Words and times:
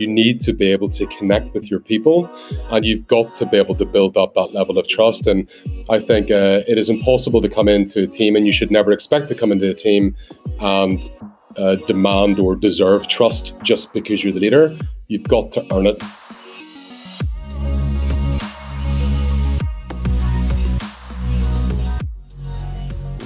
you 0.00 0.06
need 0.06 0.40
to 0.42 0.52
be 0.52 0.70
able 0.70 0.88
to 0.90 1.06
connect 1.06 1.54
with 1.54 1.70
your 1.70 1.80
people 1.80 2.30
and 2.70 2.84
you've 2.84 3.06
got 3.06 3.34
to 3.36 3.46
be 3.46 3.56
able 3.56 3.74
to 3.74 3.84
build 3.84 4.16
up 4.16 4.34
that 4.34 4.52
level 4.52 4.78
of 4.78 4.88
trust. 4.88 5.26
And 5.26 5.48
I 5.88 6.00
think 6.00 6.30
uh, 6.30 6.62
it 6.68 6.78
is 6.78 6.90
impossible 6.90 7.40
to 7.42 7.48
come 7.48 7.68
into 7.68 8.04
a 8.04 8.06
team, 8.06 8.36
and 8.36 8.46
you 8.46 8.52
should 8.52 8.70
never 8.70 8.92
expect 8.92 9.28
to 9.28 9.34
come 9.34 9.52
into 9.52 9.70
a 9.70 9.74
team 9.74 10.14
and 10.60 11.08
uh, 11.56 11.76
demand 11.86 12.38
or 12.38 12.56
deserve 12.56 13.08
trust 13.08 13.54
just 13.62 13.92
because 13.92 14.22
you're 14.22 14.32
the 14.32 14.40
leader. 14.40 14.76
You've 15.08 15.24
got 15.24 15.52
to 15.52 15.74
earn 15.74 15.86
it. 15.86 16.02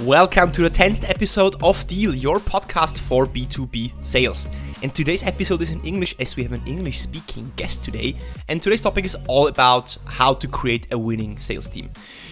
Welcome 0.03 0.51
to 0.53 0.63
the 0.63 0.69
10th 0.69 1.07
episode 1.07 1.55
of 1.61 1.85
Deal, 1.85 2.15
your 2.15 2.39
podcast 2.39 2.99
for 2.99 3.27
B2B 3.27 4.03
sales. 4.03 4.47
And 4.83 4.95
today's 4.95 5.21
episode 5.21 5.61
is 5.61 5.69
in 5.69 5.79
English 5.81 6.15
as 6.19 6.35
we 6.35 6.41
have 6.41 6.53
an 6.53 6.63
English 6.65 6.97
speaking 6.99 7.53
guest 7.55 7.85
today. 7.85 8.15
And 8.47 8.59
today's 8.59 8.81
topic 8.81 9.05
is 9.05 9.15
all 9.27 9.45
about 9.45 9.95
how 10.05 10.33
to 10.33 10.47
create 10.47 10.87
a 10.91 10.97
winning 10.97 11.37
sales 11.37 11.69
team. 11.69 11.91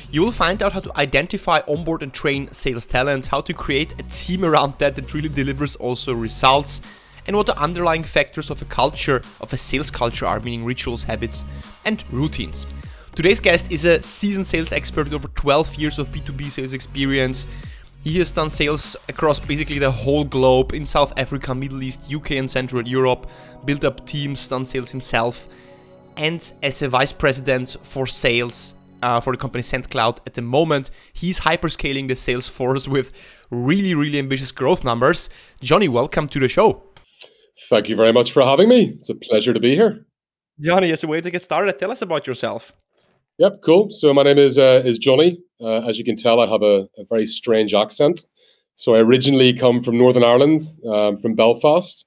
You 0.09 0.23
will 0.23 0.31
find 0.31 0.63
out 0.63 0.73
how 0.73 0.80
to 0.80 0.98
identify, 0.98 1.59
onboard, 1.67 2.02
and 2.02 2.12
train 2.12 2.52
sales 2.52 2.88
talents, 2.88 3.27
how 3.27 3.41
to 3.41 3.54
create 3.54 3.93
a 3.99 4.04
team 4.09 4.43
around 4.43 4.73
that 4.80 4.95
that 4.95 5.13
really 5.13 5.30
delivers 5.30 5.76
also 5.76 6.16
results, 6.16 6.81
and 7.27 7.35
what 7.35 7.45
the 7.45 7.55
underlying 7.59 8.04
factors 8.04 8.49
of 8.49 8.63
a 8.63 8.66
culture, 8.66 9.21
of 9.41 9.54
a 9.54 9.57
sales 9.57 9.91
culture 9.91 10.26
are, 10.26 10.40
meaning 10.40 10.66
rituals, 10.66 11.04
habits, 11.04 11.45
and 11.85 12.04
routines. 12.12 12.66
Today's 13.13 13.40
guest 13.40 13.71
is 13.71 13.85
a 13.85 14.02
seasoned 14.02 14.48
sales 14.48 14.71
expert 14.71 15.04
with 15.04 15.13
over 15.13 15.27
12 15.27 15.76
years 15.76 15.99
of 15.99 16.09
B2B 16.09 16.49
sales 16.49 16.73
experience. 16.73 17.45
He 18.03 18.17
has 18.20 18.31
done 18.31 18.49
sales 18.49 18.95
across 19.09 19.39
basically 19.39 19.77
the 19.77 19.91
whole 19.91 20.23
globe 20.23 20.73
in 20.73 20.85
South 20.85 21.12
Africa, 21.17 21.53
Middle 21.53 21.84
East, 21.84 22.13
UK, 22.13 22.31
and 22.31 22.49
Central 22.49 22.88
Europe, 22.88 23.30
built 23.66 23.84
up 23.84 24.05
teams, 24.07 24.48
done 24.48 24.63
sales 24.63 24.90
himself, 24.91 25.49
and 26.16 26.54
as 26.63 26.82
a 26.82 26.88
vice 26.88 27.12
president 27.12 27.76
for 27.84 28.07
sales 28.07 28.76
uh, 29.01 29.20
for 29.20 29.34
the 29.34 29.38
company 29.38 29.62
SendCloud 29.62 30.20
at 30.26 30.34
the 30.34 30.41
moment, 30.41 30.91
he's 31.13 31.41
hyperscaling 31.41 32.07
the 32.07 32.15
sales 32.15 32.48
force 32.48 32.88
with 32.88 33.12
really, 33.51 33.96
really 33.96 34.20
ambitious 34.20 34.51
growth 34.51 34.84
numbers. 34.84 35.29
Jonnie, 35.62 35.90
welcome 35.90 36.27
to 36.29 36.40
the 36.40 36.48
show. 36.48 36.84
Thank 37.70 37.90
you 37.90 37.95
very 37.95 38.13
much 38.13 38.32
for 38.32 38.43
having 38.43 38.70
me. 38.70 38.95
It's 38.98 39.10
a 39.10 39.16
pleasure 39.16 39.54
to 39.54 39.60
be 39.60 39.76
here. 39.76 40.05
Jonnie, 40.62 40.91
as 40.91 41.04
a 41.04 41.07
way 41.07 41.20
to 41.20 41.32
get 41.32 41.43
started, 41.43 41.79
tell 41.79 41.91
us 41.91 42.01
about 42.01 42.27
yourself. 42.27 42.71
Yep, 43.38 43.62
cool. 43.63 43.90
So 43.90 44.13
my 44.13 44.23
name 44.23 44.38
is 44.38 44.57
uh, 44.57 44.82
is 44.85 44.99
Jonnie. 44.99 45.38
Uh, 45.62 45.82
as 45.88 45.98
you 45.98 46.05
can 46.05 46.15
tell, 46.15 46.40
I 46.40 46.48
have 46.48 46.63
a, 46.63 46.88
a, 46.98 47.04
very 47.10 47.26
strange 47.26 47.74
accent. 47.74 48.21
So 48.76 48.96
I 48.96 48.99
originally 48.99 49.54
come 49.54 49.84
from 49.84 49.98
Northern 49.98 50.24
Ireland, 50.24 50.62
um, 50.88 51.18
from 51.18 51.35
Belfast. 51.35 52.05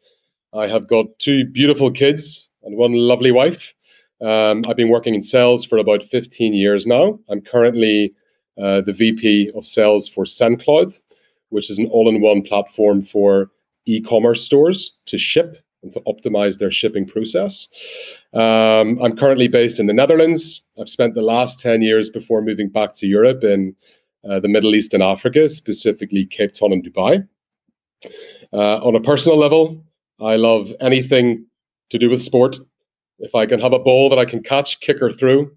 I 0.54 0.66
have 0.68 0.86
got 0.86 1.06
two 1.18 1.44
beautiful 1.44 1.90
kids 1.90 2.50
and 2.62 2.76
one 2.76 2.94
lovely 2.94 3.30
wife. 3.30 3.74
Um, 4.22 4.64
I've 4.68 4.76
been 4.76 4.88
working 4.88 5.14
in 5.14 5.22
sales 5.22 5.64
for 5.64 5.78
about 5.78 6.02
15 6.02 6.54
years 6.54 6.86
now. 6.86 7.18
I'm 7.28 7.40
currently 7.40 8.14
uh, 8.58 8.80
the 8.80 8.92
VP 8.92 9.50
of 9.54 9.66
sales 9.66 10.08
for 10.08 10.24
SendCloud, 10.24 11.00
which 11.48 11.68
is 11.68 11.78
an 11.78 11.86
all-in-one 11.86 12.42
platform 12.42 13.02
for 13.02 13.50
e-commerce 13.84 14.44
stores 14.44 14.96
to 15.06 15.18
ship 15.18 15.56
and 15.82 15.92
to 15.92 16.00
optimize 16.00 16.58
their 16.58 16.70
shipping 16.70 17.06
process. 17.06 17.68
Um, 18.32 18.98
I'm 19.02 19.16
currently 19.16 19.48
based 19.48 19.80
in 19.80 19.86
the 19.86 19.92
Netherlands. 19.92 20.62
I've 20.80 20.88
spent 20.88 21.14
the 21.14 21.22
last 21.22 21.58
10 21.60 21.82
years 21.82 22.10
before 22.10 22.42
moving 22.42 22.68
back 22.68 22.92
to 22.94 23.06
Europe 23.06 23.44
in 23.44 23.74
uh, 24.28 24.40
the 24.40 24.48
Middle 24.48 24.74
East 24.74 24.94
and 24.94 25.02
Africa, 25.02 25.48
specifically 25.48 26.24
Cape 26.24 26.52
Town 26.52 26.72
and 26.72 26.84
Dubai. 26.84 27.26
Uh, 28.52 28.78
on 28.78 28.94
a 28.94 29.00
personal 29.00 29.38
level, 29.38 29.84
I 30.20 30.36
love 30.36 30.72
anything 30.80 31.46
to 31.90 31.98
do 31.98 32.08
with 32.08 32.22
sport. 32.22 32.56
If 33.18 33.34
I 33.34 33.46
can 33.46 33.60
have 33.60 33.72
a 33.72 33.78
ball 33.78 34.08
that 34.10 34.18
I 34.18 34.24
can 34.24 34.42
catch, 34.42 34.80
kick 34.80 34.98
her 35.00 35.12
through, 35.12 35.56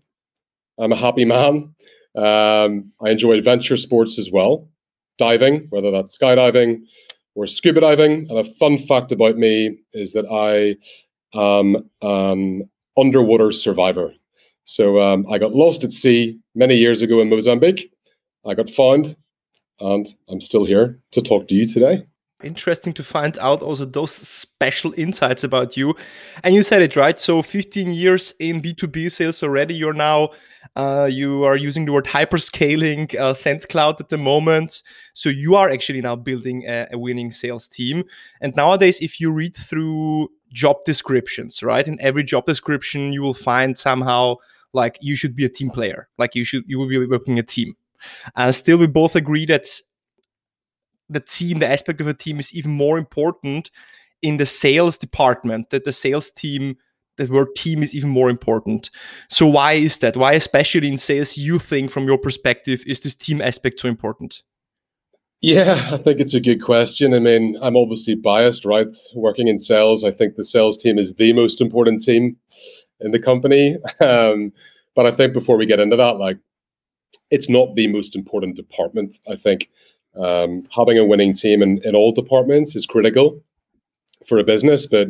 I'm 0.78 0.92
a 0.92 0.96
happy 0.96 1.26
man. 1.26 1.76
Um, 2.16 2.92
I 3.02 3.10
enjoy 3.10 3.34
adventure 3.34 3.78
sports 3.78 4.18
as 4.18 4.32
well, 4.32 4.70
diving, 5.18 5.68
whether 5.70 5.92
that's 5.92 6.18
skydiving, 6.18 6.84
or 7.36 7.46
scuba 7.46 7.82
diving. 7.82 8.28
And 8.30 8.40
a 8.40 8.44
fun 8.44 8.78
fact 8.78 9.12
about 9.12 9.38
me 9.38 9.78
is 9.94 10.14
that 10.14 10.26
I 10.32 10.78
am 11.38 11.90
an 12.02 12.70
underwater 12.98 13.52
survivor. 13.52 14.14
So 14.64 15.00
um, 15.00 15.26
I 15.30 15.38
got 15.38 15.54
lost 15.54 15.84
at 15.84 15.92
sea 15.92 16.40
many 16.56 16.76
years 16.76 17.02
ago 17.02 17.22
in 17.22 17.30
Mozambique. 17.30 17.92
I 18.46 18.56
got 18.56 18.70
found, 18.70 19.16
and 19.80 20.08
I'm 20.28 20.42
still 20.42 20.66
here 20.66 21.00
to 21.12 21.22
talk 21.22 21.48
to 21.50 21.56
you 21.56 21.68
today 21.68 22.06
interesting 22.46 22.94
to 22.94 23.04
find 23.04 23.38
out 23.40 23.62
also 23.62 23.86
those 23.86 24.12
special 24.12 24.94
insights 24.98 25.44
about 25.44 25.76
you. 25.76 25.96
And 26.44 26.54
you 26.54 26.64
said 26.64 26.82
it 26.82 26.96
right. 26.96 27.18
So 27.18 27.42
15 27.42 27.92
years 27.92 28.34
in 28.40 28.62
B2B 28.62 29.12
sales 29.12 29.44
already. 29.44 29.74
You're 29.74 29.94
now 29.94 30.30
uh, 30.76 31.06
you 31.06 31.44
are 31.44 31.56
using 31.56 31.86
the 31.86 31.92
word 31.92 32.06
hyperscaling 32.06 33.16
uh, 33.16 33.34
SendCloud 33.34 34.00
at 34.00 34.10
the 34.10 34.18
moment. 34.18 34.82
So 35.14 35.30
you 35.30 35.56
are 35.56 35.70
actually 35.70 36.02
now 36.02 36.16
building 36.16 36.64
a, 36.68 36.88
a 36.92 36.98
winning 36.98 37.32
sales 37.32 37.68
team. 37.68 38.04
And 38.42 38.56
nowadays, 38.56 39.00
if 39.00 39.20
you 39.20 39.32
read 39.32 39.56
through 39.56 40.30
job 40.52 40.78
descriptions, 40.86 41.64
right, 41.64 41.88
in 41.88 42.00
every 42.02 42.24
job 42.24 42.46
description, 42.46 43.14
you 43.14 43.22
will 43.22 43.34
find 43.34 43.78
somehow 43.78 44.36
like 44.74 44.98
you 45.02 45.16
should 45.16 45.36
be 45.36 45.46
a 45.46 45.50
team 45.50 45.70
player, 45.70 46.10
like 46.18 46.36
you 46.36 46.44
should 46.44 46.64
you 46.68 46.78
will 46.78 46.90
be 46.90 47.06
working 47.06 47.40
a 47.40 47.44
team. 47.44 47.76
Uh, 48.36 48.52
still, 48.52 48.78
we 48.78 48.88
both 48.88 49.16
agree 49.16 49.46
that 49.46 49.68
the 51.10 51.20
team, 51.20 51.60
the 51.60 51.68
aspect 51.68 52.02
of 52.02 52.08
a 52.08 52.14
team 52.14 52.40
is 52.40 52.54
even 52.54 52.72
more 52.72 52.98
important 52.98 53.70
in 54.22 54.38
the 54.38 54.46
sales 54.46 54.98
department, 54.98 55.70
that 55.70 55.84
the 55.84 55.92
sales 55.92 56.32
team, 56.32 56.78
that 57.18 57.30
word 57.30 57.50
team 57.56 57.84
is 57.84 57.96
even 57.96 58.10
more 58.10 58.30
important. 58.30 58.90
So 59.30 59.46
why 59.46 59.74
is 59.74 60.00
that? 60.00 60.18
Why, 60.18 60.34
especially 60.34 60.88
in 60.88 60.98
sales, 60.98 61.38
you 61.38 61.60
think 61.60 61.92
from 61.92 62.06
your 62.06 62.18
perspective, 62.18 62.84
is 62.88 63.02
this 63.02 63.16
team 63.16 63.42
aspect 63.42 63.80
so 63.80 63.88
important? 63.88 64.44
Yeah, 65.42 65.74
I 65.92 65.98
think 65.98 66.20
it's 66.20 66.34
a 66.34 66.40
good 66.40 66.64
question. 66.64 67.14
I 67.14 67.20
mean, 67.20 67.58
I'm 67.62 67.76
obviously 67.76 68.16
biased, 68.16 68.66
right? 68.66 68.88
Working 69.14 69.48
in 69.48 69.60
sales, 69.60 70.04
I 70.04 70.10
think 70.10 70.36
the 70.36 70.44
sales 70.44 70.78
team 70.78 70.98
is 70.98 71.14
the 71.14 71.34
most 71.34 71.62
important 71.62 72.02
team 72.02 72.38
in 73.00 73.12
the 73.12 73.20
company. 73.20 73.78
Um, 74.00 74.54
but 74.96 75.06
I 75.06 75.12
think 75.12 75.34
before 75.34 75.58
we 75.58 75.68
get 75.68 75.80
into 75.80 75.98
that, 75.98 76.18
like, 76.18 76.40
it's 77.30 77.50
not 77.50 77.76
the 77.76 77.88
most 77.88 78.16
important 78.16 78.56
department. 78.56 79.20
I 79.28 79.36
think 79.36 79.70
um, 80.18 80.68
having 80.72 80.98
a 80.98 81.06
winning 81.06 81.34
team 81.34 81.62
in, 81.62 81.80
in 81.84 81.96
all 81.96 82.12
departments 82.12 82.76
is 82.76 82.86
critical 82.86 83.42
for 84.28 84.38
a 84.38 84.44
business, 84.44 84.86
but 84.86 85.10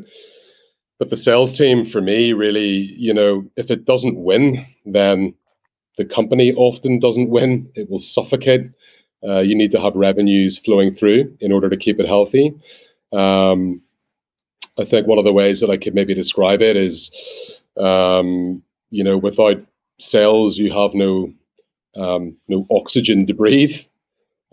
but 0.98 1.10
the 1.10 1.18
sales 1.18 1.58
team 1.58 1.84
for 1.84 2.00
me 2.00 2.32
really, 2.32 2.70
you 2.70 3.14
know, 3.14 3.46
if 3.58 3.70
it 3.70 3.86
doesn't 3.86 4.18
win, 4.18 4.66
then 4.86 5.34
the 5.98 6.06
company 6.06 6.54
often 6.54 7.00
doesn't 7.00 7.30
win. 7.30 7.70
It 7.76 7.90
will 7.90 8.00
suffocate. 8.00 8.70
Uh, 9.28 9.40
you 9.40 9.56
need 9.56 9.72
to 9.72 9.82
have 9.82 9.96
revenues 9.96 10.58
flowing 10.58 10.94
through 10.94 11.36
in 11.42 11.52
order 11.52 11.70
to 11.70 11.78
keep 11.78 12.00
it 12.00 12.06
healthy. 12.06 12.54
Um, 13.12 13.82
I 14.80 14.84
think 14.84 15.08
one 15.08 15.18
of 15.18 15.26
the 15.26 15.34
ways 15.34 15.62
that 15.62 15.70
I 15.70 15.78
could 15.78 15.96
maybe 15.96 16.14
describe 16.14 16.62
it 16.62 16.76
is, 16.76 17.62
um, 17.78 18.62
you 18.90 19.04
know, 19.04 19.18
without 19.18 19.62
sales, 20.00 20.58
you 20.58 20.72
have 20.72 20.94
no 20.94 21.34
um, 21.96 22.36
no 22.48 22.66
oxygen 22.70 23.26
to 23.28 23.34
breathe. 23.34 23.78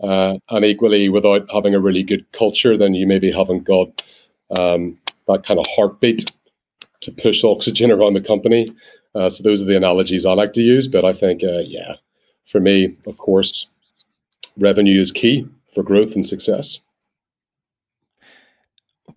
Uh, 0.01 0.37
and 0.49 0.65
equally, 0.65 1.09
without 1.09 1.49
having 1.51 1.75
a 1.75 1.79
really 1.79 2.03
good 2.03 2.29
culture, 2.31 2.75
then 2.77 2.93
you 2.93 3.07
maybe 3.07 3.31
haven't 3.31 3.63
got 3.63 4.03
um, 4.57 4.97
that 5.27 5.43
kind 5.43 5.59
of 5.59 5.65
heartbeat 5.69 6.31
to 7.01 7.11
push 7.11 7.43
oxygen 7.43 7.91
around 7.91 8.13
the 8.13 8.21
company. 8.21 8.67
Uh, 9.15 9.29
so 9.29 9.43
those 9.43 9.61
are 9.61 9.65
the 9.65 9.77
analogies 9.77 10.25
I 10.25 10.33
like 10.33 10.53
to 10.53 10.61
use. 10.61 10.87
But 10.87 11.05
I 11.05 11.13
think, 11.13 11.43
uh, 11.43 11.61
yeah, 11.65 11.95
for 12.45 12.59
me, 12.59 12.97
of 13.05 13.17
course, 13.17 13.67
revenue 14.57 14.99
is 14.99 15.11
key 15.11 15.47
for 15.73 15.83
growth 15.83 16.15
and 16.15 16.25
success 16.25 16.79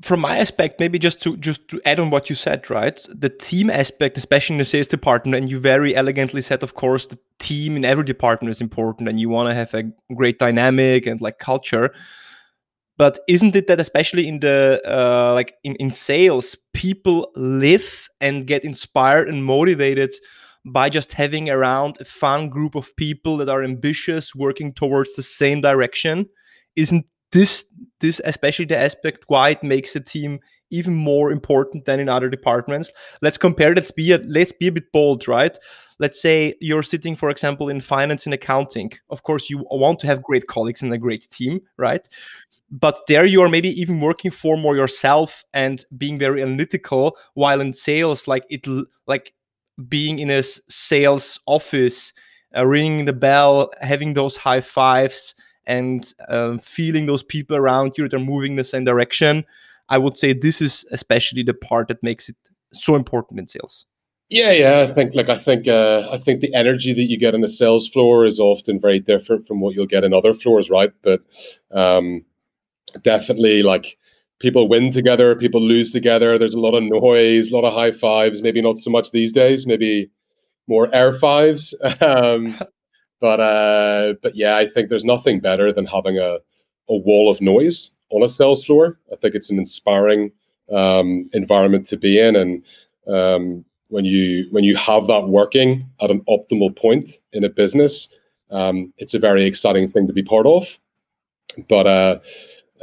from 0.06 0.20
my 0.20 0.38
aspect, 0.38 0.78
maybe 0.80 0.98
just 0.98 1.20
to 1.22 1.36
just 1.36 1.66
to 1.68 1.80
add 1.84 1.98
on 1.98 2.10
what 2.10 2.30
you 2.30 2.36
said, 2.36 2.70
right? 2.70 2.98
The 3.12 3.28
team 3.28 3.70
aspect, 3.70 4.16
especially 4.16 4.54
in 4.54 4.58
the 4.58 4.64
sales 4.64 4.86
department, 4.86 5.36
and 5.36 5.50
you 5.50 5.58
very 5.58 5.94
elegantly 5.94 6.40
said, 6.40 6.62
of 6.62 6.74
course, 6.74 7.06
the 7.06 7.18
team 7.38 7.76
in 7.76 7.84
every 7.84 8.04
department 8.04 8.50
is 8.50 8.60
important, 8.60 9.08
and 9.08 9.18
you 9.20 9.28
want 9.28 9.48
to 9.50 9.54
have 9.54 9.74
a 9.74 9.90
great 10.14 10.38
dynamic 10.38 11.06
and 11.06 11.20
like 11.20 11.38
culture. 11.38 11.92
But 12.96 13.18
isn't 13.28 13.54
it 13.56 13.66
that 13.66 13.80
especially 13.80 14.26
in 14.26 14.40
the 14.40 14.80
uh, 14.86 15.34
like 15.34 15.54
in 15.64 15.74
in 15.76 15.90
sales, 15.90 16.56
people 16.72 17.30
live 17.34 18.08
and 18.20 18.46
get 18.46 18.64
inspired 18.64 19.28
and 19.28 19.44
motivated 19.44 20.14
by 20.64 20.88
just 20.88 21.12
having 21.12 21.50
around 21.50 21.96
a 22.00 22.04
fun 22.04 22.48
group 22.48 22.74
of 22.74 22.94
people 22.96 23.36
that 23.36 23.48
are 23.48 23.62
ambitious, 23.62 24.34
working 24.34 24.72
towards 24.72 25.14
the 25.14 25.22
same 25.22 25.60
direction? 25.60 26.26
Isn't 26.76 27.06
this 27.32 27.64
this 28.00 28.20
especially 28.24 28.66
the 28.66 28.78
aspect 28.78 29.24
why 29.26 29.50
it 29.50 29.62
makes 29.62 29.96
a 29.96 30.00
team 30.00 30.40
even 30.70 30.94
more 30.94 31.30
important 31.30 31.84
than 31.84 32.00
in 32.00 32.08
other 32.08 32.28
departments. 32.28 32.92
Let's 33.22 33.38
compare. 33.38 33.74
Let's 33.74 33.90
be 33.90 34.12
a, 34.12 34.18
let's 34.18 34.52
be 34.52 34.66
a 34.66 34.72
bit 34.72 34.90
bold, 34.92 35.28
right? 35.28 35.56
Let's 35.98 36.20
say 36.20 36.54
you're 36.60 36.82
sitting, 36.82 37.16
for 37.16 37.30
example, 37.30 37.68
in 37.68 37.80
finance 37.80 38.26
and 38.26 38.34
accounting. 38.34 38.92
Of 39.08 39.22
course, 39.22 39.48
you 39.48 39.64
want 39.70 40.00
to 40.00 40.06
have 40.06 40.22
great 40.22 40.46
colleagues 40.46 40.82
and 40.82 40.92
a 40.92 40.98
great 40.98 41.28
team, 41.30 41.60
right? 41.76 42.06
But 42.70 43.00
there 43.06 43.24
you 43.24 43.42
are 43.42 43.48
maybe 43.48 43.68
even 43.80 44.00
working 44.00 44.30
for 44.30 44.56
more 44.56 44.76
yourself 44.76 45.44
and 45.54 45.84
being 45.96 46.18
very 46.18 46.42
analytical. 46.42 47.16
While 47.34 47.60
in 47.60 47.72
sales, 47.72 48.26
like 48.26 48.44
it, 48.50 48.66
like 49.06 49.32
being 49.88 50.18
in 50.18 50.30
a 50.30 50.42
sales 50.42 51.38
office, 51.46 52.12
uh, 52.56 52.66
ringing 52.66 53.04
the 53.04 53.12
bell, 53.12 53.70
having 53.80 54.14
those 54.14 54.36
high 54.36 54.60
fives, 54.60 55.34
and 55.66 56.12
um, 56.28 56.58
feeling 56.58 57.06
those 57.06 57.22
people 57.22 57.56
around 57.56 57.94
you 57.96 58.08
that 58.08 58.16
are 58.16 58.24
moving 58.24 58.52
in 58.52 58.56
the 58.56 58.64
same 58.64 58.84
direction. 58.84 59.44
I 59.88 59.98
would 59.98 60.16
say 60.16 60.32
this 60.32 60.60
is 60.60 60.84
especially 60.90 61.42
the 61.42 61.54
part 61.54 61.88
that 61.88 62.02
makes 62.02 62.28
it 62.28 62.36
so 62.72 62.94
important 62.94 63.40
in 63.40 63.46
sales. 63.46 63.86
Yeah, 64.28 64.50
yeah. 64.52 64.80
I 64.80 64.92
think 64.92 65.14
like 65.14 65.28
I 65.28 65.36
think 65.36 65.68
uh, 65.68 66.08
I 66.10 66.18
think 66.18 66.40
the 66.40 66.52
energy 66.52 66.92
that 66.92 67.02
you 67.02 67.16
get 67.16 67.34
in 67.34 67.42
the 67.42 67.48
sales 67.48 67.86
floor 67.86 68.26
is 68.26 68.40
often 68.40 68.80
very 68.80 68.98
different 68.98 69.46
from 69.46 69.60
what 69.60 69.74
you'll 69.76 69.86
get 69.86 70.02
in 70.02 70.12
other 70.12 70.32
floors, 70.32 70.68
right? 70.68 70.90
But 71.02 71.22
um, 71.70 72.24
definitely, 73.02 73.62
like 73.62 73.96
people 74.40 74.68
win 74.68 74.90
together, 74.90 75.36
people 75.36 75.60
lose 75.60 75.92
together. 75.92 76.38
There's 76.38 76.54
a 76.54 76.60
lot 76.60 76.74
of 76.74 76.82
noise, 76.82 77.50
a 77.50 77.54
lot 77.54 77.64
of 77.64 77.72
high 77.72 77.92
fives. 77.92 78.42
Maybe 78.42 78.60
not 78.60 78.78
so 78.78 78.90
much 78.90 79.12
these 79.12 79.32
days. 79.32 79.64
Maybe 79.64 80.10
more 80.66 80.92
air 80.92 81.12
fives. 81.12 81.72
um, 82.00 82.58
but 83.20 83.40
uh, 83.40 84.14
but 84.22 84.34
yeah, 84.34 84.56
I 84.56 84.66
think 84.66 84.88
there's 84.88 85.04
nothing 85.04 85.40
better 85.40 85.72
than 85.72 85.86
having 85.86 86.18
a 86.18 86.38
a 86.88 86.96
wall 86.96 87.30
of 87.30 87.40
noise 87.40 87.90
on 88.10 88.22
a 88.22 88.28
sales 88.28 88.64
floor. 88.64 88.98
I 89.12 89.16
think 89.16 89.34
it's 89.34 89.50
an 89.50 89.58
inspiring 89.58 90.32
um, 90.72 91.28
environment 91.32 91.86
to 91.88 91.96
be 91.96 92.18
in, 92.20 92.36
and 92.36 92.64
um, 93.06 93.64
when 93.88 94.04
you 94.04 94.46
when 94.50 94.64
you 94.64 94.76
have 94.76 95.06
that 95.06 95.28
working 95.28 95.88
at 96.00 96.10
an 96.10 96.22
optimal 96.28 96.74
point 96.76 97.18
in 97.32 97.44
a 97.44 97.48
business, 97.48 98.14
um, 98.50 98.92
it's 98.98 99.14
a 99.14 99.18
very 99.18 99.44
exciting 99.44 99.90
thing 99.90 100.06
to 100.06 100.12
be 100.12 100.22
part 100.22 100.46
of. 100.46 100.78
But 101.68 101.86
uh, 101.86 102.18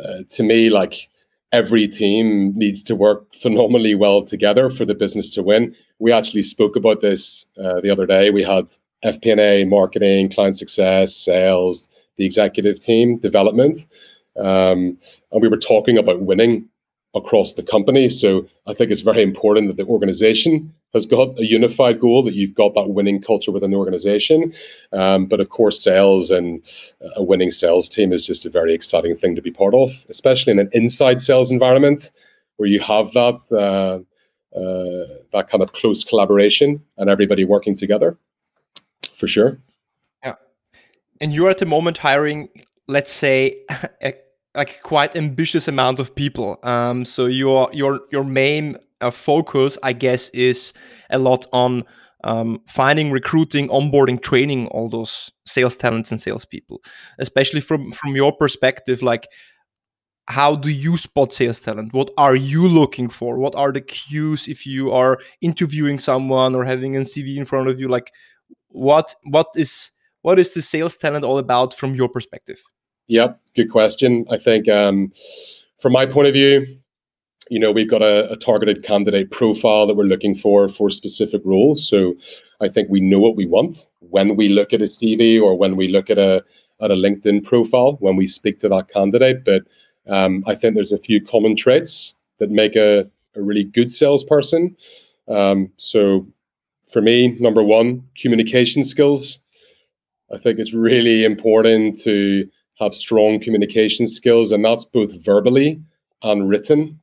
uh, 0.04 0.24
to 0.30 0.44
me, 0.44 0.70
like 0.70 1.10
every 1.52 1.88
team 1.88 2.54
needs 2.56 2.82
to 2.84 2.96
work 2.96 3.34
phenomenally 3.36 3.96
well 3.96 4.24
together 4.24 4.70
for 4.70 4.86
the 4.86 4.96
business 4.96 5.30
to 5.32 5.44
win. 5.44 5.76
We 6.00 6.12
actually 6.12 6.44
spoke 6.44 6.76
about 6.76 7.02
this 7.02 7.46
uh, 7.58 7.80
the 7.82 7.92
other 7.92 8.08
day. 8.08 8.32
We 8.32 8.42
had 8.42 8.76
FP&A, 9.04 9.66
marketing, 9.66 10.30
client 10.30 10.56
success, 10.56 11.16
sales, 11.16 11.90
the 12.18 12.26
executive 12.26 12.80
team, 12.80 13.18
development, 13.18 13.88
um, 14.38 14.98
and 15.32 15.42
we 15.42 15.48
were 15.48 15.58
talking 15.58 15.98
about 15.98 16.22
winning 16.22 16.70
across 17.16 17.54
the 17.54 17.64
company. 17.64 18.10
So 18.10 18.48
I 18.66 18.74
think 18.74 18.92
it's 18.92 19.02
very 19.02 19.22
important 19.22 19.68
that 19.68 19.78
the 19.78 19.86
organization 19.86 20.74
has 20.94 21.06
got 21.06 21.38
a 21.40 21.46
unified 21.46 22.00
goal, 22.00 22.24
that 22.24 22.34
you've 22.34 22.54
got 22.54 22.74
that 22.76 22.90
winning 22.90 23.22
culture 23.22 23.52
within 23.52 23.72
the 23.72 23.78
organization. 23.78 24.54
Um, 24.92 25.26
but 25.26 25.40
of 25.40 25.50
course, 25.50 25.84
sales 25.84 26.32
and 26.32 26.64
a 27.16 27.24
winning 27.24 27.52
sales 27.52 27.90
team 27.90 28.12
is 28.12 28.26
just 28.26 28.46
a 28.46 28.50
very 28.50 28.74
exciting 28.74 29.16
thing 29.16 29.36
to 29.36 29.42
be 29.42 29.52
part 29.52 29.74
of, 29.74 29.92
especially 30.10 30.52
in 30.52 30.60
an 30.60 30.70
inside 30.72 31.20
sales 31.20 31.52
environment 31.52 32.12
where 32.58 32.70
you 32.70 32.80
have 32.80 33.12
that 33.14 33.40
uh, 33.52 34.00
uh, 34.58 35.08
that 35.34 35.50
kind 35.50 35.64
of 35.64 35.74
close 35.74 36.04
collaboration 36.04 36.84
and 36.98 37.10
everybody 37.10 37.44
working 37.44 37.76
together. 37.76 38.18
For 39.14 39.28
sure. 39.28 39.60
Yeah, 40.24 40.36
and 41.22 41.34
you're 41.34 41.50
at 41.50 41.60
the 41.60 41.66
moment 41.66 42.00
hiring, 42.00 42.50
let's 42.88 43.12
say, 43.12 43.64
a, 44.04 44.14
like 44.56 44.82
quite 44.84 45.16
ambitious 45.16 45.68
amount 45.68 46.00
of 46.00 46.16
people. 46.16 46.60
Um, 46.64 47.06
so 47.06 47.26
your 47.26 47.70
your 47.74 48.02
your 48.12 48.24
main 48.24 48.78
uh, 49.02 49.12
focus, 49.12 49.78
I 49.84 49.94
guess, 49.94 50.30
is 50.30 50.74
a 51.10 51.20
lot 51.20 51.46
on 51.52 51.84
um, 52.24 52.62
finding, 52.68 53.12
recruiting, 53.12 53.68
onboarding, 53.68 54.22
training 54.22 54.68
all 54.68 54.90
those 54.90 55.32
sales 55.46 55.76
talents 55.76 56.12
and 56.12 56.22
salespeople. 56.22 56.82
Especially 57.20 57.62
from 57.62 57.92
from 57.92 58.16
your 58.16 58.36
perspective, 58.36 59.02
like 59.02 59.28
how 60.28 60.56
do 60.56 60.70
you 60.70 60.98
spot 60.98 61.34
sales 61.34 61.60
talent? 61.60 61.94
What 61.94 62.10
are 62.18 62.36
you 62.36 62.68
looking 62.68 63.10
for? 63.10 63.38
What 63.38 63.56
are 63.56 63.72
the 63.72 63.82
cues 63.82 64.48
if 64.48 64.66
you 64.66 64.92
are 64.92 65.20
interviewing 65.42 66.00
someone 66.00 66.56
or 66.56 66.64
having 66.64 66.96
a 66.96 67.02
CV 67.02 67.36
in 67.36 67.46
front 67.46 67.68
of 67.68 67.80
you? 67.80 67.90
Like, 67.90 68.12
what 68.74 69.16
what 69.24 69.48
is 69.56 69.92
what 70.22 70.40
is 70.40 70.54
the 70.54 70.62
sales 70.62 70.98
talent 70.98 71.26
all 71.26 71.38
about 71.38 71.74
from 71.74 71.96
your 71.96 72.10
perspective? 72.10 72.62
Yep, 73.08 73.40
good 73.56 73.70
question. 73.72 74.26
I 74.30 74.38
think 74.38 74.68
um, 74.70 75.12
from 75.80 75.94
my 75.94 76.06
point 76.06 76.28
of 76.28 76.34
view, 76.34 76.66
you 77.50 77.60
know, 77.60 77.72
we've 77.72 77.90
got 77.90 78.02
a, 78.02 78.32
a, 78.32 78.38
targeted 78.38 78.84
candidate 78.84 79.30
profile 79.32 79.86
that 79.86 79.96
we're 79.96 80.06
looking 80.06 80.34
for 80.34 80.70
for 80.70 80.90
specific 80.90 81.42
roles. 81.44 81.88
So 81.88 82.16
I 82.62 82.70
think 82.70 82.90
we 82.90 83.02
know 83.02 83.20
what 83.20 83.36
we 83.36 83.46
want 83.46 83.90
when 84.00 84.38
we 84.38 84.48
look 84.48 84.72
at 84.72 84.82
a 84.82 84.86
CV 84.86 85.42
or 85.42 85.58
when 85.58 85.76
we 85.76 85.90
look 85.90 86.10
at 86.10 86.18
a 86.18 86.44
at 86.82 86.92
a 86.92 86.96
LinkedIn 86.96 87.44
profile 87.44 87.98
when 88.00 88.16
we 88.16 88.28
speak 88.28 88.60
to 88.60 88.70
that 88.70 88.88
candidate. 88.88 89.44
But 89.44 89.64
um, 90.08 90.44
I 90.48 90.56
think 90.56 90.76
there's 90.76 90.92
a 90.92 90.98
few 90.98 91.22
common 91.22 91.56
traits 91.56 92.16
that 92.40 92.50
make 92.50 92.76
a, 92.76 93.10
a 93.36 93.42
really 93.42 93.64
good 93.64 93.92
salesperson. 93.92 94.76
Um, 95.28 95.72
so 95.78 96.28
for 96.94 97.02
me, 97.02 97.36
number 97.40 97.64
one, 97.64 98.08
communication 98.16 98.84
skills. 98.84 99.40
I 100.32 100.38
think 100.38 100.60
it's 100.60 100.74
really 100.74 101.26
important 101.26 102.00
to 102.02 102.48
have 102.80 102.94
strong 102.94 103.40
communication 103.40 104.06
skills, 104.06 104.52
and 104.52 104.64
that's 104.64 104.86
both 104.86 105.26
verbally 105.26 105.82
and 106.22 106.48
written. 106.48 107.00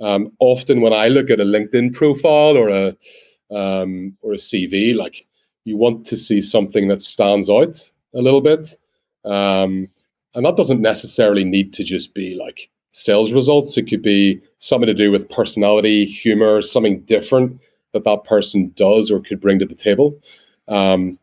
Um, 0.00 0.32
often, 0.40 0.80
when 0.80 0.92
I 0.92 1.08
look 1.08 1.30
at 1.30 1.40
a 1.40 1.44
LinkedIn 1.44 1.94
profile 1.94 2.56
or 2.56 2.68
a 2.68 2.96
um, 3.50 4.16
or 4.20 4.32
a 4.32 4.36
CV, 4.36 4.94
like 4.94 5.26
you 5.64 5.76
want 5.76 6.04
to 6.06 6.16
see 6.16 6.42
something 6.42 6.88
that 6.88 7.00
stands 7.00 7.48
out 7.48 7.92
a 8.14 8.20
little 8.20 8.40
bit, 8.40 8.76
um, 9.24 9.88
and 10.34 10.44
that 10.44 10.56
doesn't 10.56 10.82
necessarily 10.82 11.44
need 11.44 11.72
to 11.74 11.84
just 11.84 12.12
be 12.12 12.34
like 12.34 12.70
sales 12.90 13.32
results. 13.32 13.78
It 13.78 13.84
could 13.84 14.02
be 14.02 14.40
something 14.58 14.88
to 14.88 14.94
do 14.94 15.12
with 15.12 15.28
personality, 15.28 16.04
humor, 16.04 16.60
something 16.60 17.02
different 17.02 17.60
that 17.92 18.04
that 18.04 18.24
person 18.24 18.72
does 18.74 19.10
or 19.10 19.20
could 19.20 19.40
bring 19.40 19.58
to 19.58 19.66
the 19.66 19.74
table. 19.74 20.18
Um, 20.68 21.18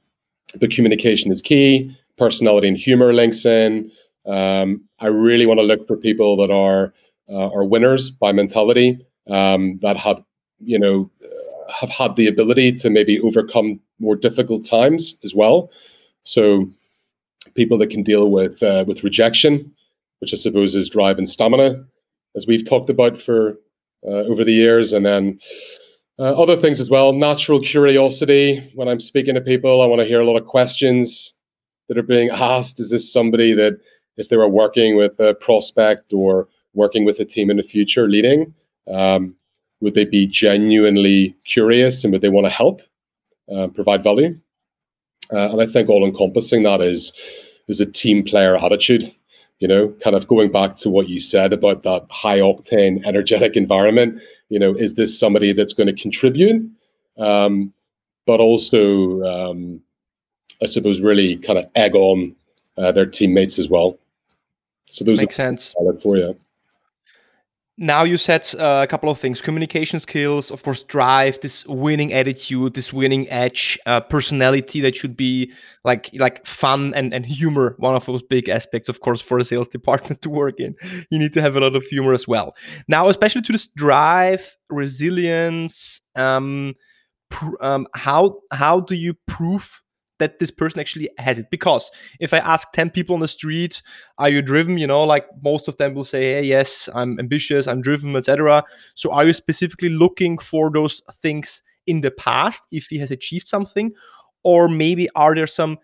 but 0.60 0.72
communication 0.72 1.32
is 1.32 1.42
key 1.42 1.96
personality 2.18 2.68
and 2.68 2.78
humor 2.78 3.14
links 3.14 3.46
in. 3.46 3.92
Um, 4.26 4.84
I 5.00 5.08
really 5.08 5.46
want 5.46 5.60
to 5.60 5.66
look 5.66 5.86
for 5.88 5.98
people 5.98 6.38
that 6.38 6.52
are 6.52 6.94
uh, 7.30 7.50
are 7.50 7.66
winners 7.66 8.10
by 8.10 8.32
mentality 8.32 9.06
um, 9.30 9.80
that 9.82 9.98
have 9.98 10.24
you 10.60 10.80
know 10.80 11.12
have 11.74 11.90
had 11.90 12.16
the 12.16 12.28
ability 12.28 12.72
to 12.72 12.90
maybe 12.90 13.20
overcome 13.20 13.80
more 14.00 14.16
difficult 14.16 14.64
times 14.64 15.16
as 15.24 15.34
well. 15.34 15.72
So 16.24 16.70
people 17.56 17.78
that 17.80 17.90
can 17.90 18.04
deal 18.04 18.30
with 18.30 18.62
uh, 18.64 18.86
with 18.88 19.04
rejection, 19.04 19.74
which 20.20 20.34
I 20.34 20.38
suppose 20.38 20.76
is 20.76 20.90
drive 20.90 21.18
and 21.18 21.30
stamina, 21.30 21.84
as 22.36 22.48
we've 22.48 22.68
talked 22.68 22.90
about 22.90 23.22
for 23.22 23.58
uh, 24.08 24.24
over 24.30 24.44
the 24.44 24.54
years, 24.54 24.94
and 24.94 25.06
then. 25.06 25.40
Uh, 26.18 26.42
other 26.42 26.56
things 26.56 26.80
as 26.80 26.89
well, 26.89 27.12
natural 27.12 27.60
curiosity. 27.60 28.72
When 28.74 28.88
I'm 28.88 29.01
speaking 29.01 29.36
to 29.36 29.42
people, 29.42 29.82
I 29.82 29.86
want 29.86 30.00
to 30.00 30.08
hear 30.08 30.22
a 30.22 30.25
lot 30.25 30.38
of 30.38 30.48
questions 30.48 31.34
that 31.89 31.98
are 31.98 32.04
being 32.04 32.30
asked. 32.30 32.80
Is 32.80 32.92
this 32.92 33.12
somebody 33.12 33.54
that, 33.54 33.80
if 34.16 34.30
they 34.30 34.38
were 34.38 34.48
working 34.48 34.96
with 34.96 35.20
a 35.20 35.34
prospect 35.34 36.13
or 36.13 36.48
working 36.74 37.04
with 37.04 37.20
a 37.20 37.25
team 37.25 37.50
in 37.50 37.58
the 37.58 37.63
future, 37.63 38.08
leading, 38.08 38.54
um, 38.89 39.36
would 39.82 39.94
they 39.94 40.06
be 40.06 40.25
genuinely 40.25 41.36
curious 41.46 42.04
and 42.04 42.13
would 42.13 42.22
they 42.22 42.30
want 42.30 42.46
to 42.46 42.50
help, 42.51 42.82
uh, 43.54 43.68
provide 43.68 44.01
value? 44.01 44.39
Uh, 45.34 45.50
and 45.51 45.62
I 45.62 45.66
think 45.66 45.89
all 45.89 46.06
encompassing 46.06 46.63
that 46.63 46.82
is 46.82 47.12
is 47.68 47.82
a 47.82 47.86
team 47.86 48.24
player 48.24 48.56
attitude. 48.56 49.12
You 49.60 49.68
know, 49.70 49.90
kind 50.04 50.16
of 50.16 50.28
going 50.28 50.52
back 50.52 50.76
to 50.78 50.90
what 50.90 51.08
you 51.08 51.20
said 51.20 51.54
about 51.54 51.84
that 51.84 52.06
high 52.10 52.40
octane, 52.40 53.06
energetic 53.06 53.56
environment. 53.56 54.22
You 54.50 54.60
know, 54.60 54.74
is 54.74 54.96
this 54.96 55.18
somebody 55.18 55.54
that's 55.54 55.74
going 55.74 55.88
to 55.88 55.94
contribute, 55.94 56.70
um, 57.18 57.74
but 58.26 58.40
also 58.40 59.22
um, 59.24 59.82
I 60.62 60.66
suppose, 60.66 61.02
really 61.02 61.36
kind 61.38 61.60
of 61.60 61.66
egg 61.76 61.96
on 61.96 62.36
uh, 62.78 62.92
their 62.92 63.06
teammates 63.06 63.60
as 63.60 63.70
well. 63.70 63.98
So 64.86 65.04
those 65.04 65.20
makes 65.20 65.36
sense. 65.36 65.74
I 65.80 65.84
look 65.84 66.02
For 66.02 66.18
you. 66.18 66.38
Now 67.77 68.03
you 68.03 68.15
said 68.15 68.48
uh, 68.58 68.82
a 68.84 68.88
couple 68.88 69.10
of 69.10 69.20
things: 69.20 69.41
communication 69.41 70.00
skills, 70.00 70.50
of 70.50 70.63
course, 70.63 70.84
drive, 70.84 71.41
this 71.41 71.65
winning 71.65 72.13
attitude, 72.13 72.74
this 72.74 72.94
winning 72.94 73.27
edge, 73.29 73.77
uh, 73.86 74.00
personality 74.00 74.79
that 74.79 74.96
should 74.96 75.17
be 75.17 75.51
like 75.84 76.10
like 76.13 76.46
fun 76.46 76.94
and 76.96 77.13
and 77.13 77.25
humor. 77.25 77.75
One 77.77 77.94
of 77.94 78.05
those 78.05 78.24
big 78.24 78.48
aspects, 78.48 78.88
of 78.88 79.01
course, 79.01 79.20
for 79.20 79.39
a 79.39 79.44
sales 79.44 79.67
department 79.77 80.22
to 80.22 80.29
work 80.29 80.55
in. 80.58 80.75
You 81.10 81.20
need 81.20 81.34
to 81.34 81.41
have 81.41 81.58
a 81.58 81.60
lot 81.60 81.75
of 81.75 81.86
humor 81.88 82.13
as 82.13 82.29
well. 82.29 82.55
Now, 82.88 83.10
especially 83.10 83.41
to 83.41 83.51
this 83.51 83.67
drive, 83.67 84.55
resilience. 84.70 86.00
Um, 86.15 86.75
um, 87.60 87.88
how 87.94 88.39
how 88.51 88.79
do 88.79 88.96
you 88.96 89.15
prove 89.27 89.82
that 90.19 90.39
this 90.39 90.51
person 90.51 90.79
actually 90.79 91.10
has 91.17 91.39
it 91.39 91.48
because 91.51 91.91
if 92.19 92.34
i 92.34 92.38
ask 92.38 92.72
10 92.72 92.89
people 92.89 93.13
on 93.13 93.19
the 93.19 93.27
street 93.27 93.81
are 94.17 94.29
you 94.29 94.41
driven? 94.41 94.77
You 94.77 94.88
know 94.88 95.03
like 95.03 95.25
most 95.43 95.67
of 95.67 95.77
them 95.77 95.93
will 95.93 96.05
say 96.05 96.22
hey 96.22 96.43
yes 96.43 96.89
i'm 96.93 97.19
ambitious 97.19 97.67
i'm 97.67 97.81
driven 97.81 98.15
etc 98.15 98.63
so 98.95 99.12
are 99.12 99.25
you 99.25 99.34
specifically 99.34 99.89
looking 99.89 100.38
for 100.38 100.72
those 100.72 101.01
things 101.22 101.63
in 101.88 102.01
the 102.01 102.12
past 102.12 102.63
if 102.72 102.88
he 102.88 102.98
has 103.00 103.12
achieved 103.12 103.48
something? 103.48 103.93
Or 104.43 104.67
maybe 104.67 105.10
are 105.15 105.34
there 105.36 105.48
some 105.48 105.79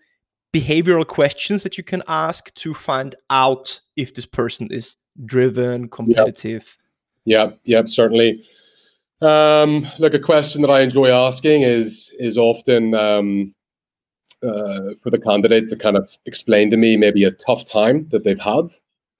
behavioral 0.52 1.06
questions 1.06 1.62
that 1.62 1.78
you 1.78 1.84
can 1.84 2.02
ask 2.06 2.52
to 2.54 2.74
find 2.74 3.14
out 3.30 3.80
if 3.96 4.14
this 4.14 4.26
person 4.26 4.68
is 4.70 4.96
driven 5.24 5.88
competitive? 5.88 6.76
Yeah 6.78 6.82
yeah, 7.24 7.50
yeah 7.64 7.82
certainly. 7.86 8.44
Um, 9.20 9.86
look 10.00 10.14
a 10.14 10.18
question 10.18 10.62
that 10.62 10.70
i 10.70 10.80
enjoy 10.80 11.08
asking 11.08 11.62
is 11.62 12.12
is 12.18 12.36
often 12.36 12.92
um, 12.92 13.54
uh, 14.42 14.94
for 15.02 15.10
the 15.10 15.18
candidate 15.18 15.68
to 15.68 15.76
kind 15.76 15.96
of 15.96 16.16
explain 16.26 16.70
to 16.70 16.76
me 16.76 16.96
maybe 16.96 17.24
a 17.24 17.30
tough 17.30 17.64
time 17.64 18.06
that 18.08 18.24
they've 18.24 18.40
had 18.40 18.66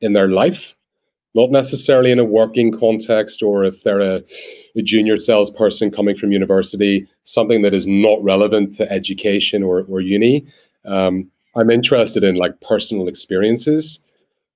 in 0.01 0.13
their 0.13 0.29
life, 0.29 0.77
not 1.35 1.51
necessarily 1.51 2.11
in 2.11 2.19
a 2.19 2.25
working 2.25 2.77
context 2.77 3.43
or 3.43 3.65
if 3.65 3.83
they're 3.83 4.01
a, 4.01 4.23
a 4.77 4.83
junior 4.83 5.19
salesperson 5.19 5.91
coming 5.91 6.17
from 6.17 6.33
university, 6.33 7.07
something 7.25 7.63
that 7.63 7.75
is 7.75 7.87
not 7.87 8.23
relevant 8.23 8.75
to 8.75 8.91
education 8.91 9.63
or, 9.63 9.85
or 9.89 10.01
uni. 10.01 10.45
Um, 10.85 11.31
I'm 11.55 11.71
interested 11.71 12.25
in 12.25 12.37
like 12.37 12.61
personal 12.61 13.09
experiences. 13.09 14.01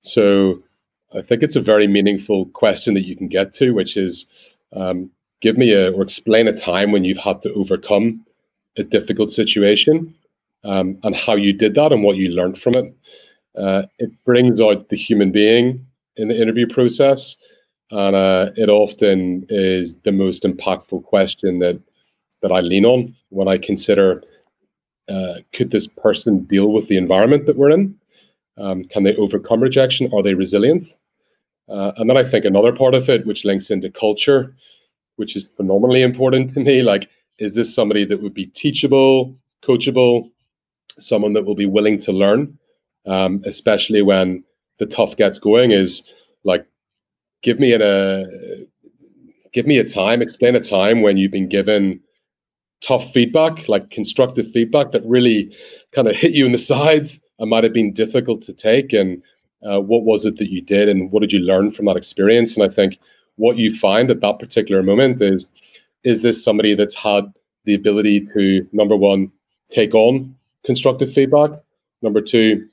So 0.01 0.63
I 1.13 1.21
think 1.21 1.43
it's 1.43 1.55
a 1.55 1.61
very 1.61 1.87
meaningful 1.87 2.47
question 2.47 2.93
that 2.95 3.05
you 3.05 3.15
can 3.15 3.27
get 3.27 3.53
to, 3.53 3.71
which 3.71 3.95
is 3.95 4.25
um, 4.73 5.11
give 5.41 5.57
me 5.57 5.71
a 5.73 5.91
or 5.91 6.03
explain 6.03 6.47
a 6.47 6.53
time 6.53 6.91
when 6.91 7.05
you've 7.05 7.17
had 7.17 7.41
to 7.43 7.53
overcome 7.53 8.25
a 8.77 8.83
difficult 8.83 9.31
situation 9.31 10.13
um, 10.63 10.97
and 11.03 11.15
how 11.15 11.35
you 11.35 11.53
did 11.53 11.75
that 11.75 11.91
and 11.91 12.03
what 12.03 12.17
you 12.17 12.29
learned 12.29 12.57
from 12.57 12.75
it. 12.75 12.95
Uh, 13.55 13.83
it 13.99 14.11
brings 14.25 14.61
out 14.61 14.89
the 14.89 14.95
human 14.95 15.31
being 15.31 15.85
in 16.15 16.27
the 16.27 16.39
interview 16.39 16.67
process, 16.67 17.35
and 17.91 18.15
uh, 18.15 18.51
it 18.55 18.69
often 18.69 19.45
is 19.49 19.95
the 20.03 20.11
most 20.11 20.43
impactful 20.43 21.03
question 21.03 21.59
that 21.59 21.79
that 22.41 22.51
I 22.51 22.59
lean 22.59 22.85
on 22.85 23.15
when 23.29 23.47
I 23.47 23.57
consider 23.57 24.23
uh, 25.09 25.35
could 25.53 25.71
this 25.71 25.87
person 25.87 26.43
deal 26.43 26.71
with 26.71 26.87
the 26.87 26.97
environment 26.97 27.45
that 27.45 27.57
we're 27.57 27.71
in? 27.71 27.95
Um, 28.57 28.83
can 28.85 29.03
they 29.03 29.15
overcome 29.15 29.61
rejection? 29.61 30.11
Are 30.13 30.21
they 30.21 30.33
resilient? 30.33 30.97
Uh, 31.69 31.93
and 31.97 32.09
then 32.09 32.17
I 32.17 32.23
think 32.23 32.45
another 32.45 32.73
part 32.73 32.93
of 32.93 33.09
it, 33.09 33.25
which 33.25 33.45
links 33.45 33.69
into 33.69 33.89
culture, 33.89 34.55
which 35.15 35.35
is 35.35 35.49
phenomenally 35.57 36.01
important 36.01 36.49
to 36.51 36.59
me, 36.59 36.81
like 36.83 37.09
is 37.39 37.55
this 37.55 37.73
somebody 37.73 38.03
that 38.05 38.21
would 38.21 38.33
be 38.33 38.47
teachable, 38.47 39.35
coachable, 39.61 40.31
someone 40.99 41.33
that 41.33 41.45
will 41.45 41.55
be 41.55 41.65
willing 41.65 41.97
to 41.99 42.11
learn, 42.11 42.57
um, 43.05 43.41
especially 43.45 44.01
when 44.01 44.43
the 44.77 44.85
tough 44.85 45.15
gets 45.15 45.37
going. 45.37 45.71
Is 45.71 46.13
like, 46.43 46.65
give 47.43 47.59
me 47.59 47.73
a 47.73 48.25
give 49.53 49.65
me 49.65 49.77
a 49.77 49.83
time, 49.83 50.21
explain 50.21 50.55
a 50.55 50.59
time 50.59 51.01
when 51.01 51.17
you've 51.17 51.31
been 51.31 51.49
given 51.49 51.99
tough 52.81 53.11
feedback, 53.11 53.67
like 53.67 53.89
constructive 53.89 54.49
feedback 54.51 54.91
that 54.91 55.05
really 55.05 55.55
kind 55.91 56.07
of 56.07 56.15
hit 56.15 56.33
you 56.33 56.45
in 56.45 56.51
the 56.51 56.57
side 56.73 57.09
and 57.39 57.49
might 57.49 57.63
have 57.63 57.73
been 57.73 57.93
difficult 57.93 58.41
to 58.43 58.53
take. 58.53 58.93
And 58.93 59.23
uh, 59.63 59.81
what 59.81 60.03
was 60.03 60.25
it 60.25 60.37
that 60.37 60.51
you 60.51 60.61
did, 60.61 60.87
and 60.89 61.11
what 61.11 61.21
did 61.21 61.31
you 61.31 61.39
learn 61.39 61.71
from 61.71 61.85
that 61.85 61.97
experience? 61.97 62.55
And 62.55 62.63
I 62.63 62.73
think 62.73 62.99
what 63.35 63.57
you 63.57 63.73
find 63.73 64.11
at 64.11 64.21
that 64.21 64.39
particular 64.39 64.83
moment 64.83 65.21
is 65.21 65.49
is 66.03 66.21
this 66.21 66.43
somebody 66.43 66.73
that's 66.73 66.95
had 66.95 67.25
the 67.65 67.73
ability 67.73 68.21
to 68.21 68.67
number 68.71 68.95
one 68.95 69.31
take 69.69 69.93
on 69.93 70.36
constructive 70.67 71.11
feedback. 71.11 71.51
Number 72.03 72.21
two, 72.21 72.67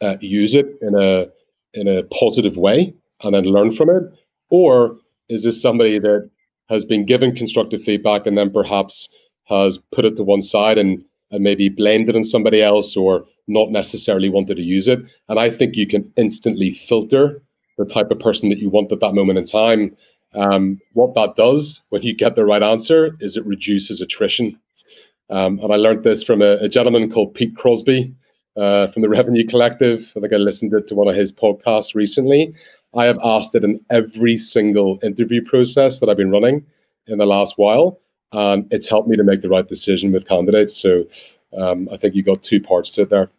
uh, 0.00 0.16
use 0.20 0.54
it 0.54 0.66
in 0.80 0.94
a 0.98 1.28
in 1.74 1.86
a 1.86 2.02
positive 2.04 2.56
way 2.56 2.94
and 3.22 3.34
then 3.34 3.44
learn 3.44 3.70
from 3.70 3.90
it. 3.90 4.02
Or 4.50 4.96
is 5.28 5.44
this 5.44 5.60
somebody 5.60 5.98
that 5.98 6.30
has 6.70 6.84
been 6.84 7.04
given 7.04 7.36
constructive 7.36 7.82
feedback 7.82 8.26
and 8.26 8.36
then 8.36 8.50
perhaps 8.50 9.08
has 9.44 9.78
put 9.92 10.06
it 10.06 10.16
to 10.16 10.24
one 10.24 10.40
side 10.40 10.78
and, 10.78 11.04
and 11.30 11.44
maybe 11.44 11.68
blamed 11.68 12.08
it 12.08 12.16
on 12.16 12.24
somebody 12.24 12.62
else 12.62 12.96
or 12.96 13.26
not 13.46 13.70
necessarily 13.70 14.30
wanted 14.30 14.56
to 14.56 14.62
use 14.62 14.88
it? 14.88 15.00
And 15.28 15.38
I 15.38 15.50
think 15.50 15.76
you 15.76 15.86
can 15.86 16.10
instantly 16.16 16.70
filter 16.70 17.42
the 17.76 17.84
type 17.84 18.10
of 18.10 18.18
person 18.18 18.48
that 18.48 18.58
you 18.58 18.70
want 18.70 18.92
at 18.92 19.00
that 19.00 19.14
moment 19.14 19.38
in 19.38 19.44
time. 19.44 19.94
Um, 20.34 20.80
what 20.94 21.14
that 21.14 21.36
does 21.36 21.80
when 21.90 22.02
you 22.02 22.14
get 22.14 22.34
the 22.34 22.46
right 22.46 22.62
answer 22.62 23.16
is 23.20 23.36
it 23.36 23.44
reduces 23.44 24.00
attrition 24.00 24.58
um, 25.30 25.58
and 25.60 25.72
I 25.72 25.76
learned 25.76 26.04
this 26.04 26.22
from 26.22 26.42
a, 26.42 26.56
a 26.60 26.68
gentleman 26.68 27.10
called 27.10 27.34
Pete 27.34 27.56
Crosby 27.56 28.14
uh, 28.56 28.88
from 28.88 29.02
the 29.02 29.08
Revenue 29.08 29.46
Collective. 29.46 30.12
I 30.16 30.20
think 30.20 30.32
I 30.32 30.36
listened 30.36 30.72
to, 30.86 30.94
one 30.94 31.08
of 31.08 31.14
his 31.14 31.32
podcasts 31.32 31.94
recently. 31.94 32.54
I 32.94 33.06
have 33.06 33.18
asked 33.22 33.54
it 33.54 33.64
in 33.64 33.80
every 33.90 34.38
single 34.38 34.98
interview 35.02 35.44
process 35.44 36.00
that 36.00 36.08
I've 36.08 36.16
been 36.16 36.30
running 36.30 36.66
in 37.06 37.18
the 37.18 37.26
last 37.26 37.58
while, 37.58 38.00
and 38.32 38.66
it's 38.72 38.88
helped 38.88 39.08
me 39.08 39.16
to 39.16 39.24
make 39.24 39.42
the 39.42 39.48
right 39.48 39.66
decision 39.66 40.12
with 40.12 40.28
candidates. 40.28 40.76
So 40.76 41.04
um, 41.56 41.88
I 41.92 41.96
think 41.96 42.14
you 42.14 42.22
got 42.22 42.42
two 42.42 42.60
parts 42.60 42.90
to 42.92 43.02
it 43.02 43.10
there. 43.10 43.30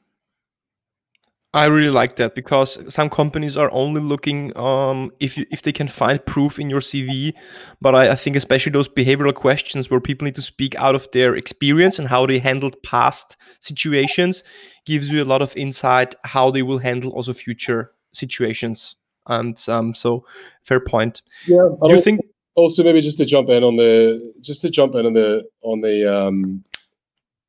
I 1.51 1.65
really 1.65 1.89
like 1.89 2.18
that 2.18 2.36
because 2.36 2.77
some 2.94 3.10
companies 3.10 3.58
are 3.58 3.72
only 3.72 4.01
looking 4.01 4.56
um, 4.56 5.12
if 5.20 5.36
you, 5.36 5.48
if 5.50 5.63
they 5.63 5.72
can 5.72 5.88
find 5.88 6.24
proof 6.24 6.60
in 6.60 6.70
your 6.70 6.79
CV, 6.79 7.34
but 7.82 7.96
I, 7.96 8.12
I, 8.12 8.15
think 8.15 8.36
especially 8.36 8.72
those 8.72 8.88
behavioral 8.88 9.34
questions 9.34 9.89
where 9.89 10.00
people 10.00 10.25
need 10.25 10.36
to 10.36 10.44
speak 10.44 10.75
out 10.75 10.94
of 10.94 11.10
their 11.12 11.36
experience 11.36 11.98
and 11.98 12.08
how 12.08 12.27
they 12.27 12.38
handled 12.38 12.82
past 12.84 13.36
situations 13.62 14.44
gives 14.86 15.12
you 15.12 15.24
a 15.24 15.25
lot 15.25 15.41
of 15.41 15.56
insight 15.58 16.13
how 16.24 16.51
they 16.51 16.62
will 16.62 16.77
handle 16.77 17.12
also 17.13 17.34
future 17.34 17.94
situations. 18.13 18.96
And 19.25 19.60
um, 19.68 19.96
so, 19.96 20.25
fair 20.63 20.79
point. 20.79 21.24
Yeah, 21.48 21.68
do 21.84 21.94
you 21.94 22.01
think 22.01 22.22
also 22.56 22.84
maybe 22.84 23.01
just 23.01 23.18
to 23.18 23.25
jump 23.25 23.50
in 23.50 23.63
on 23.63 23.75
the 23.75 24.34
just 24.41 24.62
to 24.62 24.70
jump 24.70 24.94
in 24.96 25.06
on 25.06 25.13
the 25.13 25.48
on 25.62 25.82
the 25.82 26.06
um, 26.06 26.63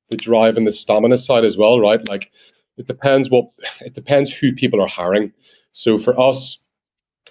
the 0.08 0.16
drive 0.16 0.56
and 0.56 0.66
the 0.66 0.72
stamina 0.72 1.18
side 1.18 1.44
as 1.44 1.58
well, 1.58 1.80
right? 1.80 2.06
Like 2.08 2.30
it 2.80 2.86
depends 2.86 3.30
what 3.30 3.46
it 3.82 3.94
depends 3.94 4.32
who 4.32 4.52
people 4.52 4.80
are 4.82 4.88
hiring. 4.88 5.32
So 5.72 5.98
for 5.98 6.18
us, 6.18 6.58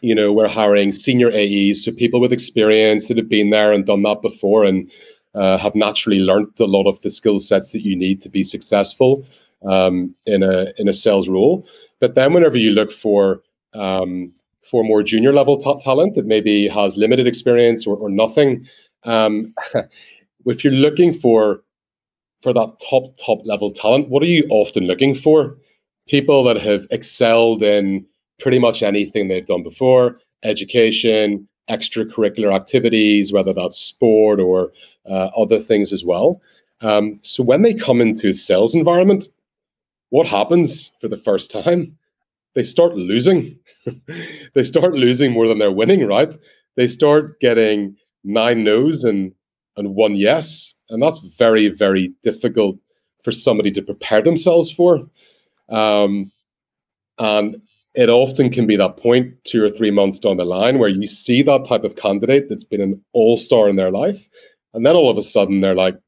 you 0.01 0.15
know, 0.15 0.31
we're 0.31 0.47
hiring 0.47 0.91
senior 0.91 1.31
AEs, 1.31 1.83
so 1.83 1.91
people 1.91 2.21
with 2.21 2.31
experience 2.31 3.07
that 3.07 3.17
have 3.17 3.27
been 3.27 3.49
there 3.49 3.73
and 3.73 3.85
done 3.85 4.03
that 4.03 4.21
before 4.21 4.63
and 4.63 4.89
uh, 5.33 5.57
have 5.57 5.75
naturally 5.75 6.19
learned 6.19 6.47
a 6.59 6.65
lot 6.65 6.87
of 6.87 7.01
the 7.01 7.09
skill 7.09 7.39
sets 7.39 7.71
that 7.71 7.81
you 7.81 7.95
need 7.95 8.21
to 8.21 8.29
be 8.29 8.43
successful 8.43 9.25
um, 9.67 10.15
in 10.25 10.43
a 10.43 10.71
in 10.77 10.87
a 10.87 10.93
sales 10.93 11.27
role. 11.27 11.67
But 11.99 12.15
then, 12.15 12.31
whenever 12.33 12.57
you 12.57 12.71
look 12.71 12.91
for 12.91 13.41
um, 13.73 14.31
for 14.63 14.83
more 14.83 15.01
junior 15.01 15.33
level 15.33 15.57
talent 15.57 16.13
that 16.13 16.27
maybe 16.27 16.67
has 16.67 16.95
limited 16.95 17.25
experience 17.25 17.87
or, 17.87 17.97
or 17.97 18.09
nothing, 18.09 18.67
um, 19.03 19.53
if 20.45 20.63
you're 20.63 20.73
looking 20.73 21.11
for 21.11 21.63
for 22.41 22.53
that 22.53 22.77
top 22.89 23.15
top 23.17 23.39
level 23.45 23.71
talent 23.71 24.09
what 24.09 24.23
are 24.23 24.27
you 24.27 24.45
often 24.49 24.85
looking 24.85 25.13
for? 25.13 25.57
People 26.07 26.43
that 26.45 26.57
have 26.57 26.87
excelled 26.91 27.61
in 27.61 28.05
pretty 28.39 28.59
much 28.59 28.81
anything 28.81 29.27
they've 29.27 29.45
done 29.45 29.63
before 29.63 30.19
education 30.43 31.47
extracurricular 31.69 32.53
activities 32.53 33.31
whether 33.31 33.53
that's 33.53 33.77
sport 33.77 34.39
or 34.39 34.71
uh, 35.09 35.29
other 35.35 35.59
things 35.59 35.93
as 35.93 36.03
well. 36.03 36.41
Um, 36.81 37.19
so 37.21 37.43
when 37.43 37.61
they 37.61 37.73
come 37.73 38.01
into 38.01 38.29
a 38.29 38.33
sales 38.33 38.73
environment 38.73 39.27
what 40.09 40.27
happens 40.27 40.91
for 40.99 41.07
the 41.07 41.17
first 41.17 41.51
time? 41.51 41.97
They 42.55 42.63
start 42.63 42.95
losing. 42.95 43.59
They 44.53 44.63
start 44.63 44.93
losing 44.93 45.31
more 45.31 45.47
than 45.47 45.57
they're 45.57 45.71
winning 45.71 46.05
right? 46.05 46.35
They 46.75 46.87
start 46.87 47.39
getting 47.39 47.95
nine 48.23 48.63
no's 48.63 49.03
and 49.03 49.33
and 49.77 49.95
one 49.95 50.15
yes 50.15 50.75
and 50.89 51.01
that's 51.01 51.19
very 51.19 51.69
very 51.69 52.13
difficult 52.23 52.77
for 53.23 53.31
somebody 53.31 53.71
to 53.71 53.81
prepare 53.81 54.21
themselves 54.21 54.71
for. 54.71 55.05
Um, 55.69 56.31
and 57.17 57.61
it 57.95 58.09
often 58.09 58.49
can 58.49 58.65
be 58.65 58.75
that 58.77 58.97
point 58.97 59.33
two 59.43 59.63
or 59.63 59.69
three 59.69 59.91
months 59.91 60.19
down 60.19 60.37
the 60.37 60.45
line 60.45 60.79
where 60.79 60.89
you 60.89 61.05
see 61.05 61.41
that 61.41 61.65
type 61.65 61.83
of 61.83 61.95
candidate 61.95 62.47
that's 62.47 62.63
been 62.63 62.81
an 62.81 63.03
all-star 63.13 63.67
in 63.67 63.75
their 63.75 63.91
life 63.91 64.29
and 64.73 64.85
then 64.85 64.95
all 64.95 65.09
of 65.09 65.17
a 65.17 65.21
sudden 65.21 65.59
they're 65.59 65.75
like 65.75 65.99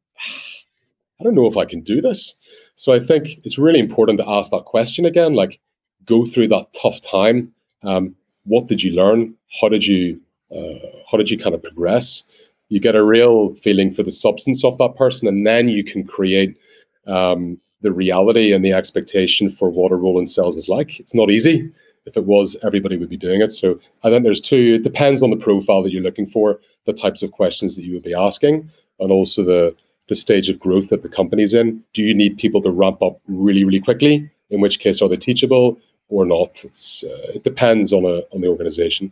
i 1.19 1.23
don't 1.23 1.35
know 1.35 1.47
if 1.47 1.57
i 1.57 1.65
can 1.65 1.81
do 1.81 1.99
this. 2.01 2.33
So 2.75 2.93
i 2.93 2.99
think 2.99 3.39
it's 3.43 3.57
really 3.57 3.79
important 3.79 4.19
to 4.19 4.29
ask 4.29 4.51
that 4.51 4.65
question 4.65 5.05
again 5.05 5.33
like 5.33 5.59
go 6.05 6.25
through 6.25 6.47
that 6.47 6.73
tough 6.73 7.01
time. 7.01 7.53
Um, 7.83 8.15
what 8.45 8.67
did 8.67 8.81
you 8.81 8.93
learn? 8.93 9.35
How 9.59 9.69
did 9.69 9.85
you 9.85 10.19
uh, 10.55 10.79
how 11.09 11.17
did 11.17 11.29
you 11.29 11.37
kind 11.37 11.55
of 11.55 11.63
progress 11.63 12.23
you 12.71 12.79
get 12.79 12.95
a 12.95 13.03
real 13.03 13.53
feeling 13.55 13.91
for 13.91 14.01
the 14.01 14.11
substance 14.11 14.63
of 14.63 14.77
that 14.77 14.95
person, 14.95 15.27
and 15.27 15.45
then 15.45 15.67
you 15.67 15.83
can 15.83 16.05
create 16.05 16.57
um, 17.05 17.59
the 17.81 17.91
reality 17.91 18.53
and 18.53 18.63
the 18.63 18.71
expectation 18.71 19.49
for 19.49 19.69
what 19.69 19.91
a 19.91 19.95
role 19.95 20.17
in 20.17 20.25
sales 20.25 20.55
is 20.55 20.69
like. 20.69 20.97
It's 20.97 21.13
not 21.13 21.29
easy. 21.29 21.69
If 22.05 22.15
it 22.15 22.25
was, 22.25 22.55
everybody 22.63 22.95
would 22.95 23.09
be 23.09 23.17
doing 23.17 23.41
it. 23.41 23.51
So 23.51 23.77
I 24.03 24.09
think 24.09 24.23
there's 24.23 24.39
two. 24.39 24.75
It 24.75 24.83
depends 24.83 25.21
on 25.21 25.31
the 25.31 25.35
profile 25.35 25.83
that 25.83 25.91
you're 25.91 26.01
looking 26.01 26.25
for, 26.25 26.61
the 26.85 26.93
types 26.93 27.21
of 27.21 27.33
questions 27.33 27.75
that 27.75 27.83
you 27.83 27.91
would 27.93 28.03
be 28.03 28.13
asking, 28.13 28.69
and 29.01 29.11
also 29.11 29.43
the 29.43 29.75
the 30.07 30.15
stage 30.15 30.47
of 30.47 30.57
growth 30.57 30.87
that 30.89 31.03
the 31.03 31.09
company's 31.09 31.53
in. 31.53 31.83
Do 31.93 32.01
you 32.01 32.13
need 32.13 32.37
people 32.37 32.61
to 32.61 32.71
ramp 32.71 33.03
up 33.03 33.19
really, 33.27 33.65
really 33.65 33.81
quickly? 33.81 34.31
In 34.49 34.61
which 34.61 34.79
case, 34.79 35.01
are 35.01 35.09
they 35.09 35.17
teachable 35.17 35.77
or 36.07 36.25
not? 36.25 36.63
It's 36.63 37.03
uh, 37.03 37.35
it 37.35 37.43
depends 37.43 37.91
on 37.91 38.05
a 38.05 38.21
on 38.33 38.39
the 38.39 38.47
organization. 38.47 39.11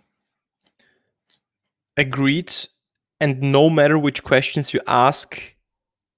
Agreed. 1.98 2.54
And 3.22 3.42
no 3.42 3.70
matter 3.70 3.98
which 3.98 4.24
questions 4.24 4.74
you 4.74 4.82
ask, 4.88 5.56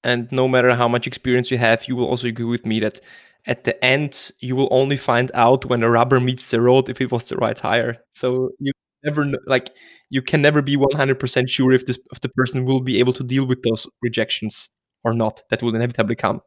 and 0.03 0.31
no 0.31 0.47
matter 0.47 0.75
how 0.75 0.87
much 0.87 1.07
experience 1.07 1.51
you 1.51 1.57
have, 1.57 1.87
you 1.87 1.95
will 1.95 2.07
also 2.07 2.27
agree 2.27 2.45
with 2.45 2.65
me 2.65 2.79
that 2.79 3.01
at 3.45 3.63
the 3.63 3.83
end 3.83 4.31
you 4.39 4.55
will 4.55 4.67
only 4.71 4.97
find 4.97 5.31
out 5.33 5.65
when 5.65 5.79
the 5.79 5.89
rubber 5.89 6.19
meets 6.19 6.51
the 6.51 6.61
road 6.61 6.89
if 6.89 7.01
it 7.01 7.11
was 7.11 7.29
the 7.29 7.37
right 7.37 7.57
hire. 7.57 7.97
So 8.11 8.51
you 8.59 8.71
never 9.03 9.31
like 9.47 9.71
you 10.09 10.21
can 10.21 10.41
never 10.41 10.61
be 10.61 10.77
100% 10.77 11.49
sure 11.49 11.71
if 11.71 11.85
this 11.85 11.99
if 12.11 12.21
the 12.21 12.29
person 12.29 12.65
will 12.65 12.81
be 12.81 12.99
able 12.99 13.13
to 13.13 13.23
deal 13.23 13.45
with 13.45 13.63
those 13.63 13.87
rejections 14.01 14.69
or 15.03 15.13
not. 15.13 15.43
That 15.49 15.63
will 15.63 15.75
inevitably 15.75 16.15
come. 16.15 16.41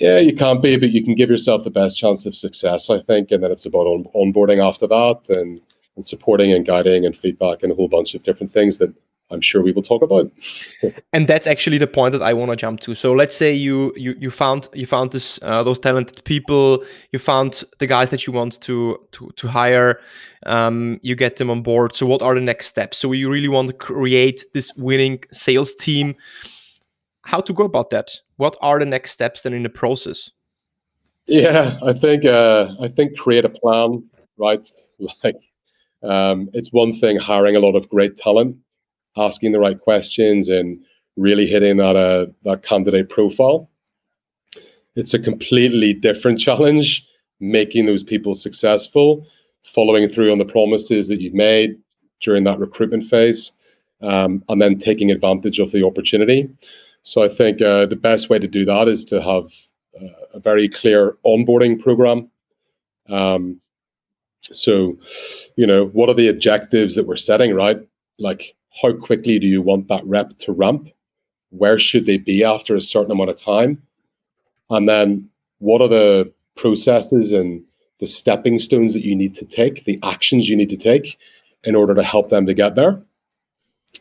Yeah, 0.00 0.20
you 0.20 0.34
can't 0.34 0.62
be, 0.62 0.76
but 0.76 0.90
you 0.90 1.04
can 1.04 1.14
give 1.14 1.30
yourself 1.30 1.64
the 1.64 1.70
best 1.70 1.98
chance 1.98 2.24
of 2.24 2.34
success, 2.34 2.88
I 2.88 3.00
think. 3.00 3.30
And 3.30 3.42
then 3.42 3.50
it's 3.50 3.66
about 3.66 3.86
on- 3.86 4.06
onboarding 4.14 4.58
after 4.58 4.86
that 4.86 5.28
and, 5.28 5.60
and 5.96 6.06
supporting 6.06 6.52
and 6.52 6.64
guiding 6.64 7.04
and 7.04 7.16
feedback 7.16 7.62
and 7.62 7.72
a 7.72 7.74
whole 7.74 7.88
bunch 7.88 8.14
of 8.14 8.22
different 8.22 8.52
things 8.52 8.78
that 8.78 8.94
I'm 9.30 9.40
sure 9.40 9.62
we 9.62 9.72
will 9.72 9.82
talk 9.82 10.02
about. 10.02 10.30
and 11.12 11.28
that's 11.28 11.46
actually 11.46 11.78
the 11.78 11.86
point 11.86 12.12
that 12.12 12.22
I 12.22 12.32
want 12.32 12.50
to 12.50 12.56
jump 12.56 12.80
to. 12.80 12.94
So 12.94 13.12
let's 13.12 13.36
say 13.36 13.52
you 13.52 13.92
you 13.96 14.14
you 14.18 14.30
found 14.30 14.68
you 14.72 14.86
found 14.86 15.12
this 15.12 15.38
uh, 15.42 15.62
those 15.62 15.78
talented 15.78 16.24
people, 16.24 16.84
you 17.12 17.18
found 17.18 17.64
the 17.78 17.86
guys 17.86 18.10
that 18.10 18.26
you 18.26 18.32
want 18.32 18.60
to 18.62 18.98
to 19.12 19.30
to 19.36 19.48
hire, 19.48 20.00
um, 20.46 20.98
you 21.02 21.14
get 21.14 21.36
them 21.36 21.50
on 21.50 21.62
board. 21.62 21.94
So 21.94 22.06
what 22.06 22.22
are 22.22 22.34
the 22.34 22.40
next 22.40 22.66
steps? 22.66 22.98
So 22.98 23.12
you 23.12 23.28
really 23.30 23.48
want 23.48 23.68
to 23.68 23.74
create 23.74 24.44
this 24.54 24.72
winning 24.76 25.22
sales 25.30 25.74
team. 25.74 26.14
How 27.22 27.40
to 27.40 27.52
go 27.52 27.64
about 27.64 27.90
that? 27.90 28.10
What 28.36 28.56
are 28.62 28.78
the 28.78 28.86
next 28.86 29.10
steps 29.10 29.42
then 29.42 29.52
in 29.52 29.62
the 29.62 29.68
process? 29.68 30.30
Yeah, 31.26 31.78
I 31.82 31.92
think 31.92 32.24
uh, 32.24 32.74
I 32.80 32.88
think 32.88 33.18
create 33.18 33.44
a 33.44 33.50
plan, 33.50 34.08
right? 34.38 34.66
Like 35.22 35.36
um, 36.02 36.48
it's 36.54 36.72
one 36.72 36.94
thing 36.94 37.18
hiring 37.18 37.56
a 37.56 37.60
lot 37.60 37.74
of 37.74 37.88
great 37.88 38.16
talent 38.16 38.56
asking 39.18 39.52
the 39.52 39.60
right 39.60 39.80
questions 39.80 40.48
and 40.48 40.80
really 41.16 41.46
hitting 41.46 41.76
that 41.78 41.96
uh, 41.96 42.26
that 42.44 42.62
candidate 42.62 43.08
profile. 43.08 43.68
It's 44.96 45.14
a 45.14 45.18
completely 45.18 45.92
different 45.94 46.40
challenge 46.40 47.06
making 47.40 47.86
those 47.86 48.02
people 48.02 48.34
successful, 48.34 49.26
following 49.62 50.08
through 50.08 50.32
on 50.32 50.38
the 50.38 50.44
promises 50.44 51.08
that 51.08 51.20
you've 51.20 51.34
made 51.34 51.78
during 52.20 52.44
that 52.44 52.58
recruitment 52.58 53.04
phase, 53.04 53.52
um, 54.00 54.42
and 54.48 54.60
then 54.60 54.78
taking 54.78 55.10
advantage 55.10 55.60
of 55.60 55.70
the 55.70 55.84
opportunity. 55.84 56.48
So 57.02 57.22
I 57.22 57.28
think 57.28 57.62
uh, 57.62 57.86
the 57.86 57.96
best 57.96 58.28
way 58.28 58.38
to 58.38 58.48
do 58.48 58.64
that 58.64 58.88
is 58.88 59.04
to 59.06 59.22
have 59.22 59.52
uh, 60.00 60.26
a 60.34 60.40
very 60.40 60.68
clear 60.68 61.16
onboarding 61.24 61.80
program. 61.80 62.28
Um, 63.08 63.60
so, 64.40 64.98
you 65.56 65.66
know, 65.66 65.86
what 65.86 66.08
are 66.08 66.14
the 66.14 66.28
objectives 66.28 66.94
that 66.94 67.06
we're 67.06 67.16
setting, 67.16 67.54
right? 67.54 67.78
Like, 68.18 68.56
how 68.80 68.92
quickly 68.92 69.38
do 69.38 69.46
you 69.46 69.62
want 69.62 69.88
that 69.88 70.06
rep 70.06 70.38
to 70.38 70.52
ramp? 70.52 70.88
Where 71.50 71.78
should 71.78 72.06
they 72.06 72.18
be 72.18 72.44
after 72.44 72.74
a 72.74 72.80
certain 72.80 73.12
amount 73.12 73.30
of 73.30 73.36
time? 73.36 73.82
And 74.70 74.88
then 74.88 75.28
what 75.58 75.80
are 75.80 75.88
the 75.88 76.32
processes 76.56 77.32
and 77.32 77.64
the 77.98 78.06
stepping 78.06 78.58
stones 78.58 78.92
that 78.92 79.04
you 79.04 79.16
need 79.16 79.34
to 79.36 79.44
take, 79.44 79.84
the 79.84 79.98
actions 80.02 80.48
you 80.48 80.56
need 80.56 80.70
to 80.70 80.76
take 80.76 81.18
in 81.64 81.74
order 81.74 81.94
to 81.94 82.02
help 82.02 82.28
them 82.28 82.46
to 82.46 82.54
get 82.54 82.76
there? 82.76 83.02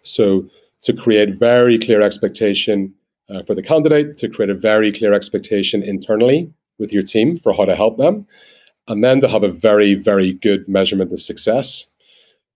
So, 0.03 0.49
to 0.81 0.93
create 0.93 1.39
very 1.39 1.79
clear 1.79 2.01
expectation 2.01 2.93
uh, 3.29 3.41
for 3.43 3.55
the 3.55 3.63
candidate, 3.63 4.15
to 4.17 4.29
create 4.29 4.51
a 4.51 4.55
very 4.55 4.91
clear 4.91 5.11
expectation 5.11 5.81
internally 5.81 6.53
with 6.77 6.93
your 6.93 7.01
team 7.01 7.37
for 7.37 7.51
how 7.51 7.65
to 7.65 7.75
help 7.75 7.97
them, 7.97 8.27
and 8.87 9.03
then 9.03 9.19
to 9.21 9.27
have 9.27 9.43
a 9.43 9.49
very, 9.49 9.95
very 9.95 10.33
good 10.33 10.67
measurement 10.67 11.11
of 11.11 11.19
success. 11.19 11.87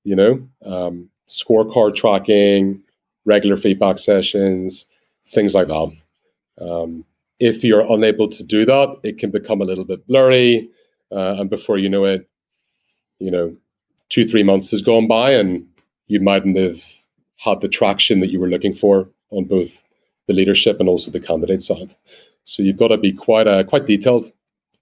You 0.04 0.16
know, 0.16 0.50
um, 0.64 1.10
scorecard 1.32 1.96
tracking, 1.96 2.82
regular 3.26 3.58
feedback 3.58 3.98
sessions, 3.98 4.86
things 5.26 5.56
like 5.56 5.68
that. 5.68 5.92
Um, 6.60 7.06
if 7.40 7.64
you're 7.64 7.92
unable 7.92 8.28
to 8.28 8.44
do 8.44 8.66
that, 8.66 8.98
it 9.04 9.18
can 9.18 9.32
become 9.32 9.62
a 9.62 9.66
little 9.66 9.86
bit 9.86 10.06
blurry, 10.06 10.70
uh, 11.12 11.38
and 11.40 11.50
before 11.50 11.78
you 11.78 11.90
know 11.90 12.06
it, 12.06 12.30
you 13.20 13.32
know, 13.32 13.56
two 14.10 14.28
three 14.28 14.44
months 14.44 14.70
has 14.72 14.82
gone 14.82 15.08
by, 15.08 15.32
and 15.32 15.66
you 16.08 16.20
mightn't 16.20 16.58
have 16.58 16.84
had 17.38 17.62
the 17.62 17.70
traction 17.70 18.20
that 18.20 18.30
you 18.30 18.40
were 18.40 18.50
looking 18.50 18.74
for 18.74 19.10
on 19.32 19.46
both 19.46 19.84
the 20.28 20.34
leadership 20.34 20.80
and 20.80 20.88
also 20.88 21.10
the 21.10 21.20
candidate 21.20 21.64
side. 21.64 21.96
So 22.44 22.62
you've 22.62 22.78
got 22.78 22.90
to 22.90 22.98
be 22.98 23.12
quite 23.12 23.48
uh, 23.48 23.64
quite 23.64 23.88
detailed 23.88 24.32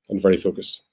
and 0.10 0.22
very 0.22 0.38
focused. 0.38 0.84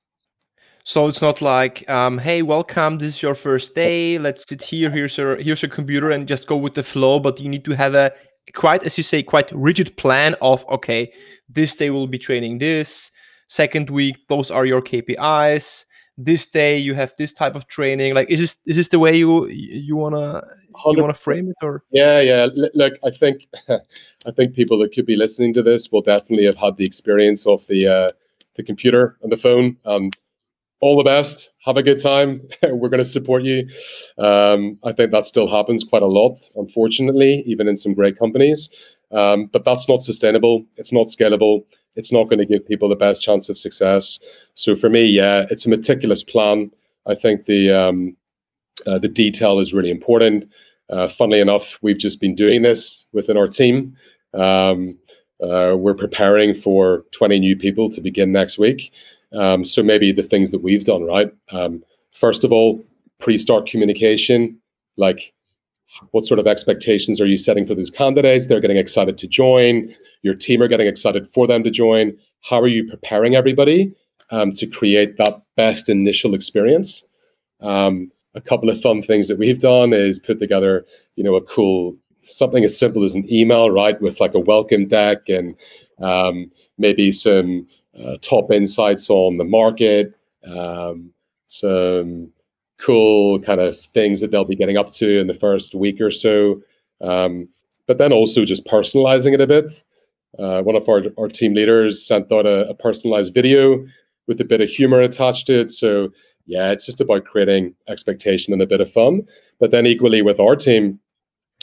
So 0.88 1.09
it's 1.09 1.20
not 1.20 1.42
like, 1.42 1.90
um, 1.90 2.16
hey, 2.18 2.42
welcome. 2.42 2.99
This 2.99 3.16
is 3.16 3.20
your 3.20 3.35
first 3.35 3.75
day. 3.75 4.18
Let's 4.18 4.44
sit 4.49 4.62
here. 4.62 4.88
Here's 4.88 5.18
your 5.18 5.35
here's 5.35 5.61
your 5.61 5.68
computer 5.68 6.12
and 6.12 6.29
just 6.29 6.46
go 6.46 6.57
with 6.57 6.75
the 6.75 6.85
flow. 6.85 7.18
But 7.18 7.40
you 7.40 7.49
need 7.49 7.64
to 7.64 7.72
have 7.72 7.96
a 7.96 8.12
quite, 8.55 8.85
as 8.85 8.96
you 8.96 9.03
say, 9.03 9.25
quite 9.25 9.51
rigid 9.51 9.96
plan 9.96 10.37
of 10.40 10.64
okay, 10.68 11.12
this 11.49 11.75
day 11.75 11.90
we'll 11.90 12.07
be 12.07 12.20
training 12.20 12.59
this. 12.59 13.11
Second 13.49 13.90
week, 13.90 14.29
those 14.29 14.49
are 14.53 14.64
your 14.64 14.81
KPIs. 14.81 15.87
This 16.16 16.46
day 16.46 16.79
you 16.79 16.94
have 16.94 17.12
this 17.18 17.33
type 17.33 17.57
of 17.57 17.66
training. 17.66 18.14
Like, 18.14 18.31
is 18.31 18.38
this 18.38 18.57
is 18.64 18.77
this 18.77 18.87
the 18.87 19.01
way 19.01 19.16
you 19.16 19.49
you 19.49 19.96
wanna 19.96 20.46
you 20.87 21.03
wanna 21.03 21.14
frame 21.14 21.49
it 21.49 21.57
or? 21.62 21.83
Yeah, 21.90 22.20
yeah. 22.20 22.46
Look, 22.75 22.94
I 23.05 23.11
think 23.11 23.49
I 23.68 24.31
think 24.31 24.55
people 24.55 24.79
that 24.79 24.92
could 24.92 25.07
be 25.07 25.16
listening 25.16 25.53
to 25.55 25.64
this 25.64 25.90
will 25.90 26.03
definitely 26.03 26.46
have 26.46 26.55
had 26.55 26.77
the 26.77 26.87
experience 26.87 27.44
of 27.44 27.66
the 27.66 27.88
uh, 27.88 28.11
the 28.55 28.62
computer 28.62 29.18
and 29.20 29.33
the 29.33 29.37
phone. 29.37 29.79
Um, 29.85 30.12
all 30.81 30.97
the 30.97 31.05
best. 31.05 31.51
Have 31.65 31.77
a 31.77 31.83
good 31.83 32.01
time. 32.01 32.43
We're 32.62 32.89
going 32.89 32.99
to 32.99 33.05
support 33.05 33.43
you. 33.43 33.69
Um, 34.19 34.79
I 34.85 34.93
think 34.93 35.11
that 35.11 35.27
still 35.27 35.49
happens 35.49 35.85
quite 35.85 36.03
a 36.03 36.07
lot, 36.07 36.39
unfortunately, 36.55 37.43
even 37.47 37.69
in 37.69 37.77
some 37.77 37.95
great 37.95 38.19
companies. 38.19 38.69
Um, 39.11 39.47
but 39.47 39.65
that's 39.65 39.89
not 39.89 40.03
sustainable. 40.03 40.67
It's 40.77 40.93
not 40.93 41.07
scalable. 41.07 41.65
It's 41.95 42.12
not 42.12 42.25
going 42.25 42.39
to 42.39 42.47
give 42.47 42.67
people 42.67 42.89
the 42.89 42.97
best 42.97 43.23
chance 43.23 43.49
of 43.49 43.57
success. 43.57 44.19
So 44.55 44.77
for 44.77 44.91
me, 44.91 45.05
yeah, 45.05 45.47
it's 45.51 45.65
a 45.65 45.71
meticulous 45.71 46.23
plan. 46.23 46.71
I 47.07 47.15
think 47.15 47.47
the 47.47 47.71
um, 47.71 48.17
uh, 48.87 48.99
the 48.99 49.09
detail 49.09 49.61
is 49.61 49.73
really 49.73 49.91
important. 49.91 50.51
Uh, 50.91 51.09
funnily 51.09 51.41
enough, 51.41 51.79
we've 51.83 51.99
just 51.99 52.21
been 52.21 52.35
doing 52.35 52.62
this 52.62 53.07
within 53.12 53.37
our 53.37 53.49
team. 53.49 53.97
Um, 54.35 54.99
uh, 55.43 55.75
we're 55.77 55.95
preparing 55.95 56.55
for 56.55 57.05
20 57.12 57.39
new 57.41 57.57
people 57.57 57.91
to 57.91 58.01
begin 58.01 58.33
next 58.33 58.59
week. 58.59 58.93
Um, 59.37 59.64
so 59.64 59.83
maybe 59.83 60.12
the 60.12 60.22
things 60.22 60.51
that 60.51 60.62
we've 60.62 60.85
done, 60.85 61.05
right? 61.05 61.33
Um, 61.51 61.85
first 62.12 62.42
of 62.42 62.53
all, 62.53 62.83
pre-start 63.18 63.66
communication, 63.66 64.59
like 64.96 65.35
what 66.11 66.27
sort 66.27 66.40
of 66.40 66.46
expectations 66.46 67.20
are 67.20 67.27
you 67.27 67.38
setting 67.38 67.66
for 67.66 67.75
those 67.75 67.90
candidates? 67.90 68.46
They're 68.46 68.61
getting 68.61 68.77
excited 68.77 69.18
to 69.18 69.27
join. 69.27 69.94
Your 70.22 70.35
team 70.35 70.62
are 70.62 70.68
getting 70.68 70.87
excited 70.87 71.29
for 71.29 71.46
them 71.46 71.62
to 71.64 71.70
join. 71.70 72.16
How 72.42 72.61
are 72.61 72.66
you 72.68 72.85
preparing 72.85 73.35
everybody 73.35 73.94
um, 74.31 74.53
to 74.53 74.66
create 74.66 75.16
that 75.16 75.35
best 75.57 75.88
initial 75.88 76.35
experience? 76.35 77.07
Um, 77.61 78.11
a 78.35 78.40
couple 78.40 78.68
of 78.68 78.81
fun 78.81 79.03
things 79.03 79.29
that 79.29 79.38
we've 79.38 79.61
done 79.61 79.92
is 79.92 80.18
put 80.18 80.38
together, 80.38 80.85
you 81.16 81.25
know, 81.25 81.35
a 81.35 81.42
cool 81.42 81.96
something 82.22 82.64
as 82.64 82.77
simple 82.77 83.05
as 83.05 83.14
an 83.14 83.33
email, 83.33 83.70
right, 83.70 84.01
with 84.01 84.20
like 84.20 84.35
a 84.35 84.40
welcome 84.40 84.87
deck 84.88 85.29
and 85.29 85.55
um, 86.01 86.51
maybe 86.77 87.12
some 87.12 87.66
uh, 88.05 88.17
top 88.21 88.53
insights 88.53 89.09
on 89.11 89.37
the 89.39 89.45
market, 89.45 90.15
um, 90.47 91.13
some 91.47 92.33
cool 92.79 93.39
kind 93.41 93.61
of 93.61 93.79
things 93.79 94.21
that 94.21 94.31
they'll 94.31 94.45
be 94.45 94.57
getting 94.57 94.77
up 94.77 94.91
to 94.93 95.19
in 95.19 95.27
the 95.27 95.35
first 95.35 95.75
week 95.75 96.01
or 96.01 96.11
so. 96.11 96.61
Um, 97.01 97.49
but 97.87 97.99
then 97.99 98.13
also 98.13 98.45
just 98.45 98.67
personalizing 98.67 99.33
it 99.33 99.41
a 99.41 99.47
bit. 99.47 99.85
Uh, 100.39 100.63
one 100.63 100.77
of 100.77 100.89
our, 100.89 101.05
our 101.19 101.29
team 101.29 101.55
leaders 101.55 102.05
sent 102.05 102.31
out 102.31 102.47
a, 102.47 102.69
a, 102.69 102.75
personalized 102.75 103.33
video 103.33 103.87
with 104.27 104.41
a 104.41 104.45
bit 104.45 104.61
of 104.61 104.69
humor 104.69 105.01
attached 105.01 105.47
to 105.47 105.61
it. 105.61 105.71
So, 105.71 106.13
yeah, 106.45 106.73
it's 106.73 106.85
just 106.85 107.01
about 107.01 107.25
creating 107.25 107.75
expectation 107.89 108.53
and 108.53 108.61
a 108.61 108.67
bit 108.67 108.83
of 108.83 108.93
fun. 108.93 109.23
But 109.59 109.71
then, 109.71 109.87
equally 109.87 110.21
with 110.21 110.39
our 110.39 110.55
team, 110.55 111.01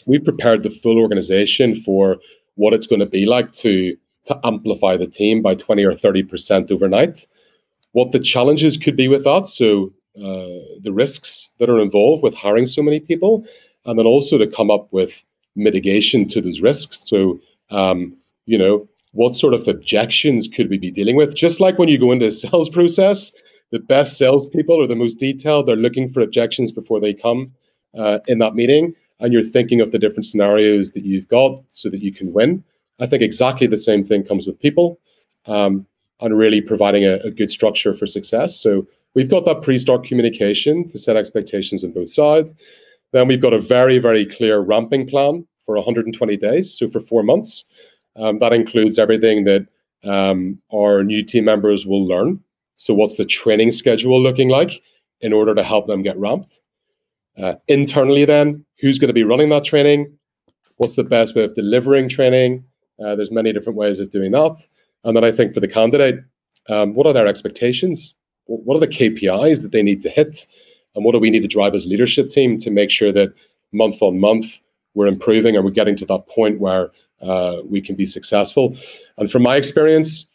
we've 0.08 0.24
prepared 0.24 0.64
the 0.64 0.72
full 0.72 0.98
organization 1.00 1.76
for 1.76 2.18
what 2.56 2.74
it's 2.74 2.88
going 2.88 3.00
to 3.00 3.06
be 3.06 3.26
like 3.26 3.52
to 3.54 3.96
to 4.26 4.40
amplify 4.44 4.98
the 4.98 5.08
team 5.08 5.42
by 5.42 5.56
20 5.56 5.84
or 5.84 5.92
30% 5.92 6.72
overnight. 6.72 7.26
What 7.92 8.12
the 8.12 8.20
challenges 8.20 8.78
could 8.78 8.96
be 8.96 9.08
with 9.08 9.24
that. 9.24 9.48
So, 9.48 9.94
uh, 10.18 10.78
the 10.82 10.94
risks 10.94 11.52
that 11.58 11.70
are 11.70 11.80
involved 11.80 12.22
with 12.22 12.36
hiring 12.36 12.68
so 12.68 12.84
many 12.84 13.00
people, 13.00 13.46
and 13.86 13.98
then 13.98 14.06
also 14.06 14.38
to 14.38 14.48
come 14.48 14.70
up 14.70 14.88
with 14.92 15.24
mitigation 15.56 16.28
to 16.28 16.42
those 16.42 16.62
risks. 16.62 17.00
So, 17.10 17.40
um, 17.72 18.16
you 18.46 18.58
know, 18.58 18.88
what 19.12 19.36
sort 19.36 19.54
of 19.54 19.68
objections 19.68 20.48
could 20.48 20.70
we 20.70 20.78
be 20.78 20.92
dealing 20.92 21.16
with? 21.16 21.36
Just 21.36 21.60
like 21.60 21.78
when 21.78 21.90
you 21.90 21.98
go 21.98 22.12
into 22.12 22.28
a 22.28 22.32
sales 22.44 22.70
process, 22.70 23.32
the 23.72 23.80
best 23.80 24.18
salespeople 24.18 24.82
are 24.82 24.88
the 24.88 24.96
most 24.96 25.16
detailed. 25.16 25.66
They're 25.66 25.76
looking 25.76 26.10
for 26.10 26.22
objections 26.22 26.72
before 26.72 27.00
they 27.00 27.14
come 27.14 27.54
uh, 27.98 28.20
in 28.28 28.40
that 28.40 28.56
meeting, 28.56 28.94
and 29.20 29.34
you're 29.34 29.44
thinking 29.44 29.82
of 29.82 29.92
the 29.92 30.00
different 30.00 30.26
scenarios 30.26 30.92
that 30.92 31.06
you've 31.06 31.28
got 31.28 31.64
so 31.70 31.90
that 31.90 32.02
you 32.02 32.12
can 32.12 32.34
win 32.34 32.64
I 33.00 33.06
think 33.06 33.24
exactly 33.24 33.68
the 33.68 33.78
same 33.78 34.04
thing 34.04 34.24
comes 34.24 34.48
with 34.48 34.60
people 34.60 35.00
um, 35.46 35.86
and 36.20 36.38
really 36.38 36.62
providing 36.62 37.06
a, 37.06 37.16
a 37.18 37.32
good 37.32 37.52
structure 37.52 37.94
for 37.94 38.08
success. 38.08 38.56
So 38.60 38.88
we've 39.16 39.30
got 39.30 39.46
that 39.46 39.62
pre-start 39.62 40.04
communication 40.04 40.88
to 40.88 41.00
set 41.00 41.16
expectations 41.16 41.84
on 41.84 41.92
both 41.92 42.10
sides. 42.10 42.54
Then 43.12 43.28
we've 43.28 43.42
got 43.42 43.54
a 43.54 43.60
very, 43.60 44.00
very 44.00 44.26
clear 44.26 44.60
ramping 44.60 45.08
plan 45.08 45.46
for 45.66 45.76
120 45.76 46.38
days, 46.38 46.76
so 46.78 46.90
for 46.90 47.00
four 47.00 47.24
months. 47.24 47.66
Um, 48.16 48.40
that 48.40 48.54
includes 48.54 49.00
everything 49.00 49.46
that 49.46 49.68
um, 50.04 50.60
our 50.74 51.04
new 51.04 51.24
team 51.24 51.46
members 51.46 51.86
will 51.86 52.06
learn. 52.06 52.40
So, 52.78 52.94
what's 52.94 53.16
the 53.16 53.26
training 53.26 53.72
schedule 53.72 54.22
looking 54.22 54.50
like 54.50 54.82
in 55.22 55.32
order 55.32 55.56
to 55.56 55.64
help 55.64 55.88
them 55.88 56.04
get 56.04 56.18
ramped? 56.18 56.62
Uh, 57.38 57.56
internally, 57.68 58.26
then, 58.26 58.66
who's 58.80 59.00
going 59.00 59.08
to 59.08 59.14
be 59.14 59.24
running 59.24 59.50
that 59.50 59.64
training? 59.64 60.18
What's 60.78 60.96
the 60.96 61.04
best 61.04 61.36
way 61.36 61.44
of 61.44 61.56
delivering 61.56 62.10
training? 62.10 62.66
Uh, 63.04 63.16
there's 63.16 63.32
many 63.32 63.54
different 63.54 63.78
ways 63.78 64.00
of 64.00 64.10
doing 64.10 64.32
that. 64.32 64.68
And 65.04 65.16
then 65.16 65.24
I 65.24 65.32
think 65.32 65.54
for 65.54 65.60
the 65.60 65.68
candidate, 65.68 66.24
um, 66.70 66.94
what 66.94 67.08
are 67.08 67.14
their 67.14 67.28
expectations? 67.28 68.16
What 68.46 68.76
are 68.76 68.80
the 68.80 68.88
KPIs 68.88 69.62
that 69.62 69.72
they 69.72 69.84
need 69.84 70.02
to 70.04 70.10
hit? 70.10 70.48
And 70.96 71.04
what 71.04 71.14
do 71.14 71.20
we 71.20 71.30
need 71.30 71.42
to 71.42 71.48
drive 71.48 71.76
as 71.76 71.86
leadership 71.86 72.30
team 72.30 72.58
to 72.60 72.70
make 72.70 72.90
sure 72.90 73.12
that 73.12 73.34
month 73.72 74.02
on 74.02 74.20
month 74.20 74.62
we're 74.94 75.08
improving 75.08 75.56
and 75.56 75.66
we're 75.66 75.72
getting 75.72 75.96
to 75.96 76.06
that 76.06 76.28
point 76.28 76.60
where 76.60 76.92
uh, 77.22 77.62
we 77.66 77.82
can 77.82 77.96
be 77.96 78.06
successful? 78.06 78.76
And 79.18 79.32
from 79.32 79.44
my 79.44 79.56
experience, 79.56 80.26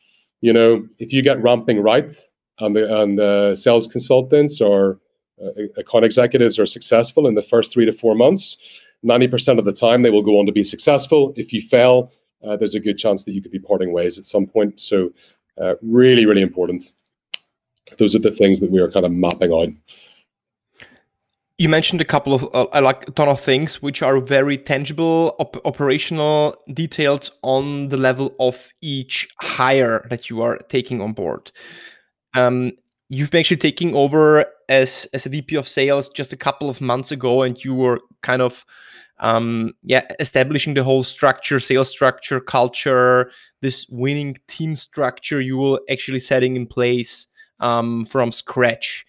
you 0.41 0.53
know, 0.53 0.87
if 0.99 1.13
you 1.13 1.23
get 1.23 1.43
ramping 1.43 1.81
right 1.81 2.15
and 2.59 2.77
the, 2.77 3.03
and 3.03 3.19
the 3.19 3.55
sales 3.55 3.87
consultants 3.87 4.61
or 4.61 4.99
uh, 5.43 5.51
account 5.77 6.05
executives 6.05 6.59
are 6.59 6.67
successful 6.67 7.27
in 7.27 7.35
the 7.35 7.43
first 7.43 7.73
three 7.73 7.87
to 7.87 7.93
four 7.93 8.15
months, 8.15 8.83
90% 9.05 9.59
of 9.59 9.65
the 9.65 9.73
time 9.73 10.03
they 10.03 10.11
will 10.11 10.23
go 10.23 10.41
on 10.41 10.47
to 10.47 10.53
be 10.53 10.65
successful. 10.65 11.33
If 11.37 11.53
you 11.53 11.61
fail, 11.61 12.11
uh, 12.45 12.57
there's 12.57 12.75
a 12.75 12.81
good 12.81 12.99
chance 12.99 13.25
that 13.25 13.33
you 13.33 13.43
could 13.43 13.51
be 13.51 13.59
parting 13.59 13.93
ways 13.93 14.19
at 14.19 14.25
some 14.25 14.47
point. 14.47 14.81
So, 14.81 15.13
uh, 15.61 15.75
really, 15.83 16.25
really 16.27 16.43
important. 16.43 16.93
Those 17.99 18.15
are 18.15 18.21
the 18.21 18.31
things 18.31 18.61
that 18.61 18.71
we 18.71 18.81
are 18.81 18.91
kind 18.91 19.07
of 19.07 19.13
mapping 19.13 19.53
out. 19.53 19.69
You 21.57 21.69
mentioned 21.69 22.01
a 22.01 22.05
couple 22.05 22.35
of, 22.35 22.49
uh, 22.55 22.81
like 22.81 23.09
a 23.09 23.11
ton 23.11 23.29
of 23.29 23.41
things 23.41 23.83
which 23.83 24.01
are 24.03 24.21
very 24.21 24.57
tangible, 24.57 25.35
op- 25.41 25.67
operational 25.67 26.55
details 26.73 27.33
on 27.43 27.89
the 27.89 27.97
level 27.97 28.37
of 28.39 28.73
each 28.81 29.29
hire 29.41 30.07
that 30.11 30.31
you 30.31 30.41
are 30.41 30.59
taking 30.69 31.01
on 31.01 31.15
board. 31.15 31.51
Um, 32.35 32.73
you've 33.09 33.33
been 33.33 33.41
actually 33.41 33.57
taking 33.57 33.97
over 33.97 34.47
as 34.69 35.09
as 35.13 35.27
a 35.27 35.31
VP 35.31 35.57
of 35.57 35.67
sales 35.67 36.09
just 36.09 36.33
a 36.33 36.37
couple 36.37 36.69
of 36.69 36.81
months 36.81 37.11
ago, 37.11 37.43
and 37.43 37.65
you 37.65 37.75
were 37.75 37.99
kind 38.23 38.43
of 38.43 38.65
um, 39.21 39.73
yeah, 39.83 40.03
establishing 40.21 40.75
the 40.75 40.85
whole 40.85 41.03
structure, 41.03 41.59
sales 41.59 41.91
structure, 41.91 42.41
culture, 42.41 43.31
this 43.63 43.87
winning 43.89 44.37
team 44.47 44.77
structure 44.77 45.41
you 45.41 45.57
will 45.57 45.81
actually 45.91 46.21
setting 46.21 46.57
in 46.57 46.67
place 46.67 47.27
um, 47.61 48.05
from 48.05 48.33
scratch. 48.33 49.05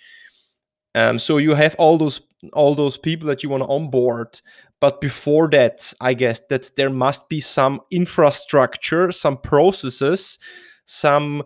Um, 0.95 1.19
so 1.19 1.37
you 1.37 1.53
have 1.53 1.75
all 1.75 1.97
those 1.97 2.21
all 2.53 2.73
those 2.73 2.97
people 2.97 3.27
that 3.27 3.43
you 3.43 3.49
want 3.49 3.63
to 3.63 3.67
onboard, 3.69 4.41
but 4.79 5.01
before 5.01 5.49
that, 5.49 5.93
I 5.99 6.13
guess 6.13 6.39
that 6.49 6.71
there 6.77 6.89
must 6.89 7.27
be 7.27 7.41
some 7.41 7.81
infrastructure, 7.91 9.11
some 9.11 9.37
processes, 9.37 10.39
some 10.85 11.43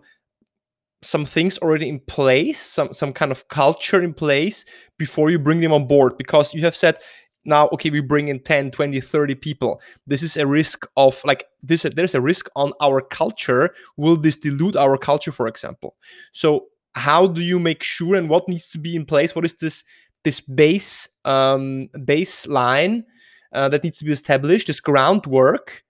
some 1.02 1.26
things 1.26 1.58
already 1.58 1.88
in 1.88 2.00
place, 2.00 2.58
some 2.58 2.94
some 2.94 3.12
kind 3.12 3.30
of 3.30 3.48
culture 3.48 4.02
in 4.02 4.14
place 4.14 4.64
before 4.98 5.30
you 5.30 5.38
bring 5.38 5.60
them 5.60 5.72
on 5.72 5.86
board 5.86 6.16
because 6.16 6.54
you 6.54 6.62
have 6.62 6.76
said 6.76 6.98
now 7.44 7.68
okay 7.68 7.90
we 7.90 8.00
bring 8.00 8.28
in 8.28 8.40
10 8.40 8.70
20 8.70 9.00
30 9.00 9.34
people. 9.34 9.80
This 10.06 10.22
is 10.22 10.36
a 10.36 10.46
risk 10.46 10.86
of 10.96 11.20
like 11.24 11.44
this 11.62 11.82
there's 11.94 12.14
a 12.14 12.20
risk 12.20 12.48
on 12.56 12.72
our 12.80 13.00
culture 13.00 13.74
will 13.96 14.16
this 14.16 14.36
dilute 14.36 14.76
our 14.76 14.96
culture 14.96 15.32
for 15.32 15.46
example. 15.46 15.96
So 16.32 16.66
how 16.94 17.26
do 17.26 17.42
you 17.42 17.58
make 17.58 17.82
sure 17.82 18.14
and 18.14 18.28
what 18.28 18.48
needs 18.48 18.68
to 18.70 18.78
be 18.78 18.94
in 18.96 19.04
place? 19.04 19.34
What 19.34 19.44
is 19.44 19.54
this 19.54 19.84
this 20.24 20.40
base 20.40 21.08
um 21.24 21.88
baseline 21.98 23.04
uh, 23.52 23.68
that 23.68 23.84
needs 23.84 23.98
to 23.98 24.04
be 24.04 24.12
established 24.12 24.66
this 24.66 24.80
groundwork 24.80 25.84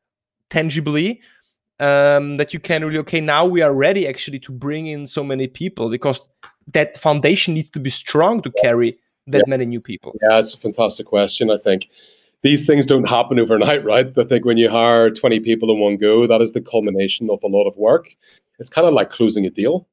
tangibly 0.51 1.21
um 1.81 2.37
that 2.37 2.53
you 2.53 2.61
can 2.61 2.85
really 2.85 2.99
okay 2.99 3.21
now 3.21 3.45
we 3.45 3.63
are 3.63 3.75
ready 3.75 4.07
actually 4.07 4.39
to 4.39 4.53
bring 4.53 4.87
in 4.87 5.07
so 5.07 5.25
many 5.25 5.49
people 5.49 5.91
because 5.91 6.29
that 6.73 6.97
foundation 6.97 7.55
needs 7.55 7.71
to 7.71 7.81
be 7.81 7.91
strong 7.91 8.41
to 8.41 8.51
carry 8.63 8.97
that 9.27 9.39
yeah. 9.39 9.51
many 9.51 9.67
new 9.67 9.81
people? 9.81 10.15
Yeah, 10.23 10.39
it's 10.39 10.55
a 10.55 10.59
fantastic 10.59 11.07
question. 11.07 11.51
I 11.51 11.57
think 11.57 11.89
these 12.43 12.67
things 12.67 12.87
don't 12.87 13.09
happen 13.09 13.41
overnight, 13.41 13.85
right? 13.85 14.17
I 14.19 14.25
think 14.25 14.45
when 14.45 14.59
you 14.59 14.69
hire 14.69 15.11
20 15.11 15.41
people 15.41 15.71
in 15.71 15.81
one 15.81 15.97
go, 15.97 16.27
that 16.27 16.43
is 16.43 16.53
the 16.53 16.61
culmination 16.61 17.31
of 17.31 17.43
a 17.43 17.49
lot 17.49 17.67
of 17.67 17.77
work. 17.77 18.15
It's 18.59 18.71
kind 18.71 18.87
of 18.87 18.95
like 18.95 19.11
closing 19.11 19.47
a 19.47 19.51
deal 19.51 19.89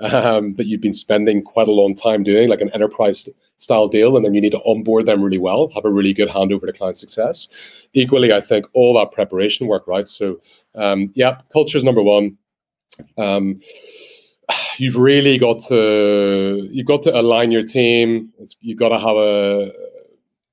um, 0.00 0.54
that 0.54 0.66
you've 0.66 0.80
been 0.80 0.94
spending 0.94 1.42
quite 1.42 1.68
a 1.68 1.72
long 1.72 1.94
time 1.94 2.22
doing, 2.22 2.48
like 2.48 2.60
an 2.60 2.70
enterprise 2.72 3.28
style 3.58 3.88
deal, 3.88 4.16
and 4.16 4.24
then 4.24 4.34
you 4.34 4.40
need 4.40 4.52
to 4.52 4.62
onboard 4.64 5.06
them 5.06 5.22
really 5.22 5.38
well, 5.38 5.68
have 5.74 5.84
a 5.84 5.90
really 5.90 6.12
good 6.12 6.28
handover 6.28 6.66
to 6.66 6.72
client 6.72 6.96
success. 6.96 7.48
Equally, 7.94 8.32
I 8.32 8.40
think 8.40 8.66
all 8.74 8.94
that 8.94 9.12
preparation 9.12 9.66
work, 9.66 9.86
right? 9.86 10.06
So, 10.06 10.40
um, 10.74 11.10
yeah, 11.14 11.40
culture 11.52 11.78
is 11.78 11.84
number 11.84 12.02
one. 12.02 12.36
Um, 13.18 13.60
you've 14.78 14.96
really 14.96 15.38
got 15.38 15.60
to 15.68 16.68
you've 16.70 16.86
got 16.86 17.02
to 17.04 17.18
align 17.18 17.50
your 17.50 17.64
team. 17.64 18.32
It's, 18.38 18.56
you've 18.60 18.78
got 18.78 18.90
to 18.90 18.98
have 18.98 19.16
a 19.16 19.72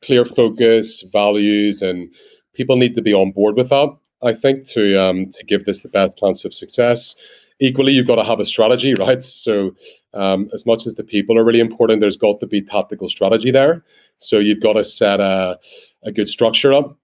clear 0.01 0.25
focus, 0.25 1.03
values, 1.11 1.81
and 1.81 2.13
people 2.53 2.75
need 2.75 2.95
to 2.95 3.01
be 3.01 3.13
on 3.13 3.31
board 3.31 3.55
with 3.55 3.69
that. 3.69 3.89
I 4.21 4.33
think 4.33 4.65
to 4.69 4.95
um, 5.01 5.29
to 5.31 5.45
give 5.45 5.65
this 5.65 5.81
the 5.81 5.89
best 5.89 6.17
chance 6.17 6.45
of 6.45 6.53
success. 6.53 7.15
Equally, 7.59 7.93
you've 7.93 8.07
got 8.07 8.15
to 8.15 8.23
have 8.23 8.39
a 8.39 8.45
strategy, 8.45 8.93
right? 8.99 9.21
So, 9.21 9.75
um, 10.13 10.49
as 10.53 10.65
much 10.65 10.85
as 10.85 10.95
the 10.95 11.03
people 11.03 11.37
are 11.37 11.45
really 11.45 11.59
important, 11.59 12.01
there's 12.01 12.17
got 12.17 12.39
to 12.39 12.47
be 12.47 12.61
tactical 12.61 13.09
strategy 13.09 13.51
there. 13.51 13.83
So 14.17 14.39
you've 14.39 14.61
got 14.61 14.73
to 14.73 14.83
set 14.83 15.19
a, 15.19 15.59
a 16.03 16.11
good 16.11 16.29
structure 16.29 16.73
up. 16.73 16.97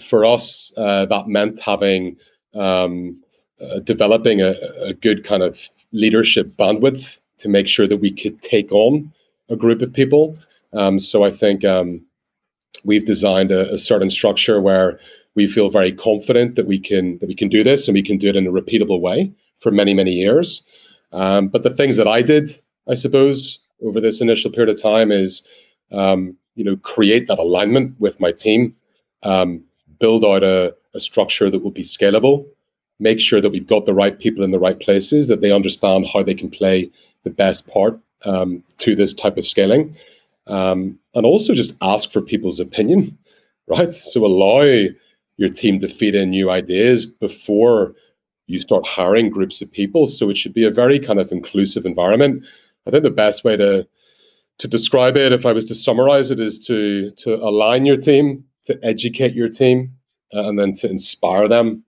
For 0.00 0.24
us, 0.24 0.72
uh, 0.76 1.06
that 1.06 1.26
meant 1.26 1.60
having 1.60 2.16
um, 2.54 3.20
uh, 3.60 3.80
developing 3.80 4.40
a, 4.40 4.54
a, 4.82 4.94
good 4.94 5.24
kind 5.24 5.42
of 5.42 5.68
leadership 5.92 6.56
bandwidth 6.56 7.20
to 7.38 7.48
make 7.48 7.66
sure 7.66 7.88
that 7.88 7.96
we 7.96 8.10
could 8.10 8.40
take 8.40 8.70
on 8.72 9.12
a 9.48 9.56
group 9.56 9.82
of 9.82 9.92
people. 9.92 10.36
Um, 10.72 10.98
so 10.98 11.24
I 11.24 11.30
think 11.30 11.64
um, 11.64 12.04
we've 12.84 13.04
designed 13.04 13.50
a, 13.50 13.72
a, 13.72 13.78
certain 13.78 14.10
structure 14.10 14.60
where 14.60 15.00
we 15.34 15.46
feel 15.46 15.70
very 15.70 15.92
confident 15.92 16.56
that 16.56 16.66
we 16.66 16.78
can 16.78 17.18
that 17.18 17.28
we 17.28 17.34
can 17.34 17.48
do 17.48 17.64
this 17.64 17.88
and 17.88 17.94
we 17.94 18.02
can 18.02 18.18
do 18.18 18.28
it 18.28 18.36
in 18.36 18.46
a 18.46 18.52
repeatable 18.52 19.00
way 19.00 19.32
for 19.58 19.72
many 19.72 19.94
many 19.94 20.12
years. 20.12 20.62
Um, 21.12 21.48
but 21.48 21.62
the 21.62 21.70
things 21.70 21.96
that 21.96 22.06
I 22.06 22.22
did, 22.22 22.50
I 22.88 22.94
suppose, 22.94 23.60
over 23.82 24.00
this 24.00 24.20
initial 24.20 24.50
period 24.50 24.70
of 24.70 24.80
time 24.80 25.10
is, 25.10 25.46
um, 25.90 26.36
you 26.54 26.64
know, 26.64 26.76
create 26.76 27.28
that 27.28 27.38
alignment 27.38 27.98
with 27.98 28.20
my 28.20 28.30
team, 28.30 28.76
um, 29.22 29.64
build 29.98 30.24
out 30.24 30.42
a, 30.42 30.76
a 30.94 31.00
structure 31.00 31.50
that 31.50 31.60
will 31.60 31.70
be 31.70 31.82
scalable 31.82 32.46
make 33.00 33.20
sure 33.20 33.40
that 33.40 33.50
we've 33.50 33.66
got 33.66 33.86
the 33.86 33.94
right 33.94 34.18
people 34.18 34.42
in 34.42 34.50
the 34.50 34.58
right 34.58 34.78
places, 34.78 35.28
that 35.28 35.40
they 35.40 35.52
understand 35.52 36.06
how 36.12 36.22
they 36.22 36.34
can 36.34 36.50
play 36.50 36.90
the 37.24 37.30
best 37.30 37.66
part 37.66 37.98
um, 38.24 38.62
to 38.78 38.94
this 38.94 39.14
type 39.14 39.36
of 39.36 39.46
scaling. 39.46 39.96
Um, 40.46 40.98
and 41.14 41.26
also 41.26 41.54
just 41.54 41.76
ask 41.82 42.10
for 42.10 42.22
people's 42.22 42.60
opinion, 42.60 43.16
right? 43.68 43.92
So 43.92 44.24
allow 44.24 44.62
your 45.36 45.48
team 45.50 45.78
to 45.78 45.88
feed 45.88 46.14
in 46.14 46.30
new 46.30 46.50
ideas 46.50 47.06
before 47.06 47.94
you 48.46 48.60
start 48.60 48.86
hiring 48.86 49.30
groups 49.30 49.60
of 49.60 49.70
people. 49.70 50.06
So 50.06 50.30
it 50.30 50.36
should 50.36 50.54
be 50.54 50.64
a 50.64 50.70
very 50.70 50.98
kind 50.98 51.20
of 51.20 51.30
inclusive 51.30 51.84
environment. 51.84 52.44
I 52.86 52.90
think 52.90 53.02
the 53.02 53.10
best 53.10 53.44
way 53.44 53.56
to 53.56 53.86
to 54.58 54.66
describe 54.66 55.16
it, 55.16 55.30
if 55.30 55.46
I 55.46 55.52
was 55.52 55.66
to 55.66 55.74
summarize 55.74 56.32
it, 56.32 56.40
is 56.40 56.58
to 56.66 57.10
to 57.12 57.34
align 57.36 57.86
your 57.86 57.98
team, 57.98 58.44
to 58.64 58.78
educate 58.82 59.34
your 59.34 59.48
team, 59.48 59.92
uh, 60.34 60.48
and 60.48 60.58
then 60.58 60.74
to 60.74 60.90
inspire 60.90 61.46
them 61.46 61.84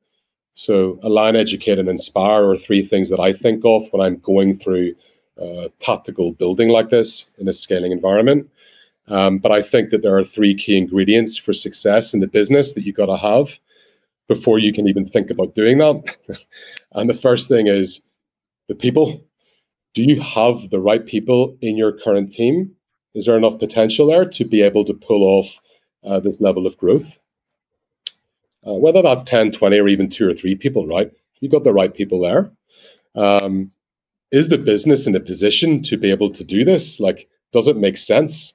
so, 0.55 0.99
align, 1.03 1.37
educate, 1.37 1.79
and 1.79 1.89
inspire 1.89 2.49
are 2.51 2.57
three 2.57 2.83
things 2.83 3.09
that 3.11 3.21
I 3.21 3.33
think 3.33 3.65
of 3.65 3.85
when 3.93 4.03
I'm 4.03 4.19
going 4.19 4.55
through 4.55 4.95
uh, 5.41 5.69
tactical 5.79 6.33
building 6.33 6.69
like 6.69 6.91
this 6.91 7.31
in 7.39 7.49
a 7.49 7.53
scaling 7.53 7.93
environment. 7.93 8.51
Um, 9.09 9.39
but 9.39 9.53
I 9.53 9.63
think 9.63 9.91
that 9.91 10.03
there 10.03 10.17
are 10.17 10.25
three 10.25 10.55
key 10.55 10.77
ingredients 10.77 11.37
for 11.37 11.53
success 11.53 12.15
in 12.15 12.21
the 12.21 12.27
business 12.27 12.75
that 12.75 12.85
you've 12.85 12.97
got 12.97 13.07
to 13.07 13.17
have 13.17 13.59
before 14.29 14.59
you 14.59 14.73
can 14.73 14.87
even 14.87 15.07
think 15.07 15.31
about 15.31 15.55
doing 15.55 15.79
that. 15.79 16.17
and 16.93 17.11
the 17.11 17.15
first 17.15 17.49
thing 17.49 17.67
is 17.67 18.03
the 18.69 18.75
people. 18.75 19.25
Do 19.93 20.05
you 20.05 20.21
have 20.21 20.71
the 20.71 20.79
right 20.79 21.05
people 21.05 21.57
in 21.61 21.77
your 21.77 21.91
current 21.93 22.33
team? 22.33 22.77
Is 23.15 23.27
there 23.27 23.37
enough 23.37 23.59
potential 23.59 24.07
there 24.07 24.25
to 24.25 24.45
be 24.45 24.63
able 24.63 24.85
to 24.85 24.95
pull 24.95 25.25
off 25.25 25.61
uh, 26.05 26.21
this 26.21 26.41
level 26.41 26.65
of 26.65 26.79
growth? 26.79 27.19
Uh, 28.67 28.75
whether 28.75 29.03
that's 29.03 29.23
10, 29.23 29.53
20, 29.53 29.79
or 29.79 29.89
even 29.89 30.09
two 30.09 30.29
or 30.29 30.33
three 30.33 30.55
people, 30.55 30.87
right? 30.87 31.11
You've 31.41 31.53
got 31.53 31.65
the 31.65 31.73
right 31.73 31.93
people 31.93 32.21
there. 32.21 32.51
Um, 33.15 33.73
is 34.31 34.49
the 34.49 34.59
business 34.59 35.07
in 35.07 35.17
a 35.17 35.21
position 35.21 35.83
to 35.83 35.97
be 35.97 36.11
able 36.11 36.31
to 36.31 36.45
do 36.45 36.65
this? 36.65 37.01
Like, 37.01 37.29
does 37.53 37.67
it 37.67 37.77
make 37.77 37.97
sense, 37.97 38.55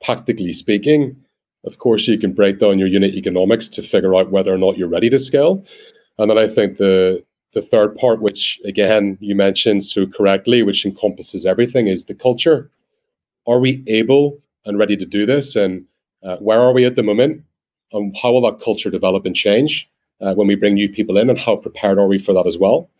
tactically 0.00 0.52
speaking? 0.52 1.16
Of 1.64 1.78
course, 1.78 2.08
you 2.08 2.18
can 2.18 2.32
break 2.32 2.58
down 2.58 2.78
your 2.78 2.88
unit 2.88 3.14
economics 3.14 3.68
to 3.70 3.82
figure 3.82 4.14
out 4.14 4.30
whether 4.30 4.52
or 4.52 4.58
not 4.58 4.76
you're 4.76 4.88
ready 4.88 5.08
to 5.10 5.18
scale. 5.18 5.64
And 6.18 6.30
then 6.30 6.38
I 6.38 6.48
think 6.48 6.76
the 6.76 7.24
the 7.52 7.62
third 7.62 7.96
part, 7.96 8.20
which 8.20 8.60
again 8.64 9.16
you 9.20 9.34
mentioned 9.34 9.84
so 9.84 10.06
correctly, 10.06 10.62
which 10.62 10.84
encompasses 10.84 11.46
everything, 11.46 11.86
is 11.86 12.04
the 12.04 12.14
culture. 12.14 12.70
Are 13.46 13.60
we 13.60 13.84
able 13.86 14.40
and 14.64 14.78
ready 14.78 14.96
to 14.96 15.06
do 15.06 15.24
this? 15.24 15.54
And 15.54 15.86
uh, 16.22 16.36
where 16.38 16.58
are 16.58 16.72
we 16.72 16.84
at 16.84 16.96
the 16.96 17.02
moment? 17.02 17.44
And 17.94 18.16
how 18.20 18.32
will 18.32 18.42
that 18.42 18.60
culture 18.60 18.90
develop 18.90 19.24
and 19.24 19.34
change 19.34 19.88
uh, 20.20 20.34
when 20.34 20.46
we 20.46 20.56
bring 20.56 20.74
new 20.74 20.88
people 20.88 21.16
in? 21.16 21.30
And 21.30 21.38
how 21.38 21.56
prepared 21.56 21.98
are 21.98 22.06
we 22.06 22.18
for 22.18 22.34
that 22.34 22.46
as 22.46 22.58
well? 22.58 22.90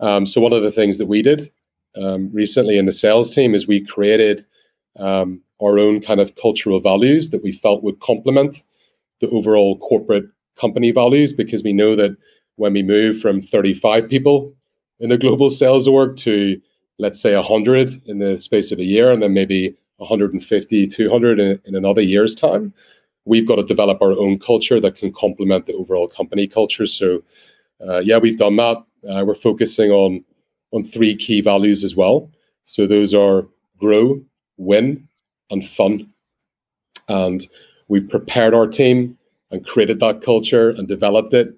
Um, 0.00 0.26
so 0.26 0.40
one 0.40 0.52
of 0.52 0.62
the 0.62 0.72
things 0.72 0.98
that 0.98 1.06
we 1.06 1.22
did 1.22 1.50
um, 1.96 2.30
recently 2.32 2.78
in 2.78 2.86
the 2.86 2.92
sales 2.92 3.34
team 3.34 3.54
is 3.54 3.66
we 3.66 3.84
created 3.84 4.44
um, 4.98 5.40
our 5.62 5.78
own 5.78 6.00
kind 6.00 6.20
of 6.20 6.34
cultural 6.36 6.80
values 6.80 7.30
that 7.30 7.42
we 7.42 7.52
felt 7.52 7.82
would 7.82 8.00
complement 8.00 8.64
the 9.20 9.28
overall 9.30 9.78
corporate 9.78 10.26
company 10.56 10.90
values 10.90 11.32
because 11.32 11.62
we 11.62 11.72
know 11.72 11.96
that 11.96 12.16
when 12.56 12.72
we 12.72 12.82
move 12.82 13.20
from 13.20 13.40
35 13.40 14.08
people 14.08 14.54
in 15.00 15.12
a 15.12 15.18
global 15.18 15.50
sales 15.50 15.86
org 15.86 16.16
to 16.16 16.60
let's 16.98 17.20
say 17.20 17.34
100 17.34 18.02
in 18.06 18.18
the 18.18 18.38
space 18.38 18.72
of 18.72 18.78
a 18.78 18.84
year 18.84 19.10
and 19.10 19.22
then 19.22 19.34
maybe 19.34 19.76
150 19.98 20.86
200 20.86 21.40
in, 21.40 21.60
in 21.64 21.74
another 21.74 22.02
year's 22.02 22.34
time 22.34 22.72
we've 23.26 23.46
got 23.46 23.56
to 23.56 23.62
develop 23.64 24.00
our 24.00 24.12
own 24.12 24.38
culture 24.38 24.80
that 24.80 24.96
can 24.96 25.12
complement 25.12 25.66
the 25.66 25.74
overall 25.74 26.08
company 26.08 26.46
culture 26.46 26.86
so 26.86 27.22
uh, 27.86 27.98
yeah 27.98 28.18
we've 28.18 28.38
done 28.38 28.56
that 28.56 28.78
uh, 29.08 29.22
we're 29.26 29.34
focusing 29.34 29.90
on 29.90 30.24
on 30.72 30.82
three 30.82 31.14
key 31.14 31.40
values 31.40 31.84
as 31.84 31.94
well 31.94 32.30
so 32.64 32.86
those 32.86 33.12
are 33.12 33.46
grow 33.78 34.20
win 34.56 35.06
and 35.50 35.64
fun 35.64 36.10
and 37.08 37.46
we've 37.88 38.08
prepared 38.08 38.54
our 38.54 38.66
team 38.66 39.18
and 39.50 39.66
created 39.66 40.00
that 40.00 40.22
culture 40.22 40.70
and 40.70 40.88
developed 40.88 41.34
it 41.34 41.54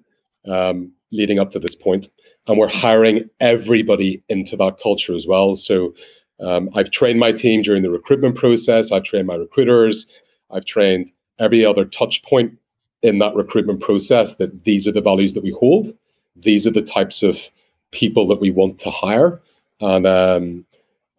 um, 0.47 0.91
leading 1.11 1.39
up 1.39 1.51
to 1.51 1.59
this 1.59 1.75
point. 1.75 2.09
And 2.47 2.57
we're 2.57 2.67
hiring 2.67 3.29
everybody 3.39 4.23
into 4.29 4.55
that 4.57 4.79
culture 4.81 5.15
as 5.15 5.25
well. 5.27 5.55
So 5.55 5.93
um, 6.39 6.69
I've 6.75 6.91
trained 6.91 7.19
my 7.19 7.31
team 7.31 7.61
during 7.61 7.83
the 7.83 7.89
recruitment 7.89 8.35
process. 8.35 8.91
I've 8.91 9.03
trained 9.03 9.27
my 9.27 9.35
recruiters. 9.35 10.07
I've 10.51 10.65
trained 10.65 11.11
every 11.39 11.65
other 11.65 11.85
touch 11.85 12.23
point 12.23 12.57
in 13.01 13.19
that 13.19 13.35
recruitment 13.35 13.79
process 13.81 14.35
that 14.35 14.65
these 14.65 14.87
are 14.87 14.91
the 14.91 15.01
values 15.01 15.33
that 15.33 15.43
we 15.43 15.51
hold. 15.51 15.87
These 16.35 16.67
are 16.67 16.71
the 16.71 16.81
types 16.81 17.23
of 17.23 17.49
people 17.91 18.27
that 18.27 18.41
we 18.41 18.51
want 18.51 18.79
to 18.79 18.91
hire. 18.91 19.41
And 19.79 20.05
um, 20.05 20.65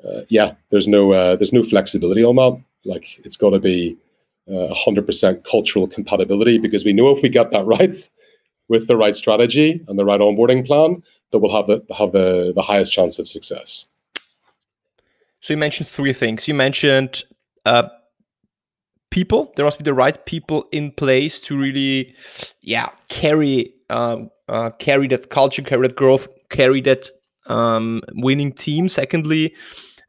uh, 0.04 0.22
yeah, 0.28 0.54
there's 0.70 0.88
no 0.88 1.12
uh, 1.12 1.36
there's 1.36 1.52
no 1.52 1.62
flexibility 1.62 2.24
on 2.24 2.36
that. 2.36 2.62
Like 2.84 3.18
it's 3.24 3.36
got 3.36 3.50
to 3.50 3.58
be 3.58 3.96
uh, 4.48 4.74
100% 4.86 5.44
cultural 5.44 5.86
compatibility 5.86 6.58
because 6.58 6.84
we 6.84 6.92
know 6.92 7.10
if 7.10 7.22
we 7.22 7.28
get 7.28 7.50
that 7.50 7.64
right, 7.64 7.96
with 8.70 8.86
the 8.86 8.96
right 8.96 9.16
strategy 9.16 9.84
and 9.88 9.98
the 9.98 10.04
right 10.04 10.20
onboarding 10.20 10.64
plan 10.64 11.02
that 11.32 11.40
we'll 11.40 11.52
have 11.52 11.66
the 11.66 11.84
have 11.94 12.12
the, 12.12 12.52
the 12.54 12.62
highest 12.62 12.92
chance 12.92 13.18
of 13.18 13.28
success. 13.28 13.86
So 15.40 15.52
you 15.52 15.58
mentioned 15.58 15.88
three 15.88 16.12
things. 16.12 16.46
You 16.46 16.54
mentioned 16.54 17.24
uh, 17.66 17.88
people. 19.10 19.52
There 19.56 19.64
must 19.64 19.78
be 19.78 19.84
the 19.84 19.94
right 19.94 20.24
people 20.26 20.66
in 20.72 20.92
place 20.92 21.40
to 21.42 21.58
really, 21.58 22.14
yeah, 22.60 22.90
carry 23.08 23.74
uh, 23.90 24.24
uh, 24.48 24.70
carry 24.78 25.08
that 25.08 25.30
culture, 25.30 25.62
carry 25.62 25.88
that 25.88 25.96
growth, 25.96 26.28
carry 26.48 26.80
that 26.82 27.10
um, 27.46 28.02
winning 28.14 28.52
team. 28.52 28.88
Secondly, 28.88 29.54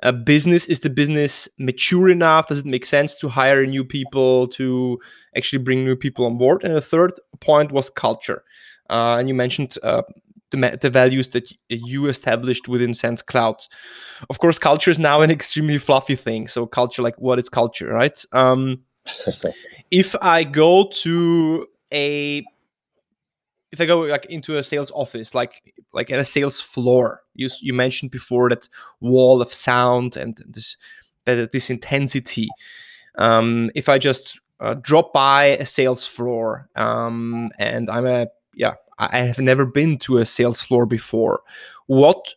a 0.03 0.13
business 0.13 0.65
is 0.65 0.79
the 0.79 0.89
business 0.89 1.47
mature 1.59 2.09
enough? 2.09 2.47
Does 2.47 2.59
it 2.59 2.65
make 2.65 2.85
sense 2.85 3.17
to 3.17 3.29
hire 3.29 3.65
new 3.65 3.83
people 3.83 4.47
to 4.49 4.99
actually 5.35 5.63
bring 5.63 5.83
new 5.83 5.95
people 5.95 6.25
on 6.25 6.37
board? 6.37 6.63
And 6.63 6.75
the 6.75 6.81
third 6.81 7.13
point 7.39 7.71
was 7.71 7.89
culture, 7.89 8.43
uh, 8.89 9.17
and 9.19 9.27
you 9.27 9.33
mentioned. 9.33 9.77
Uh, 9.83 10.03
the, 10.51 10.77
the 10.81 10.89
values 10.89 11.29
that 11.29 11.49
you 11.69 12.07
established 12.07 12.67
within 12.67 12.91
SendCloud. 12.91 13.65
Of 14.29 14.39
course, 14.39 14.59
culture 14.59 14.91
is 14.91 14.99
now 14.99 15.21
an 15.21 15.31
extremely 15.39 15.77
fluffy 15.77 16.17
thing. 16.17 16.47
So, 16.47 16.65
culture, 16.65 17.01
like 17.01 17.15
what 17.17 17.39
is 17.39 17.47
culture, 17.47 17.87
right? 17.87 18.21
Um, 18.33 18.81
if 19.91 20.15
I 20.21 20.43
go 20.43 20.87
to 21.01 21.67
a 21.93 22.43
if 23.71 23.79
I 23.79 23.85
go 23.85 24.01
like 24.01 24.25
into 24.25 24.57
a 24.57 24.63
sales 24.63 24.91
office, 24.91 25.33
like 25.33 25.73
like 25.93 26.11
at 26.11 26.19
a 26.19 26.25
sales 26.25 26.61
floor, 26.61 27.23
you 27.33 27.49
you 27.61 27.73
mentioned 27.73 28.11
before 28.11 28.49
that 28.49 28.67
wall 28.99 29.41
of 29.41 29.53
sound 29.53 30.17
and 30.17 30.37
this 30.47 30.77
that 31.25 31.51
this 31.51 31.69
intensity. 31.69 32.49
Um, 33.15 33.71
if 33.75 33.89
I 33.89 33.97
just 33.97 34.39
uh, 34.59 34.75
drop 34.75 35.13
by 35.13 35.43
a 35.43 35.65
sales 35.65 36.05
floor 36.05 36.69
um, 36.75 37.49
and 37.59 37.89
I'm 37.89 38.05
a 38.05 38.27
yeah, 38.55 38.75
I 38.99 39.19
have 39.19 39.39
never 39.39 39.65
been 39.65 39.97
to 39.99 40.17
a 40.17 40.25
sales 40.25 40.61
floor 40.61 40.85
before. 40.85 41.41
What 41.87 42.35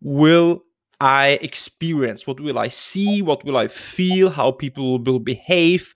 will 0.00 0.64
I 1.00 1.38
experience? 1.40 2.26
What 2.26 2.40
will 2.40 2.58
I 2.58 2.68
see? 2.68 3.22
What 3.22 3.44
will 3.44 3.56
I 3.56 3.68
feel? 3.68 4.30
How 4.30 4.50
people 4.52 5.02
will 5.02 5.18
behave? 5.18 5.94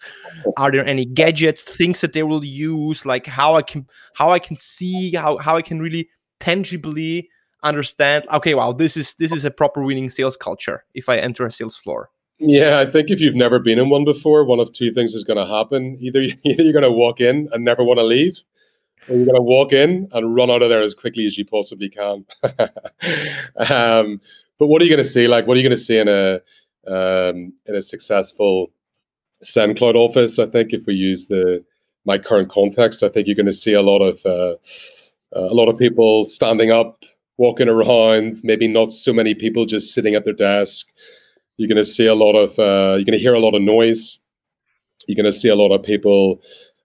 Are 0.57 0.71
there 0.71 0.85
any 0.85 1.05
gadgets, 1.05 1.63
things 1.63 2.01
that 2.01 2.15
they 2.15 2.23
will 2.23 2.45
use? 2.45 3.05
Like 3.05 3.27
how 3.27 3.55
I 3.57 3.63
can 3.63 3.87
how 4.15 4.31
I 4.31 4.39
can 4.39 4.57
see 4.57 5.13
how 5.13 5.37
how 5.39 5.57
I 5.57 5.63
can 5.63 5.81
really 5.81 6.09
tangibly 6.41 7.29
understand. 7.63 8.27
Okay, 8.33 8.55
wow, 8.55 8.73
this 8.73 8.97
is 8.97 9.15
this 9.17 9.33
is 9.33 9.45
a 9.45 9.51
proper 9.51 9.83
winning 9.83 10.09
sales 10.09 10.37
culture. 10.37 10.85
If 10.95 11.09
I 11.09 11.17
enter 11.17 11.45
a 11.45 11.51
sales 11.51 11.77
floor. 11.77 12.11
Yeah, 12.39 12.81
I 12.81 12.87
think 12.87 13.11
if 13.11 13.21
you've 13.21 13.37
never 13.37 13.59
been 13.61 13.79
in 13.79 13.91
one 13.91 14.05
before, 14.05 14.45
one 14.45 14.59
of 14.59 14.73
two 14.73 14.91
things 14.91 15.15
is 15.15 15.23
going 15.23 15.37
to 15.37 15.47
happen. 15.47 15.97
Either 16.01 16.21
either 16.45 16.63
you're 16.63 16.73
going 16.73 16.83
to 16.83 16.91
walk 16.91 17.21
in 17.21 17.49
and 17.53 17.65
never 17.65 17.85
want 17.85 17.99
to 17.99 18.05
leave, 18.05 18.39
or 19.09 19.17
you're 19.17 19.27
going 19.27 19.37
to 19.37 19.43
walk 19.43 19.73
in 19.73 20.09
and 20.13 20.35
run 20.35 20.51
out 20.51 20.63
of 20.63 20.69
there 20.69 20.83
as 20.83 20.95
quickly 20.95 21.27
as 21.27 21.37
you 21.37 21.45
possibly 21.45 21.89
can. 21.89 22.25
um, 23.71 24.21
but 24.59 24.69
what 24.69 24.81
are 24.81 24.85
you 24.85 24.91
going 24.91 25.03
to 25.03 25.09
see? 25.09 25.29
Like, 25.29 25.47
what 25.47 25.57
are 25.57 25.61
you 25.61 25.69
going 25.69 25.77
to 25.77 25.83
see 25.83 25.99
in 25.99 26.09
a 26.09 26.41
um, 26.87 27.53
in 27.67 27.75
a 27.75 27.83
successful 27.83 28.71
SendCloud 29.45 29.95
office? 29.95 30.39
I 30.39 30.47
think 30.47 30.73
if 30.73 30.87
we 30.87 30.95
use 30.95 31.29
the 31.29 31.65
my 32.05 32.19
current 32.19 32.51
context, 32.51 33.03
I 33.03 33.09
think 33.09 33.27
you're 33.27 33.37
going 33.37 33.47
to 33.47 33.53
see 33.53 33.73
a 33.73 33.83
lot 33.83 34.01
of 34.01 34.25
uh, 34.25 34.57
uh, 35.37 35.49
a 35.51 35.55
lot 35.55 35.69
of 35.69 35.79
people 35.79 36.27
standing 36.27 36.71
up, 36.71 37.05
walking 37.37 37.69
around. 37.69 38.37
Maybe 38.43 38.69
not 38.69 38.93
so 38.93 39.13
many 39.13 39.35
people 39.35 39.67
just 39.67 39.93
sitting 39.93 40.15
at 40.15 40.25
their 40.25 40.35
desk. 40.35 40.87
You're 41.57 41.69
going 41.69 41.77
to 41.77 41.85
see 41.85 42.07
a 42.07 42.15
lot 42.15 42.35
of. 42.35 42.59
Uh, 42.59 42.97
you're 42.97 43.05
going 43.05 43.19
to 43.19 43.19
hear 43.19 43.35
a 43.35 43.41
lot 43.41 43.55
of 43.55 43.63
noise. 43.63 44.19
You're 45.07 45.17
going 45.17 45.33
to 45.33 45.39
see 45.39 45.49
a 45.49 45.57
lot 45.57 45.73
of 45.73 45.83
people. 45.83 46.41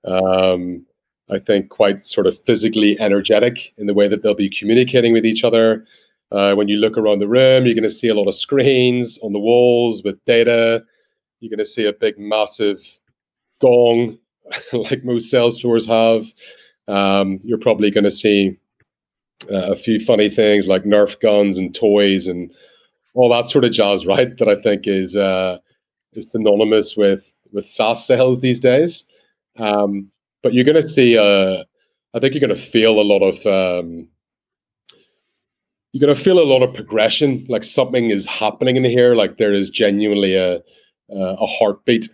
Um, 0.06 0.86
I 1.32 1.38
think 1.38 1.70
quite 1.70 2.06
sort 2.06 2.26
of 2.26 2.40
physically 2.40 3.00
energetic 3.00 3.74
in 3.78 3.86
the 3.86 3.94
way 3.94 4.08
that 4.08 4.24
they'll 4.24 4.34
be 4.34 4.50
communicating 4.50 5.14
with 5.14 5.26
each 5.26 5.44
other. 5.44 5.86
Uh, 6.32 6.54
when 6.54 6.68
you 6.68 6.78
look 6.78 6.98
around 6.98 7.20
the 7.20 7.28
room, 7.28 7.66
you're 7.66 7.76
going 7.76 7.84
to 7.84 7.90
see 7.90 8.08
a 8.08 8.14
lot 8.14 8.28
of 8.28 8.36
screens 8.36 9.18
on 9.24 9.32
the 9.32 9.40
walls 9.40 10.04
with 10.04 10.24
data. 10.26 10.84
You're 11.40 11.50
going 11.50 11.60
to 11.60 11.66
see 11.66 11.86
a 11.86 11.94
big, 11.94 12.20
massive 12.20 12.80
gong, 13.62 14.18
like 14.74 15.04
most 15.04 15.30
sales 15.30 15.60
floors 15.60 15.88
have. 15.88 16.26
Um, 16.88 17.40
you're 17.44 17.58
probably 17.58 17.92
going 17.92 18.04
to 18.04 18.12
see 18.12 18.58
uh, 19.52 19.72
a 19.72 19.76
few 19.76 20.00
funny 20.00 20.30
things 20.30 20.68
like 20.68 20.84
Nerf 20.84 21.20
guns 21.20 21.58
and 21.58 21.74
toys 21.74 22.28
and 22.28 22.52
all 23.16 23.30
that 23.30 23.50
sort 23.50 23.66
of 23.66 23.72
jazz, 23.72 24.06
right? 24.06 24.38
That 24.38 24.50
I 24.50 24.56
think 24.56 24.88
is 24.88 25.16
uh, 25.16 25.58
is 26.14 26.32
synonymous 26.32 26.96
with 26.96 27.34
with 27.52 27.68
SaaS 27.68 28.06
sales 28.06 28.42
these 28.42 28.60
days. 28.60 29.06
Um, 29.58 30.12
but 30.42 30.54
you're 30.54 30.64
going 30.64 30.76
to 30.76 30.88
see, 30.88 31.18
uh, 31.18 31.64
I 32.14 32.20
think 32.20 32.34
you're 32.34 32.42
going 32.42 32.50
to 32.50 32.56
feel 32.56 33.00
a 33.00 33.04
lot 33.04 33.22
of 33.22 33.46
um, 33.46 34.08
you're 35.92 36.08
to 36.08 36.16
feel 36.16 36.40
a 36.40 36.46
lot 36.46 36.62
of 36.62 36.74
progression 36.74 37.46
like 37.50 37.64
something 37.64 38.10
is 38.10 38.26
happening 38.26 38.76
in 38.76 38.84
here 38.84 39.16
like 39.16 39.38
there 39.38 39.54
is 39.54 39.70
genuinely 39.70 40.36
a 40.36 40.62
a 41.12 41.48
heartbeat 41.48 42.08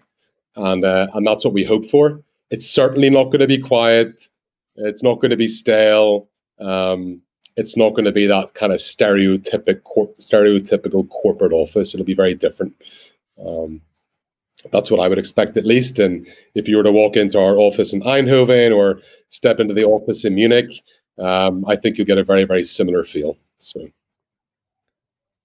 and 0.55 0.85
uh, 0.85 1.07
and 1.13 1.25
that's 1.25 1.43
what 1.45 1.53
we 1.53 1.63
hope 1.63 1.85
for. 1.85 2.21
It's 2.49 2.69
certainly 2.69 3.09
not 3.09 3.25
going 3.25 3.39
to 3.39 3.47
be 3.47 3.57
quiet. 3.57 4.27
It's 4.75 5.03
not 5.03 5.19
going 5.19 5.31
to 5.31 5.37
be 5.37 5.47
stale. 5.47 6.29
Um, 6.59 7.21
it's 7.57 7.77
not 7.77 7.91
going 7.91 8.05
to 8.05 8.11
be 8.11 8.27
that 8.27 8.53
kind 8.53 8.73
of 8.73 8.79
stereotypic 8.79 9.83
cor- 9.83 10.13
stereotypical 10.19 11.07
corporate 11.09 11.53
office. 11.53 11.93
It'll 11.93 12.05
be 12.05 12.13
very 12.13 12.35
different. 12.35 12.73
Um, 13.45 13.81
that's 14.71 14.89
what 14.89 14.99
I 14.99 15.07
would 15.07 15.19
expect 15.19 15.57
at 15.57 15.65
least. 15.65 15.99
And 15.99 16.27
if 16.55 16.67
you 16.67 16.77
were 16.77 16.83
to 16.83 16.91
walk 16.91 17.15
into 17.15 17.39
our 17.39 17.55
office 17.55 17.93
in 17.93 18.01
Eindhoven 18.01 18.75
or 18.75 18.99
step 19.29 19.59
into 19.59 19.73
the 19.73 19.85
office 19.85 20.25
in 20.25 20.35
Munich, 20.35 20.71
um, 21.17 21.65
I 21.67 21.75
think 21.75 21.97
you'll 21.97 22.07
get 22.07 22.17
a 22.17 22.23
very, 22.23 22.43
very 22.43 22.63
similar 22.63 23.03
feel. 23.03 23.37
So 23.57 23.89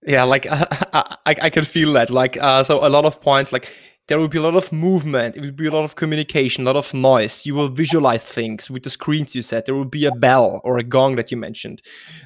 yeah, 0.06 0.24
like 0.24 0.46
uh, 0.50 0.66
I, 0.92 1.14
I 1.26 1.50
can 1.50 1.64
feel 1.64 1.92
that. 1.94 2.10
Like 2.10 2.36
uh, 2.40 2.62
so, 2.62 2.86
a 2.86 2.88
lot 2.88 3.04
of 3.04 3.20
points. 3.20 3.52
Like 3.52 3.68
there 4.08 4.18
will 4.18 4.28
be 4.28 4.38
a 4.38 4.42
lot 4.42 4.56
of 4.56 4.72
movement. 4.72 5.36
It 5.36 5.42
will 5.42 5.52
be 5.52 5.66
a 5.66 5.70
lot 5.70 5.84
of 5.84 5.94
communication, 5.94 6.64
a 6.64 6.66
lot 6.66 6.76
of 6.76 6.92
noise. 6.92 7.46
You 7.46 7.54
will 7.54 7.68
visualize 7.68 8.24
things 8.24 8.68
with 8.70 8.82
the 8.82 8.90
screens 8.90 9.34
you 9.34 9.42
said. 9.42 9.66
There 9.66 9.74
will 9.74 9.84
be 9.84 10.04
a 10.04 10.10
bell 10.10 10.60
or 10.64 10.78
a 10.78 10.82
gong 10.82 11.16
that 11.16 11.30
you 11.30 11.36
mentioned. 11.36 11.80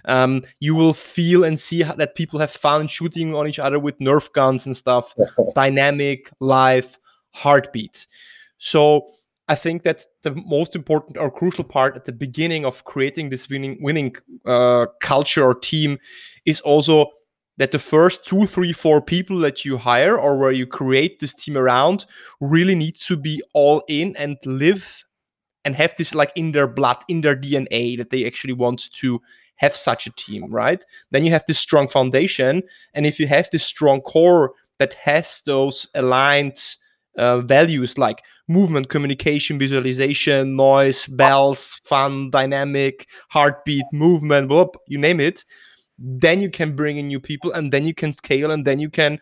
Um, 0.06 0.42
you 0.60 0.74
will 0.74 0.94
feel 0.94 1.44
and 1.44 1.58
see 1.58 1.82
that 1.82 2.14
people 2.14 2.40
have 2.40 2.50
fun 2.50 2.86
shooting 2.86 3.34
on 3.34 3.46
each 3.46 3.58
other 3.58 3.78
with 3.78 3.98
Nerf 3.98 4.32
guns 4.32 4.64
and 4.64 4.76
stuff. 4.76 5.14
Dynamic, 5.54 6.30
live, 6.40 6.98
heartbeat. 7.32 8.06
So 8.56 9.08
I 9.48 9.54
think 9.54 9.82
that 9.82 10.04
the 10.22 10.34
most 10.46 10.74
important 10.74 11.18
or 11.18 11.30
crucial 11.30 11.64
part 11.64 11.96
at 11.96 12.06
the 12.06 12.12
beginning 12.12 12.64
of 12.64 12.84
creating 12.84 13.28
this 13.28 13.48
winning 13.48 13.76
winning 13.80 14.16
uh, 14.46 14.86
culture 15.00 15.44
or 15.44 15.54
team 15.54 15.98
is 16.46 16.60
also 16.62 17.10
that 17.56 17.70
the 17.70 17.78
first 17.78 18.24
two, 18.24 18.46
three, 18.46 18.72
four 18.72 19.00
people 19.00 19.38
that 19.40 19.64
you 19.64 19.76
hire 19.76 20.18
or 20.18 20.38
where 20.38 20.50
you 20.50 20.66
create 20.66 21.20
this 21.20 21.34
team 21.34 21.56
around 21.56 22.04
really 22.40 22.74
needs 22.74 23.04
to 23.06 23.16
be 23.16 23.42
all 23.52 23.82
in 23.86 24.16
and 24.16 24.38
live 24.44 25.04
and 25.64 25.76
have 25.76 25.94
this 25.96 26.14
like 26.14 26.32
in 26.34 26.52
their 26.52 26.66
blood, 26.66 26.98
in 27.08 27.20
their 27.20 27.36
DNA 27.36 27.96
that 27.96 28.10
they 28.10 28.26
actually 28.26 28.52
want 28.52 28.92
to 28.94 29.20
have 29.56 29.74
such 29.74 30.06
a 30.06 30.12
team, 30.16 30.46
right? 30.50 30.84
Then 31.10 31.24
you 31.24 31.30
have 31.30 31.44
this 31.46 31.58
strong 31.58 31.88
foundation. 31.88 32.62
And 32.92 33.06
if 33.06 33.20
you 33.20 33.26
have 33.28 33.48
this 33.50 33.62
strong 33.62 34.00
core 34.00 34.52
that 34.78 34.94
has 34.94 35.42
those 35.46 35.86
aligned 35.94 36.76
uh, 37.16 37.40
values 37.40 37.98
like 37.98 38.22
movement, 38.48 38.88
communication, 38.88 39.58
visualization, 39.58 40.56
noise, 40.56 41.06
bells, 41.06 41.80
fun, 41.84 42.30
dynamic, 42.30 43.08
heartbeat, 43.30 43.84
movement, 43.92 44.48
whoop, 44.48 44.76
you 44.86 44.98
name 44.98 45.20
it, 45.20 45.44
then 45.98 46.40
you 46.40 46.50
can 46.50 46.74
bring 46.74 46.96
in 46.96 47.06
new 47.06 47.20
people 47.20 47.52
and 47.52 47.72
then 47.72 47.84
you 47.84 47.94
can 47.94 48.12
scale 48.12 48.50
and 48.50 48.64
then 48.64 48.78
you 48.78 48.90
can 48.90 49.18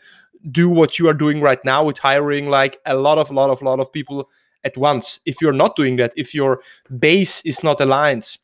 do 0.51 0.69
what 0.69 0.99
you 0.99 1.09
are 1.09 1.15
doing 1.15 1.41
right 1.41 1.65
now 1.65 1.85
with 1.85 1.99
hiring 1.99 2.49
like 2.49 2.79
a 2.87 2.97
lot 2.97 3.19
of 3.19 3.31
lot 3.31 3.51
of 3.51 3.63
lot 3.63 3.79
of 3.79 3.93
people 3.93 4.29
at 4.65 4.77
once. 4.77 5.21
If 5.27 5.41
you're 5.41 5.53
not 5.53 5.77
doing 5.77 5.97
that 5.97 6.13
if 6.17 6.35
your 6.35 6.63
base 6.99 7.43
is 7.43 7.63
not 7.63 7.81
aligned 7.81 8.39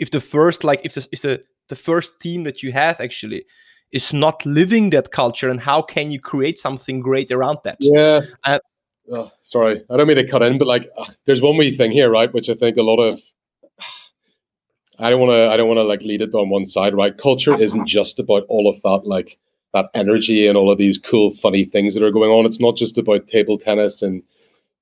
if 0.00 0.10
the 0.10 0.20
first 0.20 0.64
like 0.64 0.80
if 0.82 0.94
the 0.94 1.06
if 1.12 1.22
the, 1.22 1.44
the 1.68 1.76
first 1.76 2.18
team 2.20 2.42
that 2.44 2.62
you 2.62 2.72
have 2.72 3.00
actually 3.00 3.44
is 3.92 4.12
not 4.12 4.44
living 4.46 4.90
that 4.90 5.12
culture 5.12 5.48
and 5.48 5.60
how 5.60 5.82
can 5.82 6.10
you 6.10 6.20
create 6.20 6.58
something 6.58 7.00
great 7.00 7.30
around 7.30 7.58
that? 7.64 7.76
Yeah. 7.80 8.20
Uh, 8.44 8.58
oh, 9.10 9.30
sorry 9.42 9.82
i 9.90 9.96
don't 9.96 10.06
mean 10.06 10.16
to 10.16 10.26
cut 10.26 10.42
in 10.42 10.58
but 10.58 10.68
like 10.68 10.88
there's 11.24 11.42
one 11.42 11.56
wee 11.56 11.74
thing 11.74 11.90
here 11.90 12.10
right 12.10 12.32
which 12.32 12.48
i 12.48 12.54
think 12.54 12.76
a 12.76 12.82
lot 12.82 12.98
of 12.98 13.20
I 15.00 15.08
don't 15.08 15.20
want 15.20 15.32
to. 15.32 15.50
I 15.50 15.56
don't 15.56 15.68
want 15.68 15.78
to 15.78 15.84
like 15.84 16.02
lead 16.02 16.20
it 16.20 16.34
on 16.34 16.50
one 16.50 16.66
side, 16.66 16.94
right? 16.94 17.16
Culture 17.16 17.54
isn't 17.54 17.86
just 17.86 18.18
about 18.18 18.44
all 18.48 18.68
of 18.68 18.80
that, 18.82 19.06
like 19.06 19.38
that 19.72 19.86
energy 19.94 20.46
and 20.46 20.56
all 20.56 20.70
of 20.70 20.78
these 20.78 20.98
cool, 20.98 21.30
funny 21.30 21.64
things 21.64 21.94
that 21.94 22.02
are 22.02 22.10
going 22.10 22.30
on. 22.30 22.44
It's 22.44 22.60
not 22.60 22.76
just 22.76 22.98
about 22.98 23.26
table 23.26 23.56
tennis 23.56 24.02
and 24.02 24.22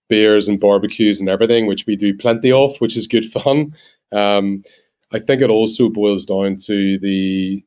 beers 0.09 0.49
and 0.49 0.59
barbecues 0.59 1.21
and 1.21 1.29
everything, 1.29 1.67
which 1.67 1.87
we 1.87 1.95
do 1.95 2.17
plenty 2.17 2.51
of, 2.51 2.77
which 2.79 2.97
is 2.97 3.07
good 3.07 3.25
fun. 3.27 3.75
Um, 4.11 4.64
I 5.12 5.21
think 5.21 5.41
it 5.41 5.51
also 5.51 5.88
boils 5.88 6.25
down 6.25 6.57
to 6.64 6.99
the 6.99 7.64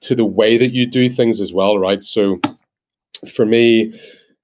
to 0.00 0.14
the 0.14 0.24
way 0.24 0.56
that 0.56 0.72
you 0.72 0.86
do 0.86 1.10
things 1.10 1.40
as 1.40 1.52
well, 1.52 1.78
right? 1.78 2.02
So, 2.02 2.40
for 3.30 3.44
me, 3.44 3.92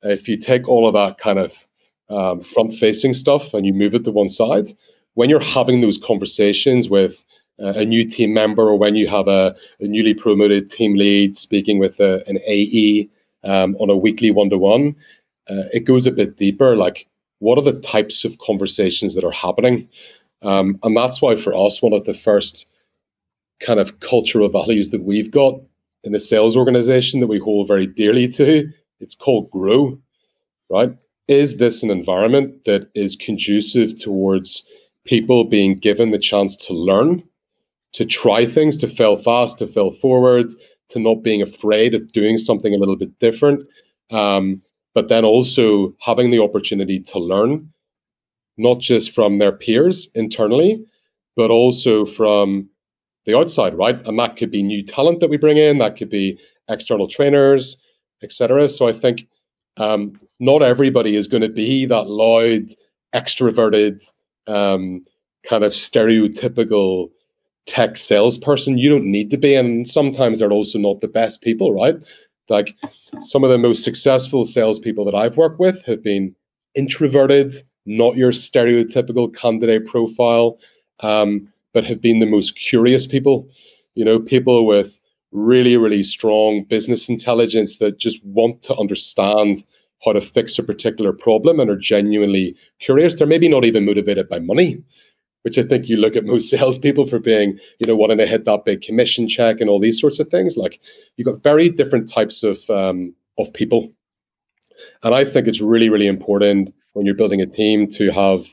if 0.05 0.29
you 0.29 0.37
take 0.37 0.69
all 0.69 0.87
of 0.87 0.95
that 0.95 1.19
kind 1.19 1.39
of 1.39 1.67
um, 2.11 2.41
front-facing 2.41 3.15
stuff 3.15 3.55
and 3.55 3.67
you 3.67 3.73
move 3.73 3.95
it 3.95 4.05
to 4.05 4.13
one 4.13 4.29
side, 4.29 4.71
when 5.15 5.31
you're 5.31 5.41
having 5.41 5.81
those 5.81 5.99
conversations 5.99 6.89
with 6.89 7.25
a 7.59 7.85
new 7.85 8.05
team 8.05 8.35
member 8.35 8.63
or 8.63 8.77
when 8.77 8.97
you 8.97 9.07
have 9.07 9.29
a, 9.29 9.55
a 9.81 9.87
newly 9.87 10.13
promoted 10.13 10.71
team 10.71 10.95
lead 10.95 11.37
speaking 11.37 11.79
with 11.79 12.01
a, 12.01 12.23
an 12.29 12.39
AE 12.49 13.09
um, 13.45 13.77
on 13.77 13.91
a 13.91 13.97
weekly 13.97 14.31
one 14.31 14.51
to 14.51 14.59
one, 14.59 14.97
it 15.49 15.85
goes 15.85 16.07
a 16.07 16.13
bit 16.13 16.37
deeper. 16.37 16.75
Like, 16.75 17.07
what 17.39 17.59
are 17.59 17.63
the 17.63 17.81
types 17.81 18.25
of 18.25 18.39
conversations 18.39 19.15
that 19.15 19.25
are 19.25 19.31
happening? 19.31 19.89
Um, 20.43 20.79
and 20.83 20.97
that's 20.97 21.23
why, 21.23 21.37
for 21.37 21.55
us, 21.55 21.81
one 21.81 21.93
of 21.93 22.05
the 22.05 22.15
first 22.15 22.69
kind 23.61 23.79
of 23.79 24.01
cultural 24.01 24.49
values 24.49 24.91
that 24.91 25.03
we've 25.03 25.31
got 25.31 25.55
in 26.03 26.13
the 26.13 26.21
sales 26.21 26.57
organization 26.57 27.21
that 27.21 27.29
we 27.29 27.39
hold 27.39 27.69
very 27.69 27.87
dearly 27.87 28.29
to, 28.29 28.69
it's 29.01 29.15
called 29.15 29.51
grow, 29.51 29.99
right? 30.71 30.97
Is 31.29 31.57
this 31.57 31.83
an 31.83 31.91
environment 31.91 32.65
that 32.65 32.91
is 32.95 33.17
conducive 33.17 33.99
towards 33.99 34.67
people 35.05 35.45
being 35.45 35.79
given 35.79 36.11
the 36.11 36.19
chance 36.19 36.57
to 36.57 36.75
learn, 36.75 37.23
to 37.93 38.05
try 38.05 38.47
things, 38.47 38.77
to 38.79 38.89
fail 38.89 39.17
fast, 39.17 39.59
to 39.59 39.67
fail 39.67 39.91
forward, 39.91 40.47
to 40.89 40.99
not 40.99 41.23
being 41.23 41.43
afraid 41.43 41.95
of 41.95 42.13
doing 42.13 42.39
something 42.39 42.75
a 42.75 42.79
little 42.79 42.97
bit 42.97 43.19
different. 43.19 43.65
Um, 44.11 44.63
but 44.95 45.09
then 45.09 45.25
also 45.25 45.95
having 46.01 46.31
the 46.31 46.43
opportunity 46.43 47.01
to 47.01 47.19
learn, 47.19 47.73
not 48.57 48.79
just 48.81 49.13
from 49.13 49.39
their 49.39 49.53
peers 49.53 50.09
internally, 50.15 50.85
but 51.37 51.51
also 51.51 52.05
from 52.05 52.69
the 53.25 53.37
outside, 53.37 53.75
right? 53.75 54.01
And 54.07 54.19
that 54.19 54.37
could 54.37 54.51
be 54.51 54.63
new 54.63 54.83
talent 54.85 55.21
that 55.21 55.31
we 55.31 55.37
bring 55.37 55.57
in, 55.57 55.79
that 55.79 55.97
could 55.97 56.11
be 56.11 56.39
external 56.69 57.09
trainers, 57.09 57.77
etc. 58.25 58.69
So 58.69 58.89
I 58.89 58.93
think 58.93 59.29
um, 59.77 60.19
not 60.41 60.63
everybody 60.63 61.15
is 61.15 61.29
going 61.29 61.43
to 61.43 61.49
be 61.49 61.87
that 61.87 62.09
loud, 62.09 62.75
extroverted, 63.15 64.05
um, 64.47 65.05
kind 65.49 65.63
of 65.63 65.73
stereotypical 65.73 67.11
tech 67.67 67.97
salesperson. 67.97 68.79
You 68.79 68.91
don't 68.91 69.11
need 69.11 69.31
to 69.31 69.37
be, 69.37 69.55
and 69.55 69.87
sometimes 69.87 70.39
they're 70.39 70.51
also 70.51 70.79
not 70.79 71.01
the 71.01 71.09
best 71.09 71.43
people, 71.43 71.73
right? 71.73 71.97
Like 72.49 72.75
some 73.21 73.45
of 73.45 73.51
the 73.51 73.59
most 73.59 73.85
successful 73.85 74.45
salespeople 74.45 75.05
that 75.07 75.15
I've 75.15 75.37
worked 75.37 75.59
with 75.59 75.85
have 75.85 76.03
been 76.03 76.35
introverted, 76.75 77.55
not 77.87 78.17
your 78.17 78.33
stereotypical 78.33 79.35
candidate 79.35 79.87
profile, 79.87 80.59
um, 81.01 81.49
but 81.73 81.85
have 81.85 82.01
been 82.01 82.21
the 82.21 82.27
most 82.27 82.59
curious 82.59 83.07
people. 83.07 83.49
You 83.95 84.05
know, 84.05 84.19
people 84.19 84.67
with 84.67 85.01
really, 85.35 85.77
really 85.77 86.05
strong 86.05 86.65
business 86.65 87.09
intelligence 87.09 87.79
that 87.79 87.99
just 87.99 88.25
want 88.25 88.63
to 88.63 88.75
understand 88.77 89.65
how 90.05 90.13
to 90.13 90.21
fix 90.21 90.59
a 90.59 90.63
particular 90.63 91.13
problem 91.13 91.59
and 91.59 91.69
are 91.69 91.77
genuinely 91.77 92.57
curious. 92.81 93.19
They're 93.19 93.27
maybe 93.27 93.49
not 93.49 93.65
even 93.65 93.85
motivated 93.85 94.29
by 94.29 94.39
money, 94.39 94.83
which 95.43 95.59
I 95.59 95.65
think 95.65 95.89
you 95.89 95.97
look 95.97 96.15
at 96.15 96.25
most 96.25 96.51
salespeople 96.51 97.07
for 97.07 97.19
being, 97.19 97.59
you 97.81 97.87
know, 97.87 97.97
wanting 97.97 98.19
to 98.19 98.27
hit 98.27 98.45
that 98.45 98.65
big 98.65 98.81
commission 98.81 99.29
check 99.29 99.61
and 99.61 99.69
all 99.69 99.81
these 99.81 100.01
sorts 100.01 100.21
of 100.21 100.29
things. 100.29 100.57
Like 100.57 100.81
you've 101.17 101.27
got 101.27 101.43
very 101.43 101.69
different 101.69 102.09
types 102.09 102.45
of 102.45 102.71
um, 102.71 103.15
of 103.37 103.53
people, 103.53 103.93
and 105.03 105.15
I 105.15 105.25
think 105.25 105.49
it's 105.49 105.61
really, 105.61 105.89
really 105.89 106.07
important 106.07 106.73
when 106.93 107.07
you're 107.07 107.17
building 107.17 107.41
a 107.41 107.47
team 107.47 107.89
to 107.89 108.13
have 108.13 108.47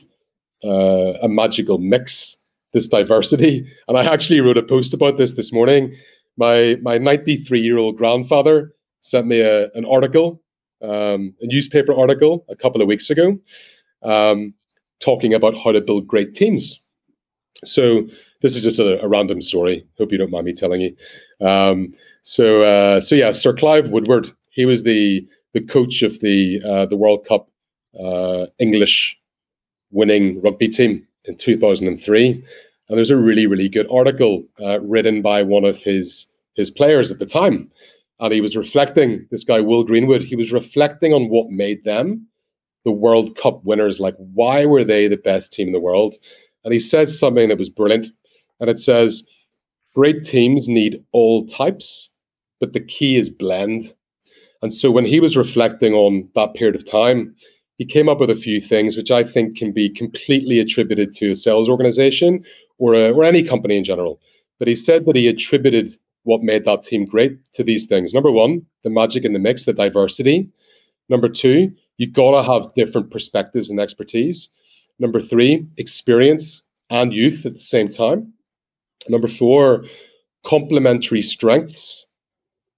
uh, 0.64 1.18
a 1.22 1.28
magical 1.28 1.78
mix, 1.78 2.36
this 2.72 2.88
diversity. 2.88 3.64
And 3.86 3.96
I 3.96 4.04
actually 4.04 4.40
wrote 4.40 4.58
a 4.58 4.62
post 4.62 4.92
about 4.92 5.16
this 5.16 5.32
this 5.32 5.52
morning. 5.52 5.94
My 6.36 6.78
my 6.82 6.98
93 6.98 7.60
year 7.60 7.78
old 7.78 7.96
grandfather 7.96 8.72
sent 9.00 9.26
me 9.26 9.40
a, 9.40 9.70
an 9.74 9.84
article 9.84 10.42
um, 10.82 11.34
a 11.40 11.46
newspaper 11.46 11.94
article 11.94 12.44
a 12.48 12.56
couple 12.56 12.82
of 12.82 12.88
weeks 12.88 13.08
ago 13.08 13.38
um, 14.02 14.54
talking 15.00 15.32
about 15.32 15.56
how 15.62 15.72
to 15.72 15.80
build 15.80 16.06
great 16.06 16.34
teams. 16.34 16.80
So 17.64 18.08
this 18.40 18.56
is 18.56 18.64
just 18.64 18.80
a, 18.80 19.00
a, 19.02 19.08
random 19.08 19.40
story. 19.40 19.86
Hope 19.98 20.10
you 20.10 20.18
don't 20.18 20.32
mind 20.32 20.46
me 20.46 20.52
telling 20.52 20.80
you. 20.80 20.96
Um, 21.40 21.94
so 22.24 22.62
uh, 22.62 23.00
so 23.00 23.14
yeah, 23.14 23.32
Sir 23.32 23.52
Clive 23.52 23.88
Woodward. 23.88 24.30
He 24.50 24.66
was 24.66 24.82
the 24.82 25.26
the 25.54 25.60
coach 25.60 26.02
of 26.02 26.18
the 26.20 26.60
uh, 26.64 26.86
the 26.86 26.96
World 26.96 27.24
Cup 27.24 27.48
uh, 27.98 28.46
English 28.58 29.16
winning 29.90 30.42
rugby 30.42 30.68
team 30.68 31.06
in 31.24 31.36
2003. 31.36 32.44
And 32.92 32.98
there's 32.98 33.08
a 33.08 33.16
really 33.16 33.46
really 33.46 33.70
good 33.70 33.86
article 33.90 34.44
uh, 34.62 34.78
written 34.82 35.22
by 35.22 35.42
one 35.42 35.64
of 35.64 35.78
his 35.78 36.26
his 36.56 36.70
players 36.70 37.10
at 37.10 37.18
the 37.18 37.24
time 37.24 37.70
and 38.20 38.34
he 38.34 38.42
was 38.42 38.54
reflecting 38.54 39.26
this 39.30 39.44
guy 39.44 39.60
will 39.60 39.82
greenwood 39.82 40.22
he 40.22 40.36
was 40.36 40.52
reflecting 40.52 41.14
on 41.14 41.30
what 41.30 41.48
made 41.48 41.84
them 41.84 42.26
the 42.84 42.92
world 42.92 43.34
cup 43.34 43.64
winners. 43.64 43.98
Like 43.98 44.14
why 44.18 44.66
were 44.66 44.84
they 44.84 45.08
the 45.08 45.16
best 45.16 45.54
team 45.54 45.68
in 45.68 45.72
the 45.72 45.80
world? 45.80 46.16
And 46.64 46.74
he 46.74 46.78
said 46.78 47.08
something 47.08 47.48
that 47.48 47.56
was 47.56 47.70
brilliant 47.70 48.08
and 48.60 48.68
it 48.68 48.78
says 48.78 49.22
great 49.94 50.26
teams 50.26 50.68
need 50.68 51.02
all 51.12 51.46
types 51.46 52.10
but 52.60 52.74
the 52.74 52.80
key 52.80 53.16
is 53.16 53.30
blend. 53.30 53.94
And 54.60 54.70
so 54.70 54.90
when 54.90 55.06
he 55.06 55.18
was 55.18 55.34
reflecting 55.34 55.94
on 55.94 56.28
that 56.34 56.52
period 56.52 56.74
of 56.74 56.84
time 56.84 57.34
he 57.78 57.86
came 57.86 58.08
up 58.08 58.20
with 58.20 58.30
a 58.30 58.36
few 58.36 58.60
things 58.60 58.96
which 58.96 59.10
i 59.10 59.24
think 59.24 59.56
can 59.56 59.72
be 59.72 59.88
completely 59.88 60.60
attributed 60.60 61.12
to 61.12 61.30
a 61.30 61.36
sales 61.36 61.68
organization 61.68 62.44
or, 62.78 62.94
a, 62.94 63.10
or 63.10 63.24
any 63.24 63.42
company 63.42 63.76
in 63.76 63.84
general 63.84 64.20
but 64.62 64.68
he 64.68 64.76
said 64.76 65.06
that 65.06 65.16
he 65.16 65.26
attributed 65.26 65.90
what 66.22 66.44
made 66.44 66.64
that 66.66 66.84
team 66.84 67.04
great 67.04 67.52
to 67.52 67.64
these 67.64 67.84
things. 67.84 68.14
Number 68.14 68.30
one, 68.30 68.64
the 68.84 68.90
magic 68.90 69.24
in 69.24 69.32
the 69.32 69.40
mix, 69.40 69.64
the 69.64 69.72
diversity. 69.72 70.48
Number 71.08 71.28
two, 71.28 71.72
you 71.98 72.08
gotta 72.08 72.44
have 72.44 72.72
different 72.74 73.10
perspectives 73.10 73.70
and 73.70 73.80
expertise. 73.80 74.50
Number 75.00 75.20
three, 75.20 75.66
experience 75.78 76.62
and 76.90 77.12
youth 77.12 77.44
at 77.44 77.54
the 77.54 77.58
same 77.58 77.88
time. 77.88 78.34
Number 79.08 79.26
four, 79.26 79.84
complementary 80.44 81.22
strengths 81.22 82.06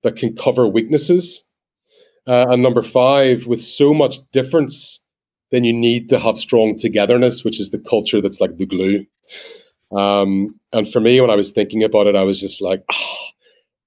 that 0.04 0.16
can 0.16 0.34
cover 0.34 0.66
weaknesses. 0.66 1.44
Uh, 2.26 2.46
and 2.48 2.62
number 2.62 2.82
five, 2.82 3.46
with 3.46 3.60
so 3.60 3.92
much 3.92 4.20
difference, 4.32 5.00
then 5.50 5.64
you 5.64 5.72
need 5.74 6.08
to 6.08 6.18
have 6.18 6.38
strong 6.38 6.74
togetherness, 6.74 7.44
which 7.44 7.60
is 7.60 7.72
the 7.72 7.78
culture 7.78 8.22
that's 8.22 8.40
like 8.40 8.56
the 8.56 8.64
glue. 8.64 9.04
Um, 9.94 10.58
and 10.72 10.88
for 10.88 11.00
me, 11.00 11.20
when 11.20 11.30
I 11.30 11.36
was 11.36 11.50
thinking 11.50 11.82
about 11.84 12.06
it, 12.06 12.16
I 12.16 12.24
was 12.24 12.40
just 12.40 12.60
like, 12.60 12.84
oh, 12.92 13.16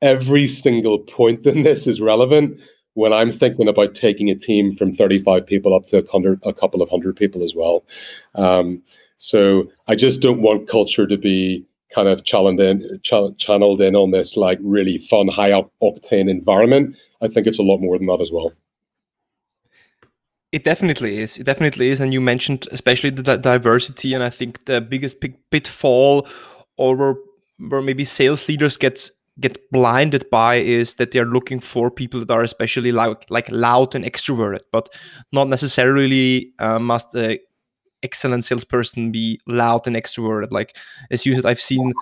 every 0.02 0.48
single 0.48 1.00
point 1.00 1.46
in 1.46 1.64
this 1.64 1.88
is 1.88 2.00
relevant. 2.02 2.60
when 2.94 3.14
I'm 3.14 3.32
thinking 3.32 3.68
about 3.68 3.94
taking 3.94 4.30
a 4.32 4.36
team 4.36 4.72
from 4.72 4.92
35 4.92 5.46
people 5.46 5.76
up 5.76 5.86
to 5.88 6.00
a, 6.00 6.12
hundred, 6.12 6.40
a 6.44 6.52
couple 6.52 6.82
of 6.82 6.90
hundred 6.90 7.16
people 7.16 7.44
as 7.44 7.54
well. 7.54 7.86
Um, 8.34 8.82
so 9.20 9.70
I 9.88 9.94
just 9.94 10.20
don't 10.20 10.42
want 10.42 10.68
culture 10.68 11.06
to 11.06 11.18
be 11.18 11.64
kind 11.94 12.08
of 12.08 12.24
channeled 12.24 12.60
in, 12.60 13.00
ch- 13.04 13.38
channeled 13.38 13.82
in 13.82 13.96
on 13.96 14.10
this 14.10 14.36
like 14.36 14.58
really 14.64 14.98
fun, 14.98 15.28
high 15.28 15.52
up 15.52 15.72
octane 15.82 16.28
environment. 16.28 16.96
I 17.22 17.28
think 17.28 17.46
it's 17.46 17.60
a 17.60 17.64
lot 17.64 17.78
more 17.78 17.98
than 18.00 18.08
that 18.08 18.20
as 18.20 18.32
well. 18.32 18.52
It 20.52 20.64
definitely 20.64 21.18
is. 21.18 21.38
It 21.38 21.44
definitely 21.44 21.90
is. 21.90 22.00
And 22.00 22.14
you 22.14 22.22
mentioned 22.22 22.68
especially 22.72 23.10
the 23.10 23.38
diversity, 23.38 24.14
and 24.14 24.24
I 24.24 24.30
think 24.30 24.66
the 24.66 24.80
biggest 24.80 25.18
pitfall, 25.52 26.28
or 26.78 27.20
where 27.60 27.82
maybe 27.82 28.06
sales 28.06 28.48
leaders 28.48 28.78
get 28.78 29.10
get 29.40 29.72
blinded 29.72 30.28
by 30.32 30.56
is 30.56 30.96
that 30.96 31.12
they're 31.12 31.26
looking 31.26 31.60
for 31.60 31.92
people 31.92 32.20
that 32.22 32.32
are 32.32 32.44
especially 32.44 32.92
like 32.92 33.30
like 33.30 33.52
loud 33.52 33.94
and 33.94 34.06
extroverted, 34.06 34.62
but 34.72 34.90
not 35.32 35.50
necessarily 35.50 36.54
uh, 36.60 36.80
must 36.80 37.14
a 37.16 37.40
excellent 38.04 38.46
salesperson 38.46 39.12
be 39.12 39.40
loud 39.48 39.86
and 39.88 39.96
extroverted. 39.96 40.52
Like 40.52 40.78
as 41.12 41.26
you 41.26 41.36
said, 41.36 41.46
I've 41.46 41.62
seen 41.62 41.94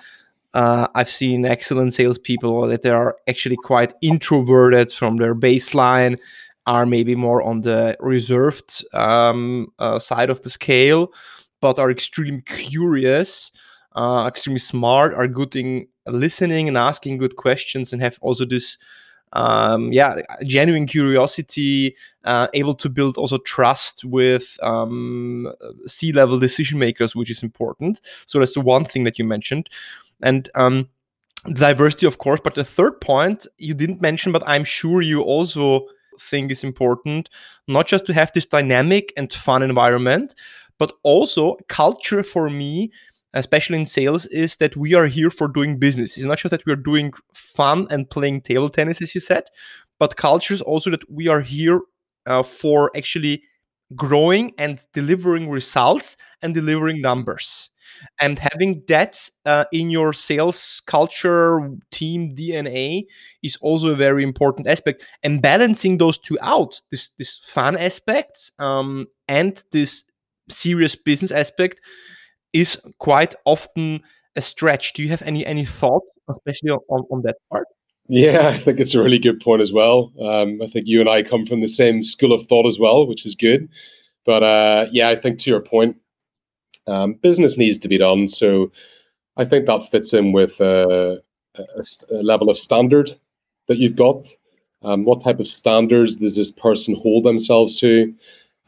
uh, 0.54 0.86
I've 0.94 1.10
seen 1.10 1.44
excellent 1.44 1.92
salespeople 1.94 2.68
that 2.68 2.82
they 2.82 2.90
are 2.90 3.16
actually 3.28 3.56
quite 3.56 3.92
introverted 4.00 4.90
from 4.90 5.16
their 5.18 5.34
baseline, 5.34 6.18
are 6.66 6.86
maybe 6.86 7.14
more 7.14 7.42
on 7.42 7.60
the 7.60 7.96
reserved 8.00 8.84
um, 8.92 9.72
uh, 9.78 9.98
side 9.98 10.30
of 10.30 10.42
the 10.42 10.50
scale, 10.50 11.12
but 11.60 11.78
are 11.78 11.90
extremely 11.90 12.42
curious 12.42 13.52
uh, 13.96 14.26
extremely 14.28 14.60
smart, 14.60 15.14
are 15.14 15.26
good 15.26 15.56
in 15.56 15.88
listening 16.06 16.68
and 16.68 16.76
asking 16.76 17.18
good 17.18 17.36
questions, 17.36 17.92
and 17.92 18.02
have 18.02 18.18
also 18.20 18.44
this 18.44 18.78
um, 19.32 19.92
yeah, 19.92 20.20
genuine 20.44 20.86
curiosity, 20.86 21.96
uh, 22.24 22.46
able 22.54 22.74
to 22.74 22.88
build 22.88 23.18
also 23.18 23.38
trust 23.38 24.04
with 24.04 24.56
um, 24.62 25.52
C-level 25.86 26.38
decision 26.38 26.78
makers, 26.78 27.16
which 27.16 27.30
is 27.30 27.42
important. 27.42 28.00
So 28.26 28.38
that's 28.38 28.54
the 28.54 28.60
one 28.60 28.84
thing 28.84 29.04
that 29.04 29.18
you 29.18 29.24
mentioned, 29.24 29.68
and 30.22 30.48
um, 30.54 30.88
diversity, 31.52 32.06
of 32.06 32.18
course. 32.18 32.40
But 32.42 32.54
the 32.54 32.64
third 32.64 33.00
point 33.00 33.46
you 33.58 33.74
didn't 33.74 34.00
mention, 34.00 34.30
but 34.30 34.44
I'm 34.46 34.64
sure 34.64 35.02
you 35.02 35.22
also 35.22 35.88
think 36.20 36.50
is 36.50 36.64
important, 36.64 37.28
not 37.68 37.86
just 37.86 38.06
to 38.06 38.12
have 38.12 38.32
this 38.32 38.46
dynamic 38.46 39.12
and 39.16 39.32
fun 39.32 39.62
environment, 39.62 40.34
but 40.78 40.92
also 41.02 41.56
culture 41.68 42.22
for 42.22 42.50
me 42.50 42.90
especially 43.36 43.78
in 43.78 43.86
sales, 43.86 44.26
is 44.26 44.56
that 44.56 44.76
we 44.76 44.94
are 44.94 45.06
here 45.06 45.30
for 45.30 45.46
doing 45.46 45.78
business. 45.78 46.16
It's 46.16 46.26
not 46.26 46.38
just 46.38 46.50
that 46.50 46.64
we're 46.66 46.74
doing 46.76 47.12
fun 47.34 47.86
and 47.90 48.08
playing 48.08 48.40
table 48.40 48.68
tennis, 48.68 49.02
as 49.02 49.14
you 49.14 49.20
said, 49.20 49.44
but 49.98 50.16
culture 50.16 50.54
is 50.54 50.62
also 50.62 50.90
that 50.90 51.10
we 51.10 51.28
are 51.28 51.40
here 51.40 51.80
uh, 52.26 52.42
for 52.42 52.90
actually 52.96 53.42
growing 53.94 54.52
and 54.58 54.84
delivering 54.92 55.48
results 55.48 56.16
and 56.42 56.54
delivering 56.54 57.00
numbers. 57.00 57.70
And 58.20 58.38
having 58.38 58.82
that 58.88 59.30
uh, 59.44 59.64
in 59.72 59.90
your 59.90 60.12
sales 60.12 60.82
culture, 60.86 61.70
team 61.92 62.34
DNA 62.34 63.04
is 63.42 63.56
also 63.60 63.90
a 63.90 63.96
very 63.96 64.22
important 64.22 64.66
aspect. 64.66 65.04
And 65.22 65.40
balancing 65.40 65.98
those 65.98 66.18
two 66.18 66.36
out, 66.42 66.80
this 66.90 67.10
this 67.18 67.38
fun 67.46 67.76
aspect 67.76 68.52
um, 68.58 69.06
and 69.28 69.62
this 69.72 70.04
serious 70.48 70.96
business 70.96 71.30
aspect, 71.30 71.80
is 72.52 72.80
quite 72.98 73.34
often 73.44 74.02
a 74.36 74.42
stretch. 74.42 74.92
Do 74.94 75.02
you 75.02 75.08
have 75.10 75.22
any 75.22 75.44
any 75.46 75.64
thought, 75.64 76.02
especially 76.28 76.70
on, 76.70 77.04
on 77.10 77.22
that 77.22 77.36
part? 77.52 77.66
Yeah, 78.08 78.48
I 78.48 78.58
think 78.58 78.78
it's 78.78 78.94
a 78.94 79.02
really 79.02 79.18
good 79.18 79.40
point 79.40 79.62
as 79.62 79.72
well. 79.72 80.12
Um, 80.20 80.60
I 80.62 80.68
think 80.68 80.86
you 80.86 81.00
and 81.00 81.08
I 81.08 81.22
come 81.22 81.44
from 81.44 81.60
the 81.60 81.68
same 81.68 82.02
school 82.02 82.32
of 82.32 82.46
thought 82.46 82.66
as 82.66 82.78
well, 82.78 83.06
which 83.06 83.26
is 83.26 83.34
good. 83.34 83.68
But 84.24 84.42
uh, 84.42 84.86
yeah, 84.92 85.08
I 85.08 85.16
think 85.16 85.38
to 85.40 85.50
your 85.50 85.60
point, 85.60 85.96
um, 86.86 87.14
business 87.14 87.56
needs 87.56 87.78
to 87.78 87.88
be 87.88 87.98
done. 87.98 88.26
So 88.26 88.70
I 89.36 89.44
think 89.44 89.66
that 89.66 89.84
fits 89.84 90.12
in 90.12 90.32
with 90.32 90.60
uh, 90.60 91.16
a, 91.56 91.84
a, 92.10 92.22
level 92.22 92.48
of 92.48 92.56
standard 92.56 93.10
that 93.66 93.78
you've 93.78 93.96
got. 93.96 94.28
Um, 94.82 95.04
what 95.04 95.20
type 95.20 95.40
of 95.40 95.48
standards 95.48 96.16
does 96.16 96.36
this 96.36 96.50
person 96.50 96.94
hold 96.94 97.24
themselves 97.24 97.78
to? 97.80 98.14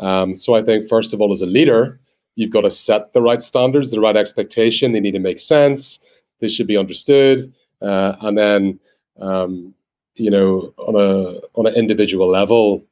Um, 0.00 0.34
so 0.34 0.54
I 0.54 0.62
think, 0.62 0.88
first 0.88 1.12
of 1.12 1.20
all, 1.20 1.32
as 1.32 1.42
a 1.42 1.46
leader, 1.46 2.00
you've 2.34 2.50
got 2.50 2.62
to 2.62 2.70
set 2.70 3.12
the 3.12 3.22
right 3.22 3.42
standards, 3.42 3.90
the 3.90 4.00
right 4.00 4.16
expectation. 4.16 4.92
They 4.92 5.00
need 5.00 5.12
to 5.12 5.20
make 5.20 5.38
sense. 5.38 6.00
They 6.40 6.48
should 6.48 6.66
be 6.66 6.76
understood, 6.76 7.52
uh, 7.82 8.16
and 8.20 8.38
then 8.38 8.80
um, 9.20 9.74
you 10.16 10.30
know 10.30 10.72
on 10.78 10.94
a 10.96 11.38
on 11.58 11.66
an 11.66 11.74
individual 11.74 12.28
level, 12.28 12.84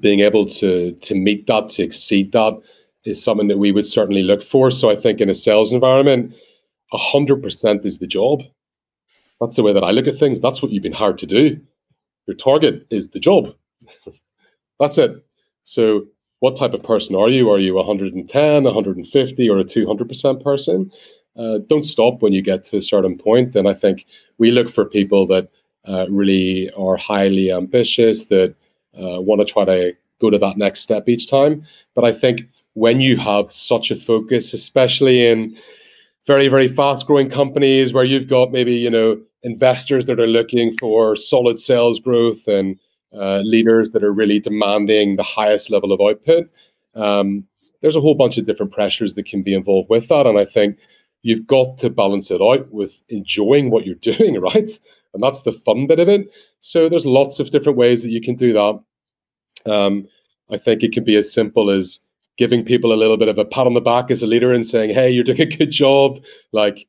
being 0.00 0.20
able 0.20 0.46
to 0.46 0.92
to 0.92 1.14
meet 1.14 1.46
that, 1.46 1.68
to 1.70 1.82
exceed 1.82 2.32
that, 2.32 2.60
is 3.04 3.22
something 3.22 3.48
that 3.48 3.58
we 3.58 3.72
would 3.72 3.86
certainly 3.86 4.22
look 4.22 4.42
for. 4.42 4.70
So 4.70 4.90
I 4.90 4.96
think 4.96 5.20
in 5.20 5.30
a 5.30 5.34
sales 5.34 5.72
environment, 5.72 6.34
hundred 6.92 7.42
percent 7.42 7.84
is 7.84 7.98
the 7.98 8.06
job. 8.06 8.42
That's 9.40 9.56
the 9.56 9.62
way 9.62 9.72
that 9.72 9.84
I 9.84 9.92
look 9.92 10.06
at 10.06 10.18
things. 10.18 10.40
That's 10.40 10.62
what 10.62 10.72
you've 10.72 10.82
been 10.82 10.92
hired 10.92 11.18
to 11.18 11.26
do. 11.26 11.60
Your 12.26 12.36
target 12.36 12.86
is 12.90 13.10
the 13.10 13.20
job. 13.20 13.54
That's 14.80 14.98
it. 14.98 15.12
So 15.64 16.06
what 16.40 16.56
type 16.56 16.74
of 16.74 16.82
person 16.82 17.16
are 17.16 17.28
you? 17.28 17.50
Are 17.50 17.58
you 17.58 17.74
110, 17.74 18.64
150, 18.64 19.50
or 19.50 19.58
a 19.58 19.64
200% 19.64 20.42
person? 20.42 20.90
Uh, 21.38 21.60
don't 21.68 21.84
stop 21.86 22.20
when 22.20 22.32
you 22.32 22.42
get 22.42 22.64
to 22.64 22.76
a 22.76 22.82
certain 22.82 23.16
point. 23.16 23.54
And 23.54 23.68
I 23.68 23.74
think 23.74 24.04
we 24.38 24.50
look 24.50 24.68
for 24.68 24.84
people 24.84 25.26
that 25.28 25.48
uh, 25.86 26.06
really 26.10 26.70
are 26.72 26.96
highly 26.96 27.52
ambitious, 27.52 28.24
that 28.24 28.54
uh, 28.94 29.20
want 29.22 29.40
to 29.40 29.44
try 29.44 29.64
to 29.64 29.96
go 30.20 30.30
to 30.30 30.38
that 30.38 30.56
next 30.56 30.80
step 30.80 31.08
each 31.08 31.28
time. 31.28 31.64
But 31.94 32.04
I 32.04 32.12
think 32.12 32.42
when 32.74 33.00
you 33.00 33.16
have 33.16 33.52
such 33.52 33.90
a 33.90 33.96
focus, 33.96 34.52
especially 34.52 35.26
in 35.26 35.56
very, 36.26 36.48
very 36.48 36.68
fast 36.68 37.06
growing 37.06 37.30
companies 37.30 37.92
where 37.92 38.04
you've 38.04 38.28
got 38.28 38.52
maybe, 38.52 38.72
you 38.72 38.90
know, 38.90 39.20
investors 39.42 40.06
that 40.06 40.20
are 40.20 40.26
looking 40.26 40.76
for 40.76 41.16
solid 41.16 41.58
sales 41.58 42.00
growth 42.00 42.46
and 42.48 42.78
uh, 43.12 43.40
leaders 43.44 43.90
that 43.90 44.04
are 44.04 44.12
really 44.12 44.40
demanding 44.40 45.16
the 45.16 45.22
highest 45.22 45.70
level 45.70 45.92
of 45.92 46.00
output. 46.00 46.50
Um, 46.94 47.46
there's 47.80 47.96
a 47.96 48.00
whole 48.00 48.14
bunch 48.14 48.38
of 48.38 48.46
different 48.46 48.72
pressures 48.72 49.14
that 49.14 49.26
can 49.26 49.42
be 49.42 49.54
involved 49.54 49.88
with 49.88 50.08
that. 50.08 50.26
And 50.26 50.38
I 50.38 50.44
think 50.44 50.78
you've 51.22 51.46
got 51.46 51.78
to 51.78 51.90
balance 51.90 52.30
it 52.30 52.40
out 52.40 52.70
with 52.70 53.02
enjoying 53.08 53.70
what 53.70 53.86
you're 53.86 53.94
doing, 54.12 54.40
right? 54.40 54.78
And 55.14 55.22
that's 55.22 55.42
the 55.42 55.52
fun 55.52 55.86
bit 55.86 55.98
of 55.98 56.08
it. 56.08 56.32
So 56.60 56.88
there's 56.88 57.06
lots 57.06 57.40
of 57.40 57.50
different 57.50 57.78
ways 57.78 58.02
that 58.02 58.10
you 58.10 58.20
can 58.20 58.36
do 58.36 58.52
that. 58.52 58.80
Um, 59.70 60.06
I 60.50 60.56
think 60.56 60.82
it 60.82 60.92
can 60.92 61.04
be 61.04 61.16
as 61.16 61.32
simple 61.32 61.70
as 61.70 62.00
giving 62.36 62.64
people 62.64 62.92
a 62.92 62.96
little 62.96 63.16
bit 63.16 63.28
of 63.28 63.38
a 63.38 63.44
pat 63.44 63.66
on 63.66 63.74
the 63.74 63.80
back 63.80 64.10
as 64.10 64.22
a 64.22 64.26
leader 64.26 64.52
and 64.52 64.64
saying, 64.64 64.90
hey, 64.90 65.10
you're 65.10 65.24
doing 65.24 65.40
a 65.40 65.46
good 65.46 65.70
job. 65.70 66.18
Like, 66.52 66.86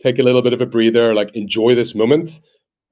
take 0.00 0.18
a 0.18 0.22
little 0.22 0.42
bit 0.42 0.52
of 0.52 0.62
a 0.62 0.66
breather, 0.66 1.14
like, 1.14 1.34
enjoy 1.34 1.74
this 1.74 1.94
moment. 1.94 2.40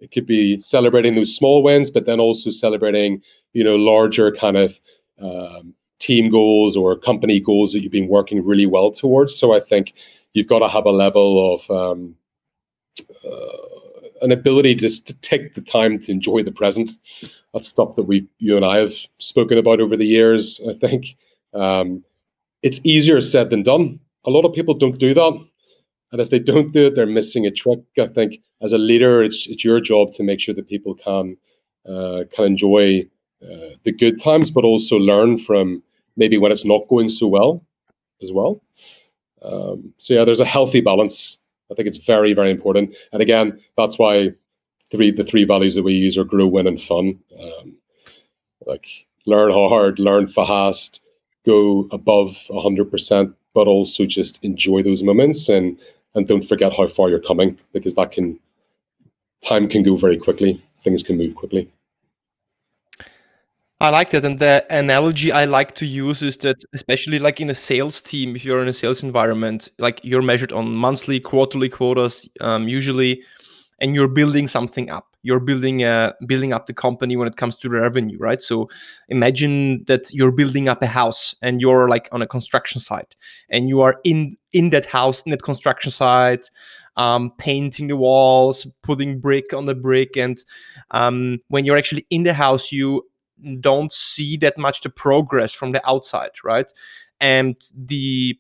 It 0.01 0.11
could 0.11 0.27
be 0.27 0.59
celebrating 0.59 1.15
those 1.15 1.35
small 1.35 1.63
wins, 1.63 1.91
but 1.91 2.05
then 2.05 2.21
also 2.21 2.51
celebrating, 2.51 3.23
you 3.53 3.65
know, 3.65 3.77
larger 3.77 4.31
kind 4.31 4.57
of 4.57 4.81
um, 5.19 5.75
team 5.99 6.31
goals 6.31 6.77
or 6.77 6.97
company 6.97 7.41
goals 7.41 7.73
that 7.73 7.81
you've 7.81 7.93
been 7.93 8.09
working 8.09 8.45
really 8.45 8.67
well 8.67 8.91
towards. 8.91 9.35
So 9.35 9.55
I 9.55 9.61
think 9.61 9.95
you've 10.37 10.47
got 10.47 10.59
to 10.59 10.69
have 10.69 10.85
a 10.85 10.91
level 10.91 11.55
of 11.55 11.71
um, 11.71 12.15
uh, 13.25 13.57
an 14.21 14.33
ability 14.33 14.75
just 14.75 15.07
to 15.07 15.19
take 15.21 15.55
the 15.55 15.63
time 15.63 15.99
to 16.01 16.13
enjoy 16.13 16.43
the 16.43 16.53
present. 16.53 16.91
That's 17.53 17.69
stuff 17.69 17.97
that 17.97 18.05
we, 18.05 18.29
you 18.39 18.55
and 18.55 18.65
I, 18.65 18.77
have 18.79 18.95
spoken 19.19 19.57
about 19.57 19.81
over 19.81 19.97
the 19.97 20.05
years. 20.05 20.61
I 20.69 20.75
think 20.75 21.07
um, 21.55 22.05
it's 22.63 22.85
easier 22.85 23.21
said 23.23 23.49
than 23.49 23.63
done. 23.63 23.99
A 24.27 24.31
lot 24.31 24.45
of 24.45 24.53
people 24.53 24.75
don't 24.75 24.99
do 24.99 25.15
that. 25.15 25.47
And 26.13 26.21
if 26.21 26.29
they 26.29 26.39
don't 26.39 26.73
do 26.73 26.87
it, 26.87 26.95
they're 26.95 27.07
missing 27.07 27.47
a 27.47 27.51
trick. 27.51 27.81
I 27.99 28.07
think 28.07 28.39
as 28.61 28.73
a 28.73 28.79
leader, 28.79 29.23
it's 29.23 29.47
it's 29.47 29.65
your 29.65 29.81
job 29.81 30.13
to 30.13 30.23
make 30.23 30.41
sure 30.41 30.55
that 30.55 30.69
people 30.69 30.95
can 30.95 31.37
uh, 31.89 32.25
can 32.31 32.45
enjoy 32.45 33.09
uh, 33.43 33.75
the 33.85 33.93
good 33.93 34.21
times, 34.21 34.51
but 34.51 34.65
also 34.65 34.97
learn 34.99 35.39
from 35.39 35.83
maybe 36.17 36.39
when 36.39 36.53
it's 36.53 36.65
not 36.65 36.89
going 36.89 37.09
so 37.09 37.27
well 37.27 37.65
as 38.23 38.33
well. 38.33 38.63
Um, 39.43 39.93
so 39.99 40.15
yeah, 40.15 40.25
there's 40.25 40.41
a 40.41 40.45
healthy 40.45 40.81
balance. 40.81 41.39
I 41.71 41.75
think 41.75 41.89
it's 41.89 41.99
very 41.99 42.33
very 42.33 42.51
important. 42.51 42.97
And 43.13 43.23
again, 43.23 43.61
that's 43.77 43.99
why 43.99 44.33
three 44.91 45.11
the 45.11 45.25
three 45.25 45.45
values 45.45 45.75
that 45.75 45.83
we 45.83 45.95
use 45.95 46.17
are 46.19 46.25
grow, 46.25 46.47
win, 46.47 46.67
and 46.67 46.81
fun. 46.81 47.19
Um, 47.39 47.77
like 48.67 49.07
learn 49.27 49.51
hard, 49.53 49.99
learn 49.99 50.27
fast, 50.27 51.03
go 51.45 51.89
above 51.91 52.49
hundred 52.53 52.91
percent, 52.91 53.35
but 53.55 53.67
also 53.67 54.05
just 54.07 54.43
enjoy 54.45 54.83
those 54.83 55.03
moments 55.03 55.49
and 55.49 55.79
and 56.15 56.27
don't 56.27 56.45
forget 56.45 56.77
how 56.77 56.87
far 56.87 57.09
you're 57.09 57.19
coming 57.19 57.59
because 57.73 57.95
that 57.95 58.13
can 58.13 58.39
time 59.43 59.69
can 59.69 59.83
go 59.83 59.97
very 59.97 60.17
quickly 60.17 60.61
things 60.81 61.03
can 61.03 61.17
move 61.17 61.35
quickly 61.35 61.71
I 63.81 63.91
like 63.91 64.11
that. 64.11 64.25
And 64.25 64.39
the 64.39 64.65
analogy 64.71 65.33
I 65.33 65.45
like 65.45 65.75
to 65.77 65.87
use 65.87 66.23
is 66.23 66.39
that, 66.39 66.57
especially 66.73 67.19
like 67.19 67.41
in 67.41 67.51
a 67.51 67.55
sales 67.55 68.01
team, 68.01 68.35
if 68.35 68.45
you're 68.45 68.63
in 68.63 68.69
a 68.69 68.73
sales 68.73 69.03
environment, 69.03 69.71
like 69.79 70.01
you're 70.03 70.23
measured 70.23 70.53
on 70.53 70.75
monthly, 70.75 71.21
quarterly 71.21 71.69
quotas, 71.69 72.27
um, 72.41 72.69
usually, 72.69 73.23
and 73.81 73.95
you're 73.95 74.09
building 74.09 74.49
something 74.49 74.89
up. 74.91 75.07
you're 75.27 75.41
building 75.41 75.83
a 75.83 76.15
building 76.27 76.53
up 76.53 76.67
the 76.67 76.73
company 76.73 77.17
when 77.17 77.27
it 77.27 77.37
comes 77.37 77.57
to 77.57 77.69
revenue 77.69 78.17
right 78.21 78.41
so 78.41 78.69
imagine 79.09 79.85
that 79.89 80.03
you're 80.13 80.31
building 80.31 80.69
up 80.69 80.81
a 80.83 80.87
house 80.87 81.35
and 81.43 81.61
you're 81.61 81.89
like 81.89 82.09
on 82.13 82.23
a 82.23 82.27
construction 82.27 82.81
site 82.81 83.17
and 83.51 83.69
you 83.69 83.81
are 83.81 83.97
in 84.05 84.37
in 84.53 84.71
that 84.71 84.87
house 84.87 85.23
in 85.23 85.31
that 85.33 85.43
construction 85.43 85.91
site 85.91 86.49
um, 86.97 87.33
painting 87.39 87.89
the 87.89 87.97
walls 87.97 88.67
putting 88.83 89.19
brick 89.21 89.53
on 89.53 89.67
the 89.67 89.75
brick 89.75 90.17
and 90.17 90.37
um, 90.93 91.39
when 91.49 91.65
you're 91.65 91.77
actually 91.77 92.07
in 92.09 92.23
the 92.23 92.33
house 92.33 92.71
you 92.71 93.03
don't 93.61 93.93
see 93.93 94.37
that 94.39 94.59
much 94.59 94.81
the 94.81 94.91
progress 94.91 95.53
from 95.53 95.73
the 95.73 95.89
outside 95.89 96.31
right? 96.45 96.73
And 97.21 97.57
the 97.75 98.39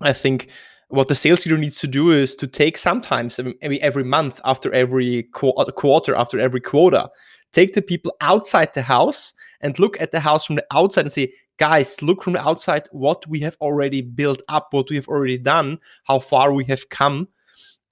i 0.00 0.12
think 0.12 0.48
what 0.88 1.08
the 1.08 1.14
sales 1.14 1.44
leader 1.44 1.58
needs 1.58 1.78
to 1.80 1.86
do 1.86 2.10
is 2.10 2.34
to 2.36 2.46
take 2.46 2.76
sometimes 2.76 3.38
maybe 3.60 3.80
every 3.82 4.04
month 4.04 4.40
after 4.44 4.72
every 4.72 5.28
uh, 5.34 5.64
quarter 5.72 6.14
after 6.14 6.38
every 6.38 6.60
quota 6.60 7.10
take 7.52 7.74
the 7.74 7.82
people 7.82 8.14
outside 8.20 8.72
the 8.74 8.82
house 8.82 9.34
and 9.60 9.78
look 9.78 10.00
at 10.00 10.12
the 10.12 10.20
house 10.20 10.44
from 10.44 10.56
the 10.56 10.66
outside 10.72 11.02
and 11.02 11.12
say 11.12 11.32
guys 11.58 12.00
look 12.02 12.22
from 12.22 12.34
the 12.34 12.46
outside 12.48 12.88
what 12.92 13.26
we 13.26 13.40
have 13.40 13.56
already 13.60 14.00
built 14.00 14.42
up 14.48 14.68
what 14.70 14.88
we 14.90 14.96
have 14.96 15.08
already 15.08 15.38
done 15.38 15.78
how 16.04 16.18
far 16.18 16.52
we 16.52 16.64
have 16.64 16.88
come 16.88 17.28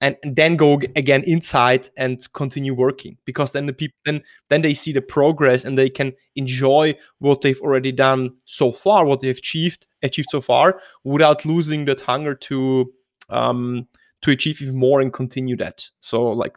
and, 0.01 0.15
and 0.23 0.35
then 0.35 0.55
go 0.55 0.79
again 0.95 1.23
inside 1.25 1.89
and 1.97 2.21
continue 2.33 2.73
working 2.73 3.17
because 3.25 3.51
then 3.51 3.65
the 3.65 3.73
people 3.73 3.97
then 4.05 4.21
then 4.49 4.61
they 4.61 4.73
see 4.73 4.91
the 4.91 5.01
progress 5.01 5.65
and 5.65 5.77
they 5.77 5.89
can 5.89 6.13
enjoy 6.35 6.93
what 7.19 7.41
they've 7.41 7.61
already 7.61 7.91
done 7.91 8.31
so 8.45 8.71
far 8.71 9.05
what 9.05 9.21
they've 9.21 9.37
achieved 9.37 9.87
achieved 10.03 10.29
so 10.29 10.41
far 10.41 10.79
without 11.03 11.45
losing 11.45 11.85
that 11.85 12.01
hunger 12.01 12.35
to 12.35 12.91
um 13.29 13.87
to 14.21 14.31
achieve 14.31 14.61
even 14.61 14.77
more 14.77 15.01
and 15.01 15.13
continue 15.13 15.55
that 15.55 15.89
so 15.99 16.23
like 16.23 16.55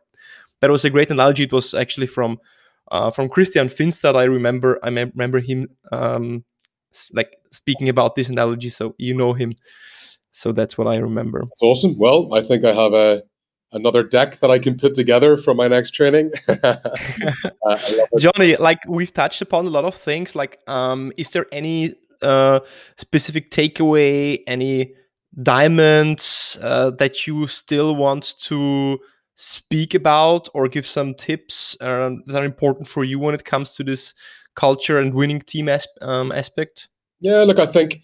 that 0.61 0.70
was 0.70 0.84
a 0.84 0.91
great 0.91 1.11
analogy 1.11 1.45
it 1.45 1.53
was 1.53 1.74
actually 1.74 2.07
from 2.07 2.38
uh, 2.93 3.11
from 3.11 3.28
Christian 3.28 3.68
Finstad 3.68 4.16
I 4.16 4.24
remember 4.24 4.78
I 4.82 4.88
remember 4.88 5.38
him 5.41 5.68
um 5.93 6.45
like 7.12 7.36
speaking 7.53 7.88
about 7.88 8.16
this 8.16 8.28
analogy 8.28 8.68
so 8.68 8.95
you 8.99 9.14
know 9.14 9.32
him 9.32 9.55
so 10.32 10.53
that's 10.53 10.78
what 10.78 10.86
I 10.86 10.97
remember. 10.97 11.41
That's 11.41 11.62
awesome. 11.62 11.97
Well, 11.99 12.34
I 12.34 12.43
think 12.43 12.64
I 12.64 12.72
have 12.72 12.93
a 12.93 13.22
another 13.73 14.03
deck 14.03 14.41
that 14.41 14.51
I 14.51 14.59
can 14.59 14.77
put 14.77 14.95
together 14.95 15.37
for 15.37 15.55
my 15.55 15.68
next 15.68 15.93
training. 15.93 16.33
uh, 16.49 16.77
Jonnie, 18.18 18.59
like 18.59 18.81
we've 18.87 19.12
touched 19.12 19.43
upon 19.43 19.66
a 19.66 19.71
lot 19.71 19.85
of 19.85 19.95
things. 19.95 20.35
Like, 20.35 20.59
um, 20.66 21.12
is 21.16 21.31
there 21.31 21.47
any 21.53 21.95
uh, 22.23 22.61
specific 22.97 23.51
takeaway, 23.51 24.41
any 24.47 24.95
diamonds 25.43 26.59
uh, 26.62 26.91
that 26.91 27.27
you 27.27 27.47
still 27.47 27.95
want 27.95 28.35
to 28.41 28.99
speak 29.37 29.95
about 29.95 30.49
or 30.53 30.68
give 30.68 30.87
some 30.87 31.14
tips 31.14 31.77
um, 31.81 32.23
that 32.27 32.43
are 32.43 32.45
important 32.45 32.87
for 32.87 33.05
you 33.05 33.18
when 33.18 33.35
it 33.35 33.45
comes 33.45 33.75
to 33.75 33.83
this 33.83 34.14
culture 34.55 34.99
and 34.99 35.14
winning 35.14 35.41
team 35.41 35.68
as- 35.68 35.87
um, 36.03 36.33
aspect? 36.33 36.89
Yeah, 37.21 37.43
look, 37.45 37.59
I 37.59 37.66
think 37.66 38.03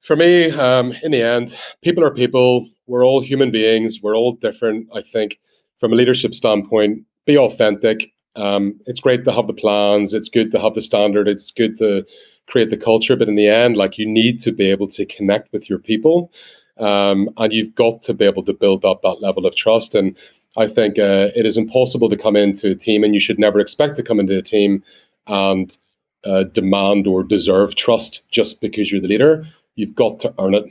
for 0.00 0.16
me, 0.16 0.50
um, 0.52 0.94
in 1.02 1.10
the 1.10 1.22
end, 1.22 1.58
people 1.82 2.04
are 2.04 2.12
people. 2.12 2.68
We're 2.86 3.04
all 3.04 3.20
human 3.20 3.50
beings. 3.50 4.00
We're 4.02 4.16
all 4.16 4.32
different. 4.32 4.88
I 4.94 5.02
think 5.02 5.38
from 5.78 5.92
a 5.92 5.96
leadership 5.96 6.34
standpoint, 6.34 7.02
be 7.24 7.36
authentic. 7.36 8.12
Um, 8.36 8.78
it's 8.86 9.00
great 9.00 9.24
to 9.24 9.32
have 9.32 9.46
the 9.46 9.54
plans. 9.54 10.12
It's 10.14 10.28
good 10.28 10.52
to 10.52 10.60
have 10.60 10.74
the 10.74 10.82
standard. 10.82 11.28
It's 11.28 11.50
good 11.50 11.76
to 11.78 12.06
create 12.46 12.70
the 12.70 12.76
culture. 12.76 13.16
But 13.16 13.28
in 13.28 13.34
the 13.34 13.48
end, 13.48 13.76
like 13.76 13.98
you 13.98 14.06
need 14.06 14.40
to 14.42 14.52
be 14.52 14.70
able 14.70 14.88
to 14.88 15.04
connect 15.06 15.52
with 15.52 15.68
your 15.68 15.78
people, 15.78 16.32
um, 16.78 17.30
and 17.38 17.52
you've 17.52 17.74
got 17.74 18.02
to 18.02 18.14
be 18.14 18.24
able 18.24 18.44
to 18.44 18.52
build 18.52 18.84
up 18.84 19.02
that 19.02 19.20
level 19.20 19.46
of 19.46 19.56
trust. 19.56 19.94
And 19.94 20.16
I 20.56 20.68
think 20.68 20.98
uh, 20.98 21.28
it 21.34 21.46
is 21.46 21.56
impossible 21.56 22.08
to 22.10 22.16
come 22.16 22.36
into 22.36 22.70
a 22.70 22.74
team, 22.74 23.02
and 23.02 23.14
you 23.14 23.20
should 23.20 23.38
never 23.38 23.58
expect 23.58 23.96
to 23.96 24.02
come 24.02 24.20
into 24.20 24.38
a 24.38 24.42
team 24.42 24.82
and 25.26 25.76
uh, 26.24 26.44
demand 26.44 27.06
or 27.06 27.24
deserve 27.24 27.74
trust 27.74 28.28
just 28.30 28.60
because 28.60 28.92
you're 28.92 29.00
the 29.00 29.08
leader. 29.08 29.46
You've 29.74 29.94
got 29.94 30.20
to 30.20 30.34
earn 30.38 30.54
it. 30.54 30.64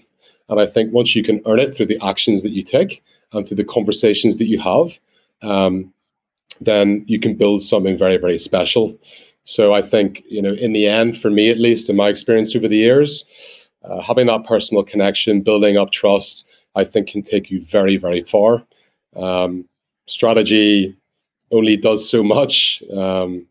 And 0.50 0.60
I 0.60 0.66
think 0.66 0.94
once 0.94 1.16
you 1.16 1.24
can 1.24 1.42
earn 1.46 1.60
it 1.60 1.74
through 1.74 1.88
the 1.88 2.00
actions 2.04 2.44
that 2.44 2.52
you 2.52 2.64
take 2.64 3.04
and 3.32 3.46
through 3.46 3.58
the 3.58 3.64
conversations 3.64 4.38
that 4.38 4.46
you 4.46 4.60
have, 4.60 5.00
um, 5.42 5.94
then 6.62 7.04
you 7.08 7.20
can 7.20 7.36
build 7.36 7.62
something 7.62 7.98
very, 7.98 8.18
very 8.18 8.38
special. 8.38 8.98
So 9.44 9.74
I 9.74 9.82
think, 9.82 10.24
you 10.30 10.42
know, 10.42 10.54
in 10.54 10.74
the 10.74 10.88
end, 10.88 11.18
for 11.20 11.30
me 11.30 11.50
at 11.50 11.58
least, 11.58 11.90
in 11.90 11.96
my 11.96 12.10
experience 12.10 12.56
over 12.56 12.68
the 12.68 12.78
years, 12.78 13.70
uh, 13.84 14.02
having 14.02 14.28
that 14.28 14.46
personal 14.46 14.84
connection, 14.84 15.42
building 15.42 15.78
up 15.78 15.92
trust, 15.92 16.48
I 16.76 16.84
think 16.84 17.10
can 17.10 17.22
take 17.22 17.52
you 17.52 17.62
very, 17.62 17.98
very 17.98 18.22
far. 18.22 18.66
Um, 19.16 19.68
strategy 20.08 20.96
only 21.52 21.78
does 21.78 22.10
so 22.10 22.24
much. 22.24 22.82
Um, 22.96 23.48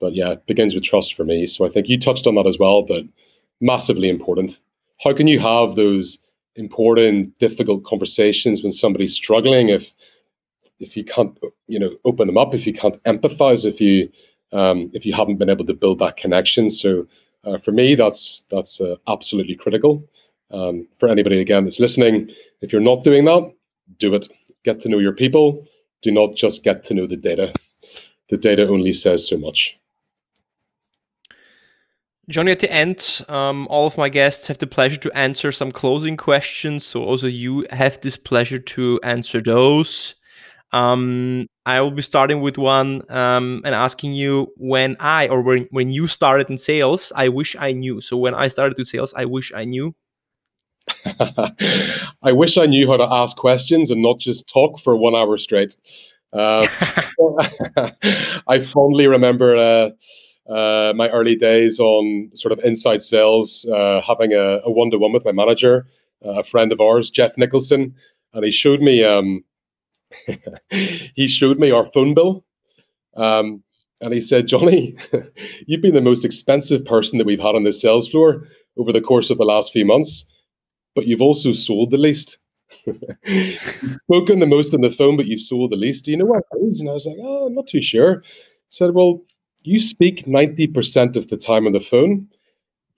but 0.00 0.14
yeah, 0.14 0.32
it 0.32 0.46
begins 0.46 0.74
with 0.74 0.84
trust 0.84 1.14
for 1.14 1.24
me. 1.24 1.46
So 1.46 1.66
I 1.66 1.68
think 1.68 1.88
you 1.88 1.98
touched 1.98 2.26
on 2.26 2.34
that 2.36 2.46
as 2.46 2.58
well, 2.58 2.82
but 2.82 3.04
massively 3.60 4.08
important 4.08 4.60
how 5.02 5.12
can 5.12 5.26
you 5.26 5.40
have 5.40 5.74
those 5.74 6.18
important, 6.56 7.38
difficult 7.38 7.84
conversations 7.84 8.62
when 8.62 8.72
somebody's 8.72 9.14
struggling 9.14 9.68
if 9.68 9.94
if 10.80 10.96
you 10.96 11.04
can't 11.04 11.38
you 11.66 11.78
know 11.78 11.96
open 12.04 12.26
them 12.26 12.38
up, 12.38 12.54
if 12.54 12.66
you 12.66 12.72
can't 12.72 13.02
empathize, 13.04 13.64
if 13.64 13.80
you 13.80 14.10
um, 14.52 14.90
if 14.92 15.04
you 15.04 15.12
haven't 15.12 15.36
been 15.36 15.50
able 15.50 15.64
to 15.66 15.74
build 15.74 15.98
that 15.98 16.16
connection. 16.16 16.70
So 16.70 17.06
uh, 17.44 17.58
for 17.58 17.72
me, 17.72 17.94
that's 17.94 18.42
that's 18.50 18.80
uh, 18.80 18.96
absolutely 19.08 19.56
critical. 19.56 20.08
Um, 20.50 20.86
for 20.98 21.08
anybody 21.08 21.40
again 21.40 21.64
that's 21.64 21.80
listening, 21.80 22.30
if 22.60 22.72
you're 22.72 22.80
not 22.80 23.02
doing 23.02 23.24
that, 23.24 23.52
do 23.98 24.14
it. 24.14 24.28
Get 24.64 24.80
to 24.80 24.88
know 24.88 24.98
your 24.98 25.12
people. 25.12 25.66
Do 26.02 26.12
not 26.12 26.36
just 26.36 26.64
get 26.64 26.84
to 26.84 26.94
know 26.94 27.06
the 27.06 27.16
data. 27.16 27.52
The 28.28 28.36
data 28.36 28.68
only 28.68 28.92
says 28.92 29.28
so 29.28 29.36
much. 29.36 29.78
Jonnie, 32.30 32.52
at 32.52 32.60
the 32.60 32.72
end, 32.72 33.22
um, 33.28 33.66
all 33.68 33.86
of 33.86 33.98
my 33.98 34.08
guests 34.08 34.48
have 34.48 34.58
the 34.58 34.66
pleasure 34.66 34.96
to 34.96 35.12
answer 35.12 35.52
some 35.52 35.70
closing 35.70 36.16
questions. 36.16 36.86
So 36.86 37.04
also 37.04 37.26
you 37.26 37.66
have 37.70 38.00
this 38.00 38.16
pleasure 38.16 38.58
to 38.58 39.00
answer 39.02 39.42
those. 39.42 40.14
Um, 40.72 41.46
I 41.66 41.80
will 41.80 41.90
be 41.90 42.02
starting 42.02 42.40
with 42.40 42.58
one 42.58 43.02
um, 43.10 43.62
and 43.64 43.74
asking 43.74 44.14
you 44.14 44.48
when 44.56 44.96
I 45.00 45.28
or 45.28 45.42
when, 45.42 45.68
when 45.70 45.90
you 45.90 46.06
started 46.06 46.50
in 46.50 46.58
sales, 46.58 47.12
I 47.14 47.28
wish 47.28 47.56
I 47.58 47.72
knew. 47.72 48.00
So 48.00 48.16
when 48.16 48.34
I 48.34 48.48
started 48.48 48.78
with 48.78 48.88
sales, 48.88 49.12
I 49.14 49.26
wish 49.26 49.52
I 49.54 49.64
knew. 49.64 49.94
I 52.22 52.32
wish 52.32 52.56
I 52.58 52.66
knew 52.66 52.90
how 52.90 52.96
to 52.96 53.08
ask 53.08 53.36
questions 53.36 53.90
and 53.90 54.02
not 54.02 54.18
just 54.18 54.48
talk 54.48 54.78
for 54.78 54.96
one 54.96 55.14
hour 55.14 55.36
straight. 55.38 55.76
Uh, 56.32 56.66
I 58.48 58.58
fondly 58.60 59.06
remember. 59.06 59.56
Uh, 59.56 59.90
uh, 60.48 60.92
my 60.96 61.08
early 61.10 61.36
days 61.36 61.78
on 61.78 62.30
sort 62.34 62.52
of 62.52 62.60
inside 62.64 63.02
sales, 63.02 63.66
uh, 63.72 64.02
having 64.02 64.32
a 64.32 64.60
one 64.66 64.90
to 64.90 64.98
one 64.98 65.12
with 65.12 65.24
my 65.24 65.32
manager, 65.32 65.86
uh, 66.24 66.40
a 66.40 66.44
friend 66.44 66.72
of 66.72 66.80
ours, 66.80 67.10
Jeff 67.10 67.36
Nicholson, 67.38 67.94
and 68.32 68.44
he 68.44 68.50
showed 68.50 68.80
me 68.80 69.02
um, 69.02 69.44
he 70.70 71.26
showed 71.26 71.58
me 71.58 71.70
our 71.70 71.86
phone 71.86 72.14
bill, 72.14 72.44
um, 73.16 73.62
and 74.00 74.12
he 74.12 74.20
said, 74.20 74.46
"Jonnie, 74.46 74.98
you've 75.66 75.82
been 75.82 75.94
the 75.94 76.00
most 76.00 76.24
expensive 76.24 76.84
person 76.84 77.18
that 77.18 77.26
we've 77.26 77.40
had 77.40 77.54
on 77.54 77.64
this 77.64 77.80
sales 77.80 78.08
floor 78.08 78.46
over 78.76 78.92
the 78.92 79.00
course 79.00 79.30
of 79.30 79.38
the 79.38 79.44
last 79.44 79.72
few 79.72 79.84
months, 79.84 80.24
but 80.94 81.06
you've 81.06 81.22
also 81.22 81.52
sold 81.52 81.90
the 81.90 81.98
least." 81.98 82.38
spoken 82.86 84.40
the 84.40 84.46
most 84.46 84.74
on 84.74 84.80
the 84.80 84.90
phone, 84.90 85.16
but 85.16 85.26
you've 85.26 85.40
sold 85.40 85.70
the 85.70 85.76
least. 85.76 86.04
Do 86.04 86.10
you 86.10 86.16
know 86.16 86.24
what 86.24 86.42
it 86.52 86.64
is? 86.64 86.80
And 86.80 86.90
I 86.90 86.92
was 86.92 87.06
like, 87.06 87.18
oh, 87.22 87.46
I'm 87.46 87.54
not 87.54 87.68
too 87.68 87.82
sure. 87.82 88.22
He 88.22 88.30
said, 88.70 88.94
well, 88.94 89.22
you 89.64 89.80
speak 89.80 90.26
90% 90.26 91.16
of 91.16 91.28
the 91.28 91.36
time 91.36 91.66
on 91.66 91.72
the 91.72 91.80
phone. 91.80 92.28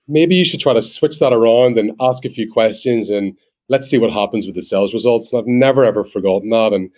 Maybe 0.08 0.34
you 0.34 0.44
should 0.44 0.60
try 0.60 0.72
to 0.72 0.82
switch 0.82 1.18
that 1.20 1.32
around 1.32 1.78
and 1.78 1.92
ask 2.00 2.24
a 2.24 2.30
few 2.30 2.50
questions 2.50 3.08
and 3.08 3.36
let's 3.68 3.88
see 3.88 3.98
what 3.98 4.12
happens 4.12 4.46
with 4.46 4.54
the 4.54 4.62
sales 4.62 4.92
results. 4.92 5.32
And 5.32 5.40
I've 5.40 5.46
never 5.46 5.84
ever 5.84 6.04
forgotten 6.04 6.50
that. 6.50 6.72
And 6.72 6.90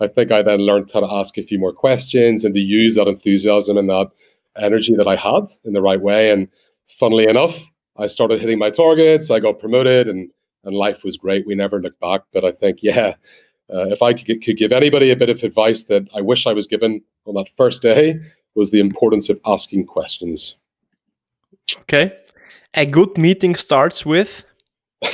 I 0.00 0.08
think 0.08 0.32
I 0.32 0.42
then 0.42 0.60
learned 0.60 0.90
how 0.92 1.00
to 1.00 1.12
ask 1.12 1.36
a 1.38 1.42
few 1.42 1.58
more 1.58 1.72
questions 1.72 2.44
and 2.44 2.54
to 2.54 2.60
use 2.60 2.94
that 2.94 3.08
enthusiasm 3.08 3.76
and 3.76 3.88
that 3.90 4.08
energy 4.56 4.94
that 4.96 5.08
I 5.08 5.16
had 5.16 5.44
in 5.64 5.72
the 5.72 5.82
right 5.82 6.00
way. 6.00 6.30
And 6.30 6.48
funnily 6.88 7.28
enough, 7.28 7.70
I 7.96 8.06
started 8.08 8.40
hitting 8.40 8.58
my 8.58 8.70
targets. 8.70 9.30
I 9.30 9.40
got 9.40 9.58
promoted 9.58 10.08
and 10.08 10.30
and 10.64 10.74
life 10.74 11.04
was 11.04 11.16
great. 11.16 11.46
We 11.46 11.54
never 11.54 11.80
looked 11.80 12.00
back. 12.00 12.22
But 12.32 12.44
I 12.44 12.50
think, 12.50 12.82
yeah, 12.82 13.14
uh, 13.72 13.86
if 13.88 14.02
I 14.02 14.12
could, 14.12 14.42
could 14.42 14.56
give 14.56 14.72
anybody 14.72 15.10
a 15.10 15.16
bit 15.16 15.30
of 15.30 15.42
advice 15.42 15.84
that 15.84 16.08
I 16.14 16.20
wish 16.20 16.46
I 16.46 16.52
was 16.52 16.66
given 16.66 17.02
on 17.24 17.34
that 17.34 17.48
first 17.56 17.82
day, 17.82 18.20
was 18.56 18.70
the 18.70 18.80
importance 18.80 19.28
of 19.28 19.40
asking 19.46 19.86
questions. 19.86 20.56
Okay. 21.80 22.12
A 22.74 22.86
good 22.86 23.16
meeting 23.16 23.54
starts 23.54 24.04
with 24.04 24.44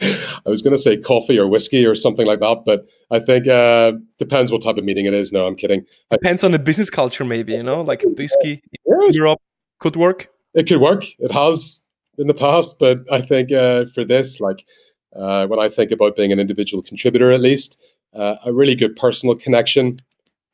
I 0.00 0.50
was 0.50 0.62
going 0.62 0.74
to 0.74 0.82
say 0.82 0.96
coffee 0.96 1.38
or 1.38 1.46
whiskey 1.46 1.86
or 1.86 1.94
something 1.94 2.26
like 2.26 2.40
that, 2.40 2.64
but 2.66 2.86
I 3.10 3.20
think 3.20 3.46
uh, 3.46 3.92
depends 4.18 4.50
what 4.50 4.62
type 4.62 4.76
of 4.76 4.84
meeting 4.84 5.06
it 5.06 5.14
is. 5.14 5.32
No, 5.32 5.46
I'm 5.46 5.54
kidding. 5.54 5.84
Depends 6.10 6.42
on 6.42 6.52
the 6.52 6.58
business 6.58 6.90
culture, 6.90 7.24
maybe. 7.24 7.52
You 7.52 7.62
know, 7.62 7.82
like 7.82 8.02
whiskey 8.16 8.62
yeah. 8.84 9.08
Europe 9.10 9.40
could 9.78 9.96
work. 9.96 10.28
It 10.54 10.66
could 10.66 10.80
work. 10.80 11.04
It 11.18 11.30
has 11.30 11.82
in 12.18 12.26
the 12.26 12.34
past, 12.34 12.78
but 12.78 13.00
I 13.10 13.20
think 13.20 13.52
uh, 13.52 13.86
for 13.94 14.04
this, 14.04 14.40
like 14.40 14.66
uh, 15.14 15.46
when 15.46 15.60
I 15.60 15.68
think 15.68 15.92
about 15.92 16.16
being 16.16 16.32
an 16.32 16.40
individual 16.40 16.82
contributor, 16.82 17.30
at 17.30 17.40
least 17.40 17.80
uh, 18.14 18.36
a 18.44 18.52
really 18.52 18.74
good 18.74 18.96
personal 18.96 19.36
connection 19.36 19.98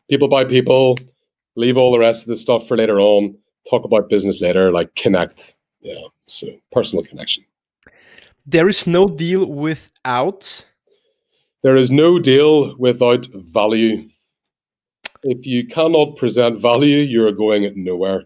people 0.08 0.28
by 0.28 0.44
people, 0.44 0.96
leave 1.58 1.76
all 1.76 1.90
the 1.90 1.98
rest 1.98 2.22
of 2.22 2.28
the 2.28 2.36
stuff 2.36 2.68
for 2.68 2.76
later 2.76 3.00
on, 3.00 3.36
talk 3.68 3.84
about 3.84 4.08
business 4.08 4.40
later, 4.40 4.70
like 4.70 4.94
connect. 4.94 5.56
Yeah. 5.80 6.06
So 6.26 6.46
personal 6.72 7.04
connection. 7.04 7.44
There 8.46 8.68
is 8.68 8.86
no 8.86 9.08
deal 9.08 9.44
without. 9.44 10.64
There 11.62 11.76
is 11.76 11.90
no 11.90 12.18
deal 12.18 12.76
without 12.78 13.26
value. 13.34 14.08
If 15.24 15.46
you 15.46 15.66
cannot 15.66 16.16
present 16.16 16.60
value, 16.60 16.98
you're 16.98 17.32
going 17.32 17.72
nowhere. 17.74 18.24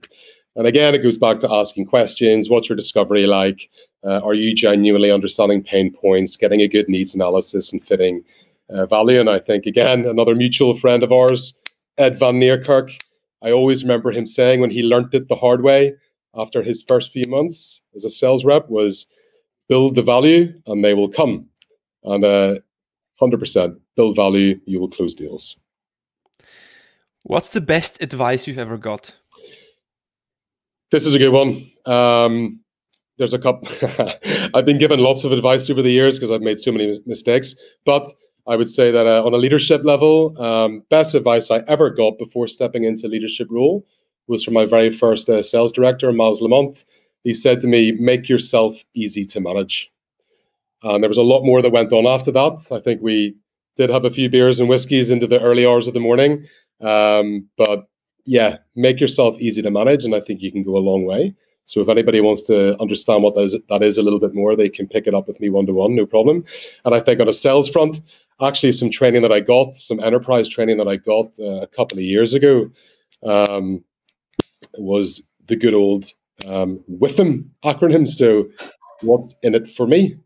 And 0.55 0.67
again, 0.67 0.95
it 0.95 1.03
goes 1.03 1.17
back 1.17 1.41
to 1.41 1.51
asking 1.51 1.87
questions. 1.87 2.51
What's 2.51 2.69
your 2.69 2.77
discovery 2.77 3.27
like? 3.27 3.71
Uh, 4.05 4.21
are 4.23 4.35
you 4.35 4.55
genuinely 4.55 5.11
understanding 5.11 5.63
pain 5.63 5.91
points, 5.91 6.37
getting 6.37 6.61
a 6.61 6.69
good 6.69 6.89
needs 6.89 7.15
analysis, 7.15 7.73
and 7.73 7.83
fitting 7.83 8.23
uh, 8.69 8.85
value? 8.85 9.19
And 9.19 9.31
I 9.31 9.39
think, 9.39 9.65
again, 9.65 10.05
another 10.05 10.35
mutual 10.35 10.75
friend 10.75 11.03
of 11.03 11.11
ours, 11.11 11.55
Ed 11.97 12.19
Van 12.19 12.35
Niekerk, 12.35 13.03
I 13.43 13.51
always 13.51 13.83
remember 13.83 14.13
him 14.13 14.27
saying 14.27 14.61
when 14.61 14.71
he 14.71 14.83
learned 14.83 15.15
it 15.15 15.29
the 15.29 15.37
hard 15.37 15.63
way 15.63 15.95
after 16.35 16.63
his 16.63 16.83
first 16.83 17.13
few 17.13 17.25
months 17.29 17.83
as 17.95 18.05
a 18.05 18.11
sales 18.11 18.45
rep 18.45 18.69
was 18.69 19.07
build 19.69 19.95
the 19.95 20.03
value 20.03 20.53
and 20.67 20.85
they 20.85 20.95
will 20.95 21.09
come. 21.09 21.49
And 22.05 22.25
uh, 22.25 22.59
100% 23.21 23.77
build 23.97 24.17
value, 24.17 24.61
you 24.67 24.81
will 24.81 24.89
close 24.89 25.15
deals. 25.15 25.57
What's 27.25 27.51
the 27.51 27.61
best 27.61 28.03
advice 28.03 28.47
you've 28.47 28.59
ever 28.59 28.77
got? 28.77 29.15
This 30.91 31.07
is 31.07 31.15
a 31.15 31.19
good 31.19 31.33
one. 31.33 31.71
Um, 31.87 32.61
there's 33.19 33.35
a 33.35 33.39
couple. 33.39 33.69
I've 34.55 34.67
been 34.67 34.79
given 34.79 35.01
lots 35.01 35.25
of 35.25 35.33
advice 35.33 35.71
over 35.71 35.83
the 35.83 35.91
years 35.91 36.19
because 36.19 36.31
I've 36.31 36.43
made 36.43 36.59
so 36.59 36.73
many 36.73 36.99
mistakes. 37.07 37.55
But 37.85 38.09
I 38.47 38.57
would 38.57 38.69
say 38.69 38.91
that 38.91 39.07
uh, 39.07 39.25
on 39.25 39.35
a 39.35 39.39
leadership 39.39 39.85
level, 39.85 40.41
um, 40.43 40.83
best 40.91 41.15
advice 41.15 41.51
I 41.51 41.59
ever 41.69 41.91
got 41.91 42.19
before 42.19 42.49
stepping 42.49 42.85
into 42.85 43.07
leadership 43.07 43.49
role 43.51 43.87
was 44.27 44.45
from 44.45 44.55
my 44.55 44.67
very 44.67 44.91
first 44.91 45.29
uh, 45.29 45.43
sales 45.43 45.73
director, 45.73 46.13
Miles 46.13 46.41
Lamont. 46.41 46.85
He 47.23 47.35
said 47.35 47.61
to 47.61 47.69
me, 47.69 47.93
"Make 47.93 48.29
yourself 48.29 48.83
easy 48.95 49.25
to 49.27 49.41
manage." 49.41 49.93
And 50.83 51.03
there 51.03 51.09
was 51.09 51.19
a 51.19 51.23
lot 51.23 51.45
more 51.45 51.63
that 51.63 51.71
went 51.71 51.93
on 51.93 52.07
after 52.07 52.33
that. 52.33 52.69
I 52.73 52.81
think 52.81 53.01
we 53.01 53.37
did 53.77 53.91
have 53.91 54.05
a 54.05 54.11
few 54.11 54.29
beers 54.29 54.59
and 54.59 54.69
whiskeys 54.69 55.11
into 55.11 55.29
the 55.29 55.41
early 55.41 55.65
hours 55.67 55.87
of 55.87 55.95
the 55.95 56.01
morning, 56.01 56.47
um, 56.81 57.49
but 57.57 57.87
yeah, 58.25 58.59
make 58.75 59.01
yourself 59.01 59.39
easy 59.41 59.63
to 59.63 59.71
manage, 59.71 60.05
and 60.05 60.15
I 60.15 60.21
think 60.21 60.43
you 60.43 60.53
can 60.53 60.63
go 60.63 60.77
a 60.77 60.79
long 60.79 61.05
way. 61.05 61.35
So 61.65 61.81
if 61.81 61.89
anybody 61.89 62.21
wants 62.21 62.47
to 62.49 62.81
understand 62.81 63.23
what 63.23 63.35
that 63.35 63.43
is, 63.43 63.57
that 63.69 63.83
is 63.83 63.99
a 63.99 64.03
little 64.03 64.19
bit 64.19 64.35
more, 64.35 64.55
they 64.55 64.69
can 64.69 64.87
pick 64.87 65.07
it 65.07 65.15
up 65.15 65.29
with 65.29 65.41
me 65.41 65.49
one 65.49 65.67
to 65.67 65.73
one, 65.73 65.95
no 65.95 66.07
problem. 66.07 66.45
And 66.85 66.95
I 66.95 67.01
think 67.01 67.21
on 67.21 67.29
a 67.29 67.33
sales 67.33 67.69
front, 67.69 68.01
actually 68.41 68.73
some 68.73 68.91
training 68.91 69.23
that 69.23 69.33
I 69.33 69.41
got, 69.41 69.77
some 69.77 70.01
enterprise 70.01 70.49
training 70.49 70.79
that 70.79 70.89
I 70.89 70.97
got 70.97 71.39
uh, 71.39 71.61
a 71.63 71.67
couple 71.67 71.99
of 71.99 72.05
years 72.05 72.35
ago, 72.35 72.71
um, 73.23 73.85
was 74.77 75.23
the 75.47 75.57
good 75.57 75.75
old 75.75 76.07
um, 76.47 76.83
WIFM 76.91 77.49
acronym. 77.65 78.09
So 78.09 78.49
what's 79.01 79.35
in 79.43 79.55
it 79.55 79.71
for 79.71 79.87
me? 79.87 80.17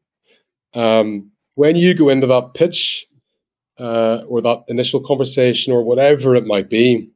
Um, 0.74 1.30
when 1.54 1.76
you 1.76 1.94
go 1.94 2.08
into 2.08 2.26
that 2.26 2.54
pitch, 2.54 3.06
uh, 3.78 4.22
or 4.28 4.40
that 4.40 4.62
initial 4.68 5.00
conversation 5.00 5.72
or 5.72 5.82
whatever 5.82 6.34
it 6.34 6.46
might 6.46 6.70
be, 6.70 7.10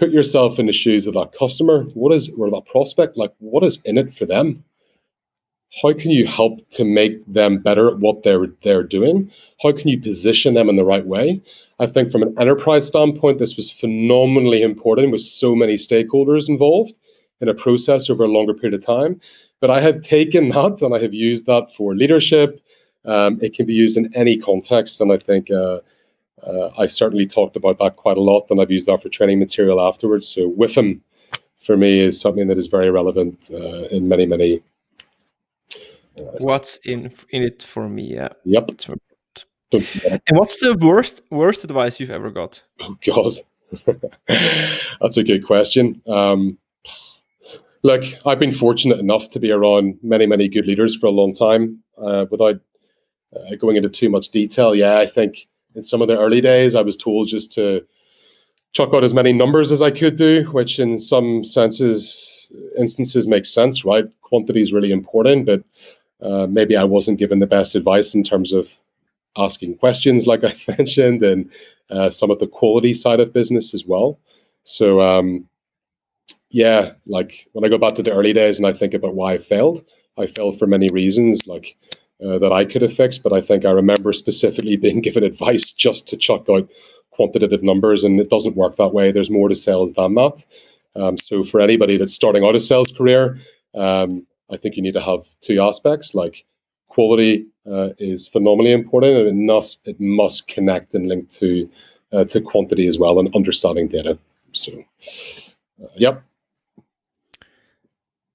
put 0.00 0.10
yourself 0.10 0.58
in 0.58 0.64
the 0.64 0.72
shoes 0.72 1.06
of 1.06 1.14
that 1.14 1.32
customer. 1.38 1.82
What 1.94 2.12
is 2.12 2.34
or 2.36 2.50
that 2.50 2.64
prospect 2.64 3.18
like? 3.18 3.32
What 3.38 3.62
is 3.62 3.80
in 3.84 3.98
it 3.98 4.14
for 4.14 4.24
them? 4.24 4.64
How 5.82 5.92
can 5.92 6.10
you 6.10 6.26
help 6.26 6.68
to 6.70 6.84
make 6.84 7.24
them 7.32 7.58
better 7.58 7.88
at 7.88 7.98
what 7.98 8.22
they're 8.24 8.46
they're 8.62 8.82
doing? 8.82 9.30
How 9.62 9.72
can 9.72 9.88
you 9.88 10.00
position 10.00 10.54
them 10.54 10.68
in 10.68 10.76
the 10.76 10.84
right 10.84 11.06
way? 11.06 11.40
I 11.78 11.86
think 11.86 12.10
from 12.10 12.22
an 12.22 12.34
enterprise 12.40 12.86
standpoint, 12.86 13.38
this 13.38 13.56
was 13.56 13.70
phenomenally 13.70 14.62
important 14.62 15.12
with 15.12 15.20
so 15.20 15.54
many 15.54 15.74
stakeholders 15.74 16.48
involved 16.48 16.98
in 17.40 17.48
a 17.48 17.54
process 17.54 18.10
over 18.10 18.24
a 18.24 18.28
longer 18.28 18.54
period 18.54 18.74
of 18.74 18.84
time. 18.84 19.20
But 19.60 19.70
I 19.70 19.80
have 19.80 20.00
taken 20.00 20.48
that 20.48 20.82
and 20.82 20.94
I 20.94 20.98
have 20.98 21.14
used 21.14 21.46
that 21.46 21.72
for 21.72 21.94
leadership, 21.94 22.60
um, 23.04 23.38
it 23.42 23.54
can 23.54 23.66
be 23.66 23.74
used 23.74 23.96
in 23.96 24.10
any 24.14 24.36
context, 24.38 25.00
and 25.00 25.12
I 25.12 25.18
think 25.18 25.50
uh, 25.50 25.80
uh, 26.44 26.70
I 26.78 26.86
certainly 26.86 27.26
talked 27.26 27.56
about 27.56 27.78
that 27.78 27.96
quite 27.96 28.16
a 28.16 28.22
lot, 28.22 28.46
and 28.50 28.60
I've 28.60 28.70
used 28.70 28.88
that 28.88 29.02
for 29.02 29.08
training 29.08 29.38
material 29.38 29.80
afterwards. 29.80 30.26
So 30.26 30.48
with 30.48 30.72
WIFM 30.72 31.00
for 31.60 31.76
me 31.76 32.00
is 32.00 32.20
something 32.20 32.48
that 32.48 32.58
is 32.58 32.66
very 32.66 32.90
relevant 32.90 33.50
uh, 33.52 33.84
in 33.90 34.08
many 34.08 34.26
many. 34.26 34.62
Uh, 36.18 36.24
what's 36.40 36.76
in 36.78 37.12
in 37.30 37.42
it 37.42 37.62
for 37.62 37.88
me? 37.88 38.14
Yeah. 38.14 38.30
Yep. 38.44 38.70
And 39.72 40.38
what's 40.38 40.58
the 40.60 40.76
worst 40.80 41.22
worst 41.30 41.64
advice 41.64 42.00
you've 42.00 42.10
ever 42.10 42.30
got? 42.30 42.62
Oh 42.82 42.96
God, 43.04 43.34
that's 45.00 45.16
a 45.16 45.22
good 45.22 45.44
question. 45.44 46.00
Um, 46.08 46.58
look, 47.82 48.04
I've 48.26 48.38
been 48.38 48.52
fortunate 48.52 48.98
enough 48.98 49.28
to 49.30 49.38
be 49.38 49.52
around 49.52 49.98
many, 50.02 50.26
many 50.26 50.48
good 50.48 50.66
leaders 50.66 50.96
for 50.96 51.06
a 51.06 51.10
long 51.10 51.32
time. 51.32 51.82
Uh, 51.98 52.24
without 52.30 52.58
uh, 53.36 53.54
going 53.56 53.76
into 53.76 53.90
too 53.90 54.08
much 54.08 54.30
detail, 54.30 54.74
yeah, 54.74 54.98
I 54.98 55.06
think 55.06 55.46
in 55.74 55.82
some 55.82 56.02
of 56.02 56.08
the 56.08 56.18
early 56.18 56.40
days, 56.40 56.74
I 56.74 56.82
was 56.82 56.96
told 56.96 57.28
just 57.28 57.52
to 57.52 57.86
chuck 58.72 58.94
out 58.94 59.04
as 59.04 59.14
many 59.14 59.32
numbers 59.32 59.72
as 59.72 59.82
I 59.82 59.90
could 59.90 60.16
do, 60.16 60.44
which 60.52 60.78
in 60.78 60.98
some 60.98 61.42
senses 61.44 62.50
instances 62.78 63.26
makes 63.26 63.52
sense, 63.52 63.84
right? 63.84 64.04
Quantity 64.22 64.60
is 64.60 64.72
really 64.72 64.92
important, 64.92 65.46
but 65.46 65.62
uh, 66.22 66.46
maybe 66.48 66.76
I 66.76 66.84
wasn't 66.84 67.18
given 67.18 67.38
the 67.38 67.46
best 67.46 67.74
advice 67.74 68.14
in 68.14 68.22
terms 68.22 68.52
of 68.52 68.70
asking 69.36 69.76
questions, 69.78 70.26
like 70.26 70.44
I 70.44 70.54
mentioned, 70.78 71.22
and 71.22 71.50
uh, 71.90 72.10
some 72.10 72.30
of 72.30 72.38
the 72.38 72.46
quality 72.46 72.94
side 72.94 73.20
of 73.20 73.32
business 73.32 73.74
as 73.74 73.84
well. 73.84 74.18
So, 74.64 75.00
um, 75.00 75.48
yeah, 76.50 76.92
like 77.06 77.48
when 77.52 77.64
I 77.64 77.68
go 77.68 77.78
back 77.78 77.94
to 77.96 78.02
the 78.02 78.12
early 78.12 78.32
days 78.32 78.58
and 78.58 78.66
I 78.66 78.72
think 78.72 78.94
about 78.94 79.14
why 79.14 79.34
I 79.34 79.38
failed, 79.38 79.84
I 80.18 80.26
failed 80.26 80.58
for 80.58 80.66
many 80.66 80.88
reasons, 80.92 81.46
like 81.46 81.76
uh, 82.24 82.38
that 82.38 82.52
I 82.52 82.64
could 82.64 82.82
have 82.82 82.92
fixed. 82.92 83.22
But 83.22 83.32
I 83.32 83.40
think 83.40 83.64
I 83.64 83.70
remember 83.70 84.12
specifically 84.12 84.76
being 84.86 85.00
given 85.00 85.24
advice 85.24 85.70
just 85.70 86.06
to 86.08 86.16
chuck 86.16 86.46
out 86.50 86.68
quantitative 87.10 87.62
numbers, 87.62 88.04
and 88.04 88.20
it 88.20 88.30
doesn't 88.30 88.56
work 88.56 88.76
that 88.76 88.94
way. 88.94 89.12
There's 89.12 89.30
more 89.30 89.48
to 89.48 89.56
sales 89.56 89.92
than 89.92 90.14
that. 90.14 90.46
Um, 90.96 91.18
so 91.18 91.44
for 91.44 91.60
anybody 91.60 91.96
that's 91.96 92.14
starting 92.14 92.44
out 92.44 92.56
a 92.56 92.60
sales 92.60 92.92
career, 92.92 93.38
um, 93.74 94.26
I 94.50 94.56
think 94.56 94.76
you 94.76 94.82
need 94.82 94.94
to 94.94 95.00
have 95.00 95.26
two 95.40 95.60
aspects. 95.60 96.14
Like 96.14 96.44
quality 96.88 97.46
uh, 97.70 97.90
is 97.98 98.28
phenomenally 98.28 98.72
important, 98.72 99.16
and 99.16 99.28
it 99.28 99.52
must 99.52 99.86
it 99.86 100.00
must 100.00 100.48
connect 100.48 100.94
and 100.94 101.08
link 101.08 101.30
to 101.30 101.68
uh, 102.12 102.24
to 102.24 102.40
quantity 102.40 102.86
as 102.86 102.98
well 102.98 103.18
and 103.18 103.34
understanding 103.34 103.88
data. 103.88 104.18
So, 104.52 104.72
uh, 105.82 105.86
yep, 105.94 106.24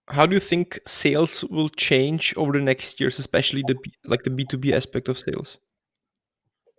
how 0.07 0.25
do 0.25 0.33
you 0.33 0.39
think 0.39 0.79
sales 0.85 1.43
will 1.45 1.69
change 1.69 2.33
over 2.37 2.51
the 2.51 2.61
next 2.61 2.99
years, 2.99 3.19
especially 3.19 3.63
the 3.67 3.75
like 4.05 4.23
the 4.23 4.29
B 4.29 4.45
two 4.45 4.57
B 4.57 4.73
aspect 4.73 5.07
of 5.07 5.17
sales? 5.17 5.57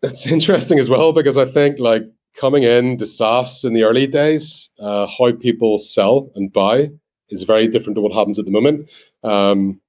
That's 0.03 0.27
interesting 0.37 0.79
as 0.79 0.89
well 0.89 1.13
because 1.13 1.37
I 1.37 1.45
think 1.45 1.79
like 1.79 2.05
coming 2.37 2.63
in 2.63 2.99
to 2.99 3.07
SaaS 3.07 3.65
in 3.65 3.73
the 3.73 3.83
early 3.83 4.07
days, 4.07 4.71
uh, 4.79 5.07
how 5.07 5.33
people 5.33 5.79
sell 5.79 6.31
and 6.35 6.53
buy 6.53 6.91
is 7.31 7.43
very 7.43 7.67
different 7.67 7.97
to 7.97 8.01
what 8.01 8.13
happens 8.13 8.39
at 8.39 8.45
the 8.45 8.51
moment. 8.51 8.91
Um, 9.25 9.81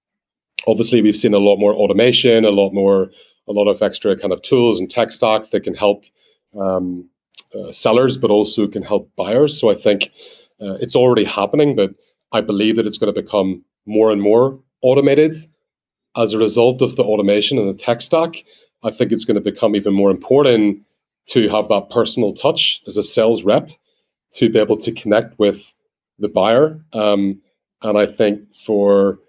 obviously, 0.66 1.02
we've 1.02 1.16
seen 1.16 1.34
a 1.34 1.40
lot 1.40 1.58
more 1.58 1.74
automation, 1.74 2.46
a 2.46 2.52
lot 2.52 2.74
more, 2.74 3.12
a 3.48 3.54
lot 3.54 3.68
of 3.68 3.82
extra 3.82 4.18
kind 4.18 4.34
of 4.34 4.42
tools 4.42 4.80
and 4.80 4.90
tech 4.90 5.12
stack 5.12 5.50
that 5.52 5.62
can 5.62 5.76
help 5.76 6.06
um, 6.60 7.10
uh, 7.54 7.72
sellers, 7.72 8.18
but 8.18 8.32
also 8.32 8.68
can 8.68 8.82
help 8.82 9.12
buyers. 9.16 9.60
So 9.60 9.70
I 9.70 9.76
think 9.76 10.12
uh, 10.60 10.74
it's 10.82 10.96
already 10.96 11.26
happening, 11.26 11.76
but 11.76 11.92
I 12.32 12.42
believe 12.42 12.76
that 12.76 12.88
it's 12.88 12.98
going 12.98 13.14
to 13.14 13.22
become 13.22 13.64
more 13.86 14.12
and 14.12 14.22
more 14.22 14.60
automated 14.82 15.34
as 16.16 16.34
a 16.34 16.38
result 16.38 16.82
of 16.82 16.96
the 16.96 17.04
automation 17.04 17.58
and 17.58 17.70
the 17.70 17.74
tech 17.74 18.02
stack. 18.02 18.44
I 18.84 18.92
think 18.92 19.12
it's 19.12 19.26
going 19.26 19.36
to 19.36 19.52
become 19.52 19.76
even 19.76 19.94
more 19.94 20.12
important 20.12 20.82
to 21.28 21.50
have 21.50 21.68
that 21.70 21.90
personal 21.90 22.34
touch 22.34 22.82
as 22.88 22.98
a 22.98 23.04
sales 23.04 23.44
rep 23.44 23.70
to 24.34 24.50
be 24.50 24.60
able 24.60 24.78
to 24.78 24.92
connect 24.92 25.38
with 25.40 25.74
the 26.20 26.28
buyer. 26.28 26.84
Um, 26.94 27.42
and 27.82 27.98
I 27.98 28.06
think 28.06 28.42
for 28.56 29.20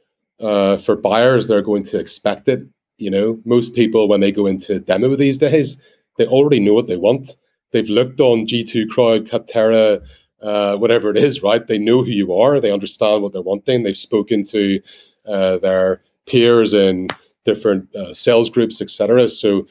uh, 0.40 0.76
for 0.76 0.96
buyers, 0.96 1.48
they're 1.48 1.62
going 1.62 1.82
to 1.84 1.98
expect 1.98 2.48
it. 2.48 2.60
You 2.98 3.10
know, 3.10 3.40
most 3.44 3.74
people 3.74 4.08
when 4.08 4.20
they 4.20 4.32
go 4.32 4.46
into 4.46 4.74
a 4.74 4.78
demo 4.78 5.16
these 5.16 5.38
days, 5.38 5.80
they 6.16 6.26
already 6.26 6.60
know 6.60 6.74
what 6.74 6.86
they 6.86 6.96
want. 6.96 7.36
They've 7.72 7.88
looked 7.88 8.20
on 8.20 8.46
G2 8.46 8.88
Crowd, 8.88 9.26
Capterra, 9.26 10.02
uh, 10.42 10.76
whatever 10.76 11.10
it 11.10 11.16
is, 11.16 11.42
right? 11.42 11.66
They 11.66 11.78
know 11.78 12.02
who 12.02 12.10
you 12.10 12.34
are. 12.34 12.60
They 12.60 12.72
understand 12.72 13.22
what 13.22 13.32
they're 13.32 13.42
wanting. 13.42 13.82
They've 13.82 13.96
spoken 13.96 14.42
to 14.44 14.80
uh, 15.26 15.58
their 15.58 16.02
peers 16.26 16.74
in 16.74 17.08
different 17.44 17.94
uh, 17.94 18.12
sales 18.12 18.50
groups, 18.50 18.80
etc. 18.80 19.28
So 19.28 19.66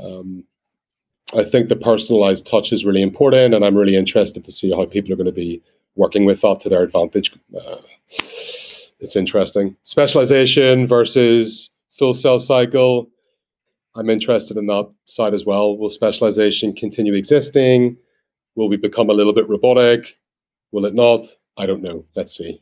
um, 0.00 0.44
I 1.36 1.44
think 1.44 1.68
the 1.68 1.76
personalized 1.76 2.46
touch 2.46 2.72
is 2.72 2.84
really 2.84 3.02
important, 3.02 3.54
and 3.54 3.64
I'm 3.64 3.76
really 3.76 3.96
interested 3.96 4.44
to 4.44 4.52
see 4.52 4.70
how 4.70 4.86
people 4.86 5.12
are 5.12 5.16
going 5.16 5.26
to 5.26 5.32
be 5.32 5.62
working 5.94 6.24
with 6.24 6.40
that 6.40 6.60
to 6.60 6.68
their 6.68 6.82
advantage. 6.82 7.34
Uh, 7.54 7.76
it's 9.00 9.16
interesting. 9.16 9.76
Specialization 9.82 10.86
versus 10.86 11.70
full 11.90 12.14
sales 12.14 12.46
cycle. 12.46 13.10
I'm 13.94 14.10
interested 14.10 14.56
in 14.56 14.66
that 14.66 14.90
side 15.06 15.34
as 15.34 15.44
well. 15.44 15.76
Will 15.76 15.90
specialization 15.90 16.72
continue 16.72 17.14
existing? 17.14 17.96
Will 18.58 18.68
we 18.68 18.76
become 18.76 19.08
a 19.08 19.12
little 19.12 19.32
bit 19.32 19.48
robotic? 19.48 20.18
Will 20.72 20.84
it 20.84 20.92
not? 20.92 21.28
I 21.56 21.64
don't 21.64 21.80
know. 21.80 22.04
Let's 22.16 22.36
see. 22.36 22.60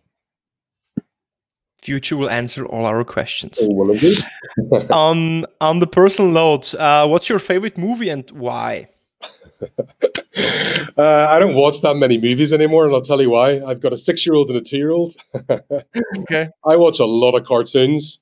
Future 1.81 2.19
will 2.19 2.29
answer 2.29 2.67
all 2.67 2.85
our 2.85 3.03
questions. 3.03 3.59
Oh, 3.63 3.75
will 3.75 3.97
it 3.97 4.91
on 4.91 5.47
on 5.63 5.79
the 5.79 5.87
personal 5.87 6.31
note, 6.31 6.75
uh, 6.75 7.07
what's 7.09 7.31
your 7.31 7.39
favorite 7.39 7.79
movie 7.79 8.11
and 8.11 8.31
why? 8.33 8.91
uh, 9.63 11.27
I 11.31 11.39
don't 11.39 11.55
watch 11.55 11.81
that 11.81 11.97
many 11.97 12.19
movies 12.19 12.53
anymore, 12.53 12.85
and 12.85 12.95
I'll 12.95 13.01
tell 13.01 13.23
you 13.23 13.31
why. 13.31 13.65
I've 13.65 13.81
got 13.81 13.95
a 13.95 13.97
six-year-old 13.97 14.51
and 14.51 14.59
a 14.59 14.61
two-year-old. 14.61 15.17
okay. 16.19 16.51
I 16.63 16.77
watch 16.77 16.99
a 16.99 17.07
lot 17.07 17.35
of 17.35 17.47
cartoons, 17.47 18.19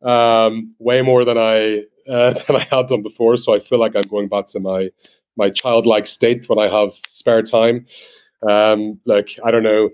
um, 0.00 0.74
way 0.78 1.02
more 1.02 1.26
than 1.26 1.36
I 1.36 1.84
uh, 2.08 2.32
than 2.32 2.56
I 2.56 2.60
had 2.60 2.86
done 2.86 3.02
before. 3.02 3.36
So 3.36 3.52
I 3.52 3.60
feel 3.60 3.78
like 3.78 3.94
I'm 3.94 4.08
going 4.08 4.28
back 4.28 4.46
to 4.48 4.60
my 4.60 4.90
my 5.36 5.50
childlike 5.50 6.06
state 6.06 6.48
when 6.48 6.58
I 6.58 6.68
have 6.68 6.92
spare 7.06 7.42
time. 7.42 7.86
Um, 8.48 9.00
like 9.04 9.38
I 9.44 9.50
don't 9.50 9.62
know. 9.62 9.90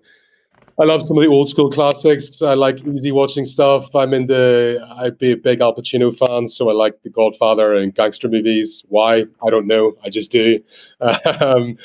I 0.80 0.84
love 0.84 1.02
some 1.02 1.18
of 1.18 1.22
the 1.22 1.28
old 1.28 1.50
school 1.50 1.70
classics. 1.70 2.40
I 2.40 2.54
like 2.54 2.82
easy 2.86 3.12
watching 3.12 3.44
stuff. 3.44 3.94
I'm 3.94 4.14
in 4.14 4.28
the. 4.28 4.82
I'd 4.96 5.18
be 5.18 5.32
a 5.32 5.36
big 5.36 5.60
Al 5.60 5.74
Pacino 5.74 6.16
fan, 6.16 6.46
so 6.46 6.70
I 6.70 6.72
like 6.72 7.02
The 7.02 7.10
Godfather 7.10 7.74
and 7.74 7.94
gangster 7.94 8.28
movies. 8.28 8.82
Why? 8.88 9.26
I 9.44 9.50
don't 9.50 9.66
know. 9.66 9.92
I 10.04 10.08
just 10.08 10.30
do. 10.30 10.60
Um, 11.40 11.76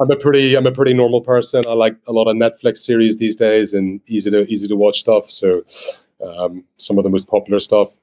I'm 0.00 0.10
a 0.10 0.16
pretty. 0.16 0.56
I'm 0.56 0.66
a 0.66 0.72
pretty 0.72 0.92
normal 0.92 1.20
person. 1.20 1.62
I 1.66 1.72
like 1.72 1.96
a 2.06 2.12
lot 2.12 2.26
of 2.26 2.36
Netflix 2.36 2.78
series 2.78 3.16
these 3.16 3.36
days 3.36 3.72
and 3.72 4.00
easy 4.08 4.30
to 4.30 4.42
easy 4.42 4.66
to 4.68 4.76
watch 4.76 5.00
stuff. 5.00 5.30
So 5.30 5.62
um, 6.26 6.64
some 6.78 6.98
of 6.98 7.04
the 7.04 7.10
most 7.10 7.28
popular 7.28 7.60
stuff. 7.60 7.96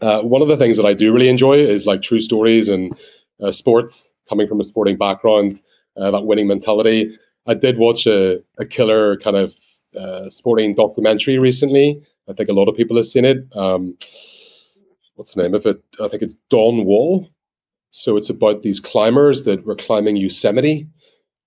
Uh, 0.00 0.22
one 0.22 0.42
of 0.42 0.48
the 0.48 0.56
things 0.56 0.76
that 0.78 0.86
I 0.86 0.94
do 0.94 1.12
really 1.12 1.28
enjoy 1.28 1.58
is 1.58 1.86
like 1.86 2.02
true 2.02 2.20
stories 2.20 2.68
and 2.68 2.96
uh, 3.42 3.52
sports. 3.52 4.11
Coming 4.28 4.46
from 4.46 4.60
a 4.60 4.64
sporting 4.64 4.96
background, 4.96 5.60
uh, 5.96 6.10
that 6.10 6.26
winning 6.26 6.46
mentality. 6.46 7.18
I 7.46 7.54
did 7.54 7.78
watch 7.78 8.06
a, 8.06 8.42
a 8.58 8.64
killer 8.64 9.16
kind 9.16 9.36
of 9.36 9.54
uh, 9.98 10.30
sporting 10.30 10.74
documentary 10.74 11.38
recently. 11.38 12.02
I 12.28 12.32
think 12.32 12.48
a 12.48 12.52
lot 12.52 12.68
of 12.68 12.76
people 12.76 12.96
have 12.96 13.06
seen 13.06 13.24
it. 13.24 13.44
Um, 13.54 13.96
what's 15.16 15.34
the 15.34 15.42
name 15.42 15.54
of 15.54 15.66
it? 15.66 15.82
I 16.00 16.08
think 16.08 16.22
it's 16.22 16.36
Dawn 16.50 16.84
Wall. 16.84 17.28
So 17.90 18.16
it's 18.16 18.30
about 18.30 18.62
these 18.62 18.80
climbers 18.80 19.44
that 19.44 19.66
were 19.66 19.76
climbing 19.76 20.16
Yosemite 20.16 20.88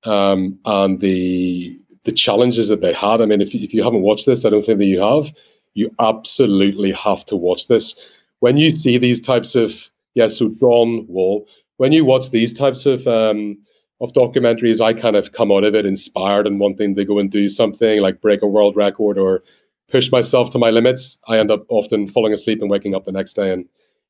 um, 0.04 0.60
and 0.66 1.00
the 1.00 1.80
the 2.04 2.12
challenges 2.12 2.70
that 2.70 2.82
they 2.82 2.94
had. 2.94 3.20
I 3.22 3.26
mean, 3.26 3.42
if 3.42 3.56
if 3.56 3.74
you 3.74 3.84
haven't 3.84 4.04
watched 4.04 4.28
this, 4.28 4.46
I 4.46 4.50
don't 4.50 4.64
think 4.64 4.78
that 4.78 4.86
you 4.86 5.02
have. 5.02 5.34
You 5.74 5.90
absolutely 6.00 6.92
have 6.92 7.26
to 7.26 7.36
watch 7.36 7.68
this. 7.68 8.00
When 8.40 8.58
you 8.58 8.70
see 8.70 8.98
these 8.98 9.20
types 9.20 9.56
of 9.56 9.90
yeah, 10.14 10.28
so 10.28 10.50
Dawn 10.50 11.06
Wall. 11.08 11.48
When 11.78 11.92
you 11.92 12.06
watch 12.06 12.32
these 12.32 12.54
types 12.54 12.86
of 12.86 13.08
um, 13.08 13.58
of 14.02 14.14
documentaries, 14.14 14.82
I 14.82 14.94
kind 14.94 15.16
of 15.16 15.32
come 15.32 15.52
out 15.52 15.64
of 15.64 15.76
it 15.76 15.86
inspired 15.86 16.48
and 16.48 16.60
wanting 16.60 16.96
to 16.96 17.06
go 17.06 17.20
and 17.20 17.32
do 17.32 17.48
something 17.50 18.02
like 18.02 18.22
break 18.22 18.42
a 18.42 18.48
world 18.48 18.76
record 18.76 19.18
or 19.18 19.44
push 19.90 20.12
myself 20.12 20.50
to 20.52 20.58
my 20.58 20.70
limits. 20.70 21.18
I 21.28 21.38
end 21.38 21.52
up 21.52 21.66
often 21.70 22.08
falling 22.08 22.34
asleep 22.34 22.62
and 22.62 22.70
waking 22.70 22.96
up 22.96 23.06
the 23.06 23.12
next 23.12 23.34
day 23.34 23.52
and 23.52 23.66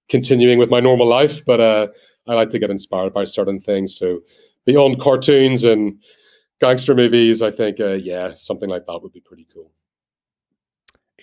continuing 0.10 0.58
with 0.58 0.70
my 0.70 0.80
normal 0.80 1.08
life. 1.08 1.44
But 1.46 1.60
uh, 1.60 1.88
I 2.28 2.34
like 2.34 2.50
to 2.52 2.60
get 2.60 2.70
inspired 2.70 3.14
by 3.14 3.26
certain 3.26 3.60
things. 3.60 3.96
So 3.96 4.22
beyond 4.66 5.00
cartoons 5.00 5.64
and 5.64 6.02
gangster 6.60 6.96
movies, 6.96 7.42
I 7.42 7.52
think, 7.52 7.80
uh, 7.80 7.94
yeah, 7.94 8.34
something 8.34 8.70
like 8.70 8.86
that 8.88 9.02
would 9.02 9.14
be 9.14 9.20
pretty 9.20 9.48
cool. 9.54 9.72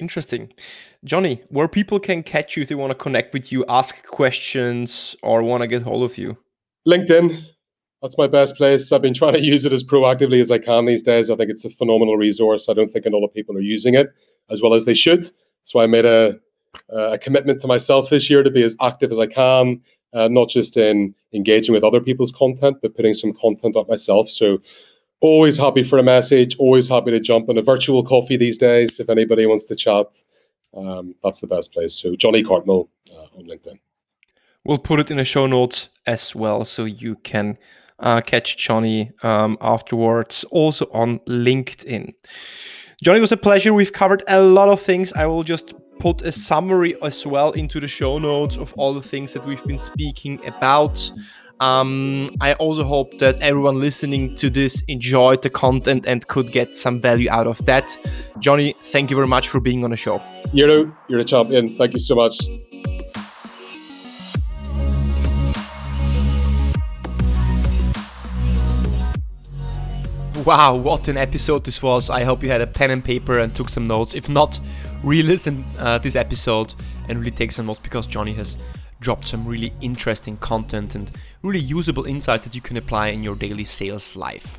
Interesting. 0.02 0.52
Jonnie, 1.06 1.36
where 1.48 1.68
people 1.68 1.98
can 2.00 2.22
catch 2.22 2.56
you 2.56 2.62
if 2.62 2.68
they 2.68 2.74
want 2.74 2.90
to 2.90 2.98
connect 3.06 3.32
with 3.32 3.52
you, 3.52 3.64
ask 3.68 4.04
questions, 4.04 5.16
or 5.22 5.42
want 5.42 5.62
to 5.62 5.68
get 5.68 5.82
hold 5.82 6.02
of 6.02 6.18
you? 6.18 6.36
LinkedIn 6.86 7.42
that's 8.02 8.18
my 8.18 8.26
best 8.26 8.56
place. 8.56 8.90
I've 8.90 9.00
been 9.00 9.14
trying 9.14 9.34
to 9.34 9.40
use 9.40 9.64
it 9.64 9.72
as 9.72 9.84
proactively 9.84 10.40
as 10.40 10.50
I 10.50 10.58
can 10.58 10.86
these 10.86 11.04
days. 11.04 11.30
I 11.30 11.36
think 11.36 11.50
it's 11.50 11.64
a 11.64 11.70
phenomenal 11.70 12.16
resource. 12.16 12.68
I 12.68 12.74
don't 12.74 12.90
think 12.90 13.06
a 13.06 13.10
lot 13.10 13.24
of 13.24 13.32
people 13.32 13.56
are 13.56 13.60
using 13.60 13.94
it 13.94 14.12
as 14.50 14.60
well 14.60 14.74
as 14.74 14.84
they 14.84 14.94
should. 14.94 15.24
So 15.62 15.80
I 15.80 15.86
made 15.86 16.04
a, 16.04 16.38
a 16.88 17.16
commitment 17.18 17.60
to 17.60 17.68
myself 17.68 18.10
this 18.10 18.28
year 18.28 18.42
to 18.42 18.50
be 18.50 18.64
as 18.64 18.74
active 18.80 19.12
as 19.12 19.20
I 19.20 19.28
can, 19.28 19.80
uh, 20.12 20.26
not 20.26 20.48
just 20.48 20.76
in 20.76 21.14
engaging 21.32 21.72
with 21.72 21.84
other 21.84 22.00
people's 22.00 22.32
content, 22.32 22.78
but 22.82 22.96
putting 22.96 23.14
some 23.14 23.32
content 23.32 23.76
up 23.76 23.88
myself. 23.88 24.28
So 24.28 24.58
always 25.22 25.56
happy 25.56 25.84
for 25.84 25.98
a 25.98 26.02
message, 26.02 26.56
always 26.58 26.88
happy 26.88 27.12
to 27.12 27.20
jump 27.20 27.48
on 27.48 27.56
a 27.56 27.62
virtual 27.62 28.02
coffee 28.02 28.36
these 28.36 28.58
days 28.58 29.00
if 29.00 29.08
anybody 29.08 29.46
wants 29.46 29.66
to 29.66 29.76
chat. 29.76 30.06
Um, 30.76 31.14
that's 31.22 31.40
the 31.40 31.46
best 31.46 31.72
place. 31.72 31.94
So 31.94 32.12
Jonnie 32.12 32.44
Cartmill 32.44 32.88
uh, 33.10 33.38
on 33.38 33.46
LinkedIn. 33.46 33.78
We'll 34.64 34.78
put 34.78 35.00
it 35.00 35.10
in 35.10 35.16
the 35.16 35.24
show 35.24 35.46
notes 35.46 35.88
as 36.06 36.34
well, 36.34 36.64
so 36.64 36.84
you 36.84 37.16
can 37.16 37.58
uh, 37.98 38.20
catch 38.20 38.56
Jonnie 38.56 39.12
um, 39.24 39.56
afterwards, 39.60 40.44
also 40.50 40.86
on 40.92 41.18
LinkedIn. 41.20 42.12
Jonnie, 43.04 43.20
was 43.20 43.32
a 43.32 43.36
pleasure. 43.36 43.72
We've 43.72 43.92
covered 43.92 44.22
a 44.28 44.40
lot 44.40 44.68
of 44.68 44.80
things. 44.80 45.12
I 45.14 45.26
will 45.26 45.42
just 45.42 45.74
put 45.98 46.22
a 46.22 46.32
summary 46.32 46.94
as 47.02 47.26
well 47.26 47.50
into 47.52 47.80
the 47.80 47.88
show 47.88 48.18
notes 48.18 48.56
of 48.56 48.72
all 48.76 48.94
the 48.94 49.02
things 49.02 49.32
that 49.32 49.44
we've 49.44 49.64
been 49.64 49.78
speaking 49.78 50.44
about. 50.46 51.12
Um, 51.62 52.34
I 52.40 52.54
also 52.54 52.82
hope 52.82 53.18
that 53.18 53.36
everyone 53.36 53.78
listening 53.78 54.34
to 54.34 54.50
this 54.50 54.82
enjoyed 54.88 55.42
the 55.42 55.50
content 55.50 56.06
and 56.08 56.26
could 56.26 56.50
get 56.50 56.74
some 56.74 57.00
value 57.00 57.30
out 57.30 57.46
of 57.46 57.64
that. 57.66 57.96
Jonnie, 58.38 58.74
thank 58.86 59.10
you 59.10 59.16
very 59.16 59.28
much 59.28 59.48
for 59.48 59.60
being 59.60 59.84
on 59.84 59.90
the 59.90 59.96
show. 59.96 60.20
You're, 60.52 60.92
you're 61.06 61.20
a 61.20 61.24
champion. 61.24 61.76
Thank 61.76 61.92
you 61.92 62.00
so 62.00 62.16
much. 62.16 62.36
Wow, 70.44 70.74
what 70.74 71.06
an 71.06 71.16
episode 71.16 71.64
this 71.64 71.80
was. 71.80 72.10
I 72.10 72.24
hope 72.24 72.42
you 72.42 72.50
had 72.50 72.60
a 72.60 72.66
pen 72.66 72.90
and 72.90 73.04
paper 73.04 73.38
and 73.38 73.54
took 73.54 73.68
some 73.68 73.86
notes. 73.86 74.14
If 74.14 74.28
not, 74.28 74.58
re 75.04 75.22
listen 75.22 75.64
uh, 75.78 75.98
this 75.98 76.16
episode 76.16 76.74
and 77.08 77.20
really 77.20 77.30
take 77.30 77.52
some 77.52 77.66
notes 77.66 77.78
because 77.84 78.08
Jonnie 78.08 78.34
has 78.34 78.56
dropped 79.02 79.26
some 79.26 79.46
really 79.46 79.72
interesting 79.80 80.36
content 80.38 80.94
and 80.94 81.10
really 81.42 81.60
usable 81.60 82.06
insights 82.06 82.44
that 82.44 82.54
you 82.54 82.62
can 82.62 82.76
apply 82.76 83.08
in 83.08 83.22
your 83.22 83.36
daily 83.36 83.64
sales 83.64 84.16
life. 84.16 84.58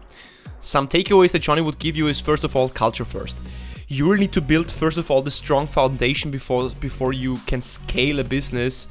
Some 0.59 0.87
takeaways 0.87 1.31
that 1.31 1.41
Jonnie 1.41 1.65
would 1.65 1.79
give 1.79 1.95
you 1.95 2.07
is 2.07 2.19
first 2.19 2.43
of 2.43 2.55
all, 2.55 2.69
culture 2.69 3.05
first. 3.05 3.39
You 3.87 4.05
really 4.05 4.21
need 4.21 4.33
to 4.33 4.41
build 4.41 4.71
first 4.71 4.97
of 4.97 5.09
all 5.09 5.21
the 5.21 5.31
strong 5.31 5.67
foundation 5.67 6.31
before 6.31 6.69
before 6.79 7.13
you 7.13 7.37
can 7.47 7.61
scale 7.61 8.19
a 8.19 8.23
business. 8.23 8.87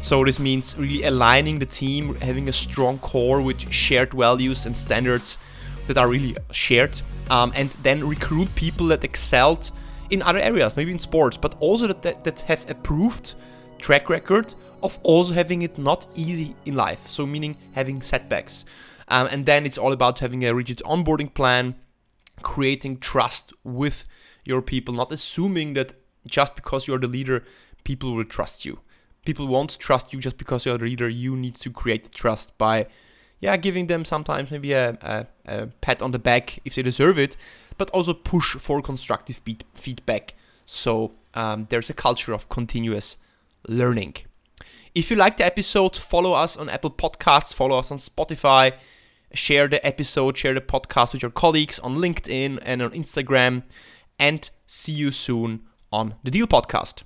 So 0.00 0.24
this 0.24 0.38
means 0.38 0.76
really 0.76 1.04
aligning 1.04 1.58
the 1.60 1.66
team, 1.66 2.14
having 2.16 2.48
a 2.48 2.52
strong 2.52 2.98
core 2.98 3.40
with 3.40 3.72
shared 3.72 4.12
values 4.12 4.66
and 4.66 4.76
standards 4.76 5.38
that 5.86 5.96
are 5.96 6.08
really 6.08 6.36
shared, 6.50 7.00
um, 7.30 7.52
and 7.54 7.70
then 7.82 8.06
recruit 8.06 8.54
people 8.54 8.86
that 8.88 9.02
excelled 9.04 9.70
in 10.10 10.22
other 10.22 10.38
areas, 10.38 10.76
maybe 10.76 10.92
in 10.92 10.98
sports, 10.98 11.36
but 11.36 11.56
also 11.60 11.86
that, 11.86 12.02
that, 12.02 12.24
that 12.24 12.40
have 12.42 12.68
approved 12.68 13.34
track 13.78 14.10
record 14.10 14.54
of 14.84 14.98
also 15.02 15.32
having 15.32 15.62
it 15.62 15.78
not 15.78 16.06
easy 16.14 16.54
in 16.64 16.76
life. 16.76 17.08
So, 17.08 17.26
meaning 17.26 17.56
having 17.72 18.02
setbacks. 18.02 18.64
Um, 19.08 19.28
and 19.30 19.46
then 19.46 19.66
it's 19.66 19.78
all 19.78 19.92
about 19.92 20.20
having 20.20 20.44
a 20.44 20.54
rigid 20.54 20.82
onboarding 20.84 21.32
plan, 21.32 21.74
creating 22.42 22.98
trust 22.98 23.52
with 23.64 24.04
your 24.44 24.62
people, 24.62 24.94
not 24.94 25.10
assuming 25.10 25.74
that 25.74 25.94
just 26.26 26.54
because 26.54 26.86
you're 26.86 26.98
the 26.98 27.06
leader, 27.06 27.42
people 27.82 28.14
will 28.14 28.24
trust 28.24 28.64
you. 28.64 28.80
People 29.24 29.46
won't 29.46 29.78
trust 29.78 30.12
you 30.12 30.20
just 30.20 30.38
because 30.38 30.66
you're 30.66 30.78
the 30.78 30.84
leader. 30.84 31.08
You 31.08 31.36
need 31.36 31.56
to 31.56 31.70
create 31.70 32.04
the 32.04 32.10
trust 32.10 32.56
by 32.58 32.86
yeah, 33.40 33.56
giving 33.56 33.88
them 33.88 34.04
sometimes 34.04 34.50
maybe 34.50 34.72
a, 34.72 34.96
a, 35.02 35.26
a 35.46 35.66
pat 35.80 36.02
on 36.02 36.12
the 36.12 36.18
back 36.18 36.58
if 36.64 36.74
they 36.74 36.82
deserve 36.82 37.18
it, 37.18 37.36
but 37.76 37.90
also 37.90 38.14
push 38.14 38.56
for 38.56 38.80
constructive 38.80 39.42
feedback. 39.74 40.34
So 40.66 41.12
um, 41.34 41.66
there's 41.68 41.90
a 41.90 41.94
culture 41.94 42.32
of 42.32 42.48
continuous 42.48 43.18
learning. 43.68 44.16
If 44.94 45.10
you 45.10 45.16
like 45.16 45.38
the 45.38 45.44
episode, 45.44 45.96
follow 45.96 46.34
us 46.34 46.56
on 46.56 46.68
Apple 46.68 46.92
Podcasts, 46.92 47.52
follow 47.52 47.80
us 47.80 47.90
on 47.90 47.98
Spotify, 47.98 48.78
share 49.32 49.66
the 49.66 49.84
episode, 49.84 50.36
share 50.36 50.54
the 50.54 50.60
podcast 50.60 51.12
with 51.12 51.20
your 51.20 51.32
colleagues 51.32 51.80
on 51.80 51.96
LinkedIn 51.96 52.60
and 52.62 52.80
on 52.80 52.92
Instagram, 52.92 53.64
and 54.20 54.48
see 54.66 54.92
you 54.92 55.10
soon 55.10 55.64
on 55.92 56.14
the 56.22 56.30
Deal 56.30 56.46
Podcast. 56.46 57.02